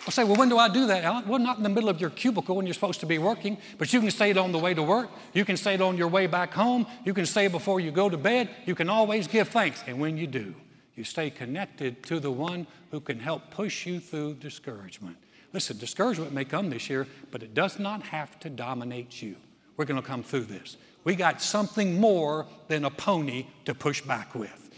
I'll 0.05 0.11
say, 0.11 0.25
well, 0.25 0.35
when 0.35 0.49
do 0.49 0.57
I 0.57 0.67
do 0.67 0.87
that, 0.87 1.03
Alan? 1.05 1.25
Well, 1.27 1.39
not 1.39 1.57
in 1.57 1.63
the 1.63 1.69
middle 1.69 1.89
of 1.89 2.01
your 2.01 2.09
cubicle 2.09 2.57
when 2.57 2.65
you're 2.65 2.73
supposed 2.73 2.99
to 2.99 3.05
be 3.05 3.19
working, 3.19 3.57
but 3.77 3.93
you 3.93 4.01
can 4.01 4.11
say 4.11 4.31
it 4.31 4.37
on 4.37 4.51
the 4.51 4.59
way 4.59 4.73
to 4.73 4.83
work. 4.83 5.09
You 5.33 5.45
can 5.45 5.55
say 5.55 5.75
it 5.75 5.81
on 5.81 5.97
your 5.97 6.09
way 6.09 6.27
back 6.27 6.51
home. 6.51 6.85
You 7.05 7.13
can 7.13 7.25
say 7.25 7.45
it 7.45 7.53
before 7.53 7.79
you 7.79 7.89
go 7.89 8.09
to 8.09 8.17
bed. 8.17 8.49
You 8.65 8.75
can 8.75 8.89
always 8.89 9.27
give 9.27 9.47
thanks. 9.47 9.81
And 9.87 10.01
when 10.01 10.17
you 10.17 10.27
do, 10.27 10.55
you 10.95 11.05
stay 11.05 11.29
connected 11.29 12.03
to 12.03 12.19
the 12.19 12.31
one 12.31 12.67
who 12.91 12.99
can 12.99 13.17
help 13.17 13.49
push 13.49 13.85
you 13.85 14.01
through 14.01 14.35
discouragement. 14.35 15.15
Listen, 15.53 15.77
discouragement 15.77 16.33
may 16.33 16.43
come 16.43 16.69
this 16.69 16.89
year, 16.89 17.07
but 17.31 17.41
it 17.41 17.53
does 17.53 17.79
not 17.79 18.03
have 18.03 18.37
to 18.41 18.49
dominate 18.49 19.21
you. 19.21 19.37
We're 19.77 19.85
going 19.85 20.01
to 20.01 20.05
come 20.05 20.21
through 20.21 20.45
this. 20.45 20.75
We 21.05 21.15
got 21.15 21.41
something 21.41 21.99
more 21.99 22.45
than 22.67 22.83
a 22.83 22.89
pony 22.89 23.45
to 23.65 23.73
push 23.73 24.01
back 24.01 24.35
with. 24.35 24.69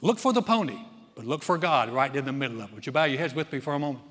Look 0.00 0.18
for 0.18 0.32
the 0.32 0.42
pony, 0.42 0.78
but 1.14 1.26
look 1.26 1.42
for 1.42 1.58
God 1.58 1.90
right 1.90 2.14
in 2.14 2.24
the 2.24 2.32
middle 2.32 2.62
of 2.62 2.70
it. 2.70 2.74
Would 2.74 2.86
you 2.86 2.92
bow 2.92 3.04
your 3.04 3.18
heads 3.18 3.34
with 3.34 3.52
me 3.52 3.60
for 3.60 3.74
a 3.74 3.78
moment? 3.78 4.04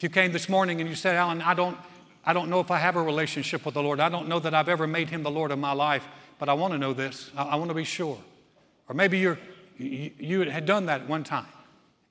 If 0.00 0.04
you 0.04 0.08
came 0.08 0.32
this 0.32 0.48
morning 0.48 0.80
and 0.80 0.88
you 0.88 0.96
said, 0.96 1.14
Alan, 1.14 1.42
I 1.42 1.52
don't, 1.52 1.76
I 2.24 2.32
don't 2.32 2.48
know 2.48 2.58
if 2.60 2.70
I 2.70 2.78
have 2.78 2.96
a 2.96 3.02
relationship 3.02 3.66
with 3.66 3.74
the 3.74 3.82
Lord. 3.82 4.00
I 4.00 4.08
don't 4.08 4.28
know 4.28 4.38
that 4.38 4.54
I've 4.54 4.70
ever 4.70 4.86
made 4.86 5.10
him 5.10 5.22
the 5.22 5.30
Lord 5.30 5.50
of 5.50 5.58
my 5.58 5.72
life, 5.72 6.08
but 6.38 6.48
I 6.48 6.54
want 6.54 6.72
to 6.72 6.78
know 6.78 6.94
this. 6.94 7.30
I, 7.36 7.42
I 7.42 7.56
want 7.56 7.68
to 7.68 7.74
be 7.74 7.84
sure. 7.84 8.16
Or 8.88 8.94
maybe 8.94 9.18
you're, 9.18 9.38
you, 9.76 10.10
you 10.18 10.40
had 10.48 10.64
done 10.64 10.86
that 10.86 11.02
at 11.02 11.06
one 11.06 11.22
time 11.22 11.44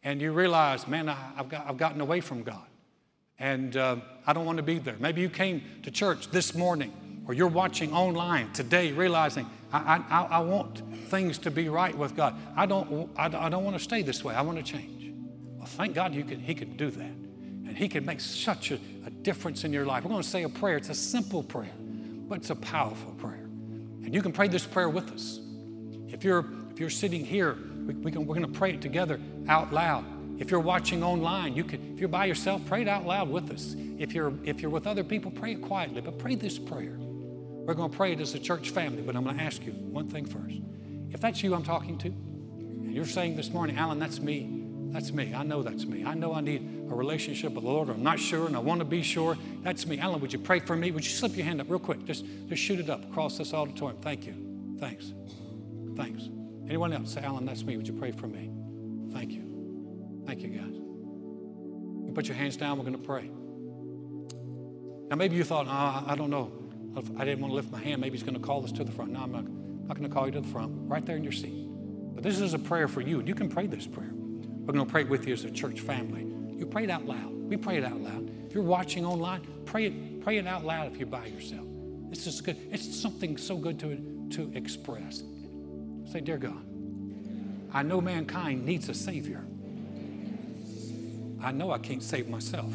and 0.04 0.22
you 0.22 0.34
realize, 0.34 0.88
man, 0.88 1.10
I, 1.10 1.16
have 1.36 1.50
got, 1.50 1.68
I've 1.68 1.78
gotten 1.78 2.00
away 2.00 2.22
from 2.22 2.44
God 2.44 2.62
and 3.40 3.76
uh, 3.76 3.96
I 4.28 4.34
don't 4.34 4.46
want 4.46 4.58
to 4.58 4.64
be 4.64 4.78
there. 4.78 4.98
Maybe 5.00 5.22
you 5.22 5.30
came 5.30 5.64
to 5.82 5.90
church 5.90 6.30
this 6.30 6.54
morning 6.54 6.94
or 7.26 7.34
you're 7.34 7.48
watching 7.48 7.92
online 7.92 8.54
today 8.54 8.92
realizing, 8.92 9.48
I, 9.74 10.04
I, 10.12 10.28
I 10.36 10.40
want 10.42 10.84
things 11.08 11.40
to 11.40 11.50
be 11.50 11.70
right 11.70 11.98
with 11.98 12.16
God. 12.16 12.36
I 12.56 12.68
don't, 12.68 13.10
I, 13.18 13.36
I 13.36 13.50
don't 13.50 13.64
want 13.64 13.76
to 13.78 13.84
stay 13.84 14.04
this 14.04 14.24
way. 14.24 14.36
I 14.36 14.42
want 14.42 14.60
to 14.60 14.64
change. 14.64 15.12
Well, 15.58 15.66
thank 15.66 15.96
God 15.96 16.14
you 16.14 16.24
can, 16.24 16.40
He 16.40 16.54
can 16.54 16.78
do 16.78 16.92
that. 16.92 17.29
And 17.70 17.78
He 17.78 17.88
can 17.88 18.04
make 18.04 18.20
such 18.20 18.72
a, 18.72 18.80
a 19.06 19.12
difference 19.12 19.64
in 19.64 19.72
your 19.72 19.86
life. 19.86 20.04
We're 20.04 20.10
going 20.10 20.24
to 20.24 20.28
say 20.28 20.42
a 20.42 20.50
prayer. 20.50 20.76
It's 20.76 20.90
a 20.90 20.96
simple 20.96 21.44
prayer, 21.44 21.72
but 22.28 22.40
it's 22.40 22.50
a 22.50 22.56
powerful 22.56 23.12
prayer. 23.12 23.46
And 24.04 24.12
you 24.12 24.24
can 24.24 24.32
pray 24.32 24.48
this 24.48 24.66
prayer 24.66 24.90
with 24.90 25.12
us. 25.12 25.40
If 26.08 26.24
you're, 26.24 26.46
if 26.72 26.80
you're 26.80 26.90
sitting 26.90 27.24
here, 27.24 27.56
we, 27.86 27.94
we 27.94 28.12
can, 28.12 28.26
we're 28.26 28.36
going 28.36 28.52
to 28.52 28.60
pray 28.60 28.72
it 28.72 28.82
together 28.82 29.20
out 29.48 29.72
loud. 29.72 30.04
If 30.40 30.50
you're 30.50 30.60
watching 30.60 31.04
online, 31.04 31.56
you 31.56 31.64
can, 31.64 31.94
if 31.94 32.00
you're 32.00 32.10
by 32.10 32.26
yourself, 32.26 32.66
pray 32.66 32.82
it 32.82 32.88
out 32.88 33.06
loud 33.06 33.30
with 33.30 33.52
us. 33.52 33.76
If 34.00 34.14
you're, 34.14 34.34
if 34.44 34.62
you're 34.62 34.72
with 34.72 34.88
other 34.88 35.04
people, 35.04 35.30
pray 35.30 35.52
it 35.52 35.62
quietly, 35.62 36.02
but 36.02 36.18
pray 36.18 36.34
this 36.34 36.58
prayer. 36.58 36.98
We're 36.98 37.76
going 37.76 37.92
to 37.92 37.96
pray 37.96 38.14
it 38.14 38.20
as 38.20 38.34
a 38.34 38.40
church 38.40 38.72
family, 38.72 39.04
but 39.04 39.16
I'm 39.16 39.24
going 39.24 39.38
to 39.38 39.44
ask 39.44 39.64
you 39.64 39.74
one 39.74 40.08
thing 40.08 40.26
first. 40.26 40.56
If 41.12 41.22
that's 41.22 41.44
you 41.44 41.54
I'm 41.54 41.62
talking 41.62 42.00
to, 42.00 42.08
and 42.08 42.96
you're 42.96 43.06
saying 43.06 43.36
this 43.36 43.52
morning, 43.52 43.78
Alan, 43.78 44.00
that's 44.00 44.20
me, 44.20 44.59
that's 44.92 45.12
me. 45.12 45.34
I 45.34 45.44
know 45.44 45.62
that's 45.62 45.86
me. 45.86 46.04
I 46.04 46.14
know 46.16 46.34
I 46.34 46.42
need 46.42 46.88
a 46.90 46.96
relationship 46.96 47.54
with 47.54 47.64
the 47.64 47.70
Lord. 47.70 47.90
I'm 47.90 48.02
not 48.02 48.20
sure 48.20 48.48
and 48.48 48.56
I 48.56 48.60
want 48.60 48.80
to 48.80 48.86
be 48.86 49.04
sure. 49.04 49.38
That's 49.62 49.86
me. 49.86 50.00
Alan, 50.00 50.20
would 50.20 50.34
you 50.34 50.40
pray 50.40 50.60
for 50.60 50.76
me? 50.76 50.92
Would 50.92 51.04
you 51.04 51.12
slip 51.12 51.38
your 51.38 51.46
hand 51.46 51.62
up 51.62 51.70
real 51.70 51.80
quick? 51.80 52.06
Just, 52.06 52.26
just 52.48 52.62
shoot 52.62 52.80
it 52.80 52.90
up 52.90 53.04
across 53.04 53.38
this 53.38 53.54
auditorium. 53.54 54.02
Thank 54.02 54.26
you. 54.26 54.78
Thanks. 54.80 55.14
Thanks. 55.96 56.30
Anyone 56.68 56.94
else? 56.94 57.14
Say, 57.14 57.22
Alan, 57.22 57.46
that's 57.46 57.64
me. 57.64 57.78
Would 57.78 57.88
you 57.88 57.94
pray 57.94 58.12
for 58.12 58.28
me? 58.28 58.50
Thank 59.12 59.32
you. 59.32 60.24
Thank 60.26 60.42
you, 60.42 60.50
guys. 60.50 60.76
You 62.08 62.12
put 62.14 62.28
your 62.28 62.38
hands 62.38 62.58
down. 62.58 62.78
We're 62.78 62.86
going 62.86 63.00
to 63.00 63.06
pray. 63.06 63.30
Now, 65.10 65.16
maybe 65.16 65.36
you 65.36 65.44
thought, 65.44 65.68
oh, 65.68 66.12
I 66.12 66.16
don't 66.16 66.30
know. 66.30 66.52
I 67.18 67.26
didn't 67.26 67.42
want 67.42 67.52
to 67.52 67.56
lift 67.56 67.72
my 67.72 67.80
hand. 67.80 68.02
Maybe 68.02 68.18
he's 68.18 68.24
going 68.24 68.40
to 68.40 68.46
call 68.46 68.64
us 68.64 68.72
to 68.74 68.84
the 68.84 68.92
front. 68.92 69.12
No, 69.12 69.22
I'm 69.22 69.32
not, 69.32 69.48
not 69.88 69.98
going 69.98 70.10
to 70.10 70.14
call 70.14 70.26
you 70.26 70.32
to 70.34 70.42
the 70.42 70.48
front. 70.48 70.72
Right 70.90 71.06
there 71.06 71.16
in 71.16 71.24
your 71.24 71.32
seat. 71.32 71.68
But 72.14 72.24
this 72.24 72.40
is 72.40 72.54
a 72.54 72.60
prayer 72.60 72.88
for 72.88 73.02
you, 73.02 73.20
and 73.20 73.28
you 73.28 73.36
can 73.36 73.50
pray 73.50 73.68
this 73.68 73.88
prayer. 73.88 74.12
We're 74.70 74.74
going 74.74 74.86
to 74.86 74.92
pray 74.92 75.04
with 75.04 75.26
you 75.26 75.34
as 75.34 75.46
a 75.46 75.50
church 75.50 75.80
family. 75.80 76.28
You 76.56 76.68
pray 76.68 76.84
it 76.84 76.92
out 76.92 77.08
loud. 77.08 77.34
We 77.34 77.58
pray 77.58 77.78
it 77.78 77.84
out 77.84 78.00
loud. 78.02 78.30
If 78.46 78.54
you're 78.54 78.62
watching 78.62 79.04
online, 79.04 79.42
pray 79.66 79.86
it, 79.86 80.22
pray 80.22 80.38
it 80.38 80.46
out 80.46 80.64
loud 80.64 80.92
if 80.92 81.00
you're 81.00 81.08
by 81.08 81.26
yourself. 81.26 81.66
This 82.12 82.28
is 82.28 82.40
good. 82.40 82.56
It's 82.70 82.96
something 82.96 83.36
so 83.36 83.58
good 83.58 83.80
to, 83.80 84.30
to 84.36 84.52
express. 84.56 85.24
Say, 86.12 86.20
Dear 86.22 86.38
God, 86.38 86.64
I 87.74 87.82
know 87.82 88.00
mankind 88.00 88.64
needs 88.64 88.90
a 88.90 88.94
Savior. 88.94 89.44
I 91.42 91.52
know 91.52 91.72
I 91.72 91.80
can't 91.80 92.04
save 92.04 92.30
myself. 92.30 92.72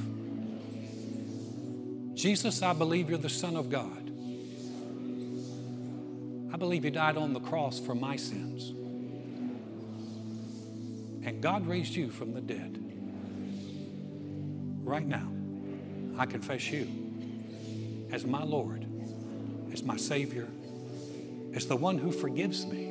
Jesus, 2.14 2.60
I 2.60 2.72
believe 2.72 3.08
you're 3.08 3.18
the 3.18 3.28
Son 3.28 3.54
of 3.54 3.70
God. 3.70 4.10
I 6.52 6.56
believe 6.56 6.84
you 6.84 6.90
died 6.90 7.16
on 7.16 7.34
the 7.34 7.40
cross 7.40 7.78
for 7.78 7.94
my 7.94 8.16
sins. 8.16 8.72
And 11.24 11.40
God 11.40 11.66
raised 11.66 11.94
you 11.94 12.10
from 12.10 12.34
the 12.34 12.40
dead. 12.40 12.78
Right 14.84 15.06
now, 15.06 15.32
I 16.18 16.26
confess 16.26 16.70
you 16.70 16.86
as 18.12 18.26
my 18.26 18.42
Lord, 18.42 18.86
as 19.72 19.82
my 19.82 19.96
Savior, 19.96 20.46
as 21.54 21.66
the 21.66 21.76
one 21.76 21.98
who 21.98 22.12
forgives 22.12 22.66
me 22.66 22.88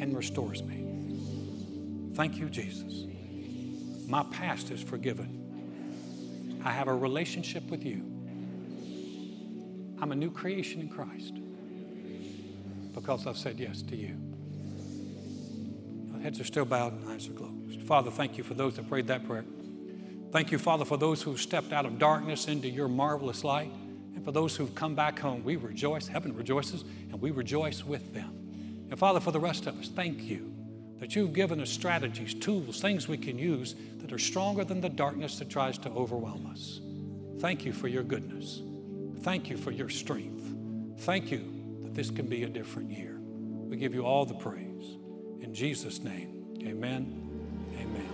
and 0.00 0.16
restores 0.16 0.62
me. 0.62 0.84
Thank 2.14 2.36
you, 2.36 2.50
Jesus. 2.50 3.06
My 4.08 4.24
past 4.24 4.70
is 4.70 4.82
forgiven. 4.82 6.60
I 6.64 6.70
have 6.70 6.88
a 6.88 6.94
relationship 6.94 7.70
with 7.70 7.84
you. 7.84 8.02
I'm 10.00 10.12
a 10.12 10.16
new 10.16 10.30
creation 10.30 10.80
in 10.80 10.88
Christ 10.88 11.34
because 12.92 13.26
I've 13.26 13.38
said 13.38 13.58
yes 13.58 13.82
to 13.82 13.96
you. 13.96 14.16
Heads 16.24 16.40
are 16.40 16.44
still 16.44 16.64
bowed 16.64 16.94
and 16.94 17.06
eyes 17.10 17.28
are 17.28 17.32
closed. 17.32 17.82
Father, 17.82 18.10
thank 18.10 18.38
you 18.38 18.44
for 18.44 18.54
those 18.54 18.76
that 18.76 18.88
prayed 18.88 19.08
that 19.08 19.26
prayer. 19.26 19.44
Thank 20.32 20.50
you, 20.52 20.58
Father, 20.58 20.86
for 20.86 20.96
those 20.96 21.20
who've 21.20 21.38
stepped 21.38 21.70
out 21.70 21.84
of 21.84 21.98
darkness 21.98 22.48
into 22.48 22.66
your 22.66 22.88
marvelous 22.88 23.44
light. 23.44 23.70
And 24.14 24.24
for 24.24 24.32
those 24.32 24.56
who've 24.56 24.74
come 24.74 24.94
back 24.94 25.18
home, 25.18 25.44
we 25.44 25.56
rejoice. 25.56 26.08
Heaven 26.08 26.34
rejoices, 26.34 26.82
and 27.10 27.20
we 27.20 27.30
rejoice 27.30 27.84
with 27.84 28.14
them. 28.14 28.86
And 28.88 28.98
Father, 28.98 29.20
for 29.20 29.32
the 29.32 29.38
rest 29.38 29.66
of 29.66 29.78
us, 29.78 29.88
thank 29.88 30.22
you 30.22 30.50
that 30.98 31.14
you've 31.14 31.34
given 31.34 31.60
us 31.60 31.68
strategies, 31.68 32.32
tools, 32.32 32.80
things 32.80 33.06
we 33.06 33.18
can 33.18 33.38
use 33.38 33.74
that 33.98 34.10
are 34.10 34.18
stronger 34.18 34.64
than 34.64 34.80
the 34.80 34.88
darkness 34.88 35.38
that 35.40 35.50
tries 35.50 35.76
to 35.76 35.90
overwhelm 35.90 36.46
us. 36.46 36.80
Thank 37.38 37.66
you 37.66 37.74
for 37.74 37.88
your 37.88 38.02
goodness. 38.02 38.62
Thank 39.20 39.50
you 39.50 39.58
for 39.58 39.72
your 39.72 39.90
strength. 39.90 40.54
Thank 41.00 41.30
you 41.30 41.44
that 41.82 41.94
this 41.94 42.10
can 42.10 42.28
be 42.28 42.44
a 42.44 42.48
different 42.48 42.90
year. 42.90 43.18
We 43.20 43.76
give 43.76 43.92
you 43.92 44.06
all 44.06 44.24
the 44.24 44.34
praise. 44.34 44.73
In 45.44 45.52
Jesus' 45.52 46.02
name, 46.02 46.56
amen. 46.62 47.20
Amen. 47.78 48.08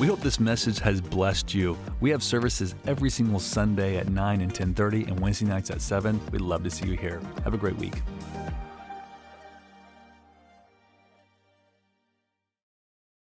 We 0.00 0.08
hope 0.08 0.18
this 0.18 0.40
message 0.40 0.80
has 0.80 1.00
blessed 1.00 1.54
you. 1.54 1.78
We 2.00 2.10
have 2.10 2.24
services 2.24 2.74
every 2.88 3.08
single 3.08 3.38
Sunday 3.38 3.98
at 3.98 4.08
9 4.08 4.40
and 4.40 4.52
10:30 4.52 5.06
and 5.06 5.20
Wednesday 5.20 5.46
nights 5.46 5.70
at 5.70 5.80
7. 5.80 6.20
We'd 6.32 6.40
love 6.40 6.64
to 6.64 6.70
see 6.70 6.88
you 6.88 6.96
here. 6.96 7.20
Have 7.44 7.54
a 7.54 7.56
great 7.56 7.76
week. 7.76 8.02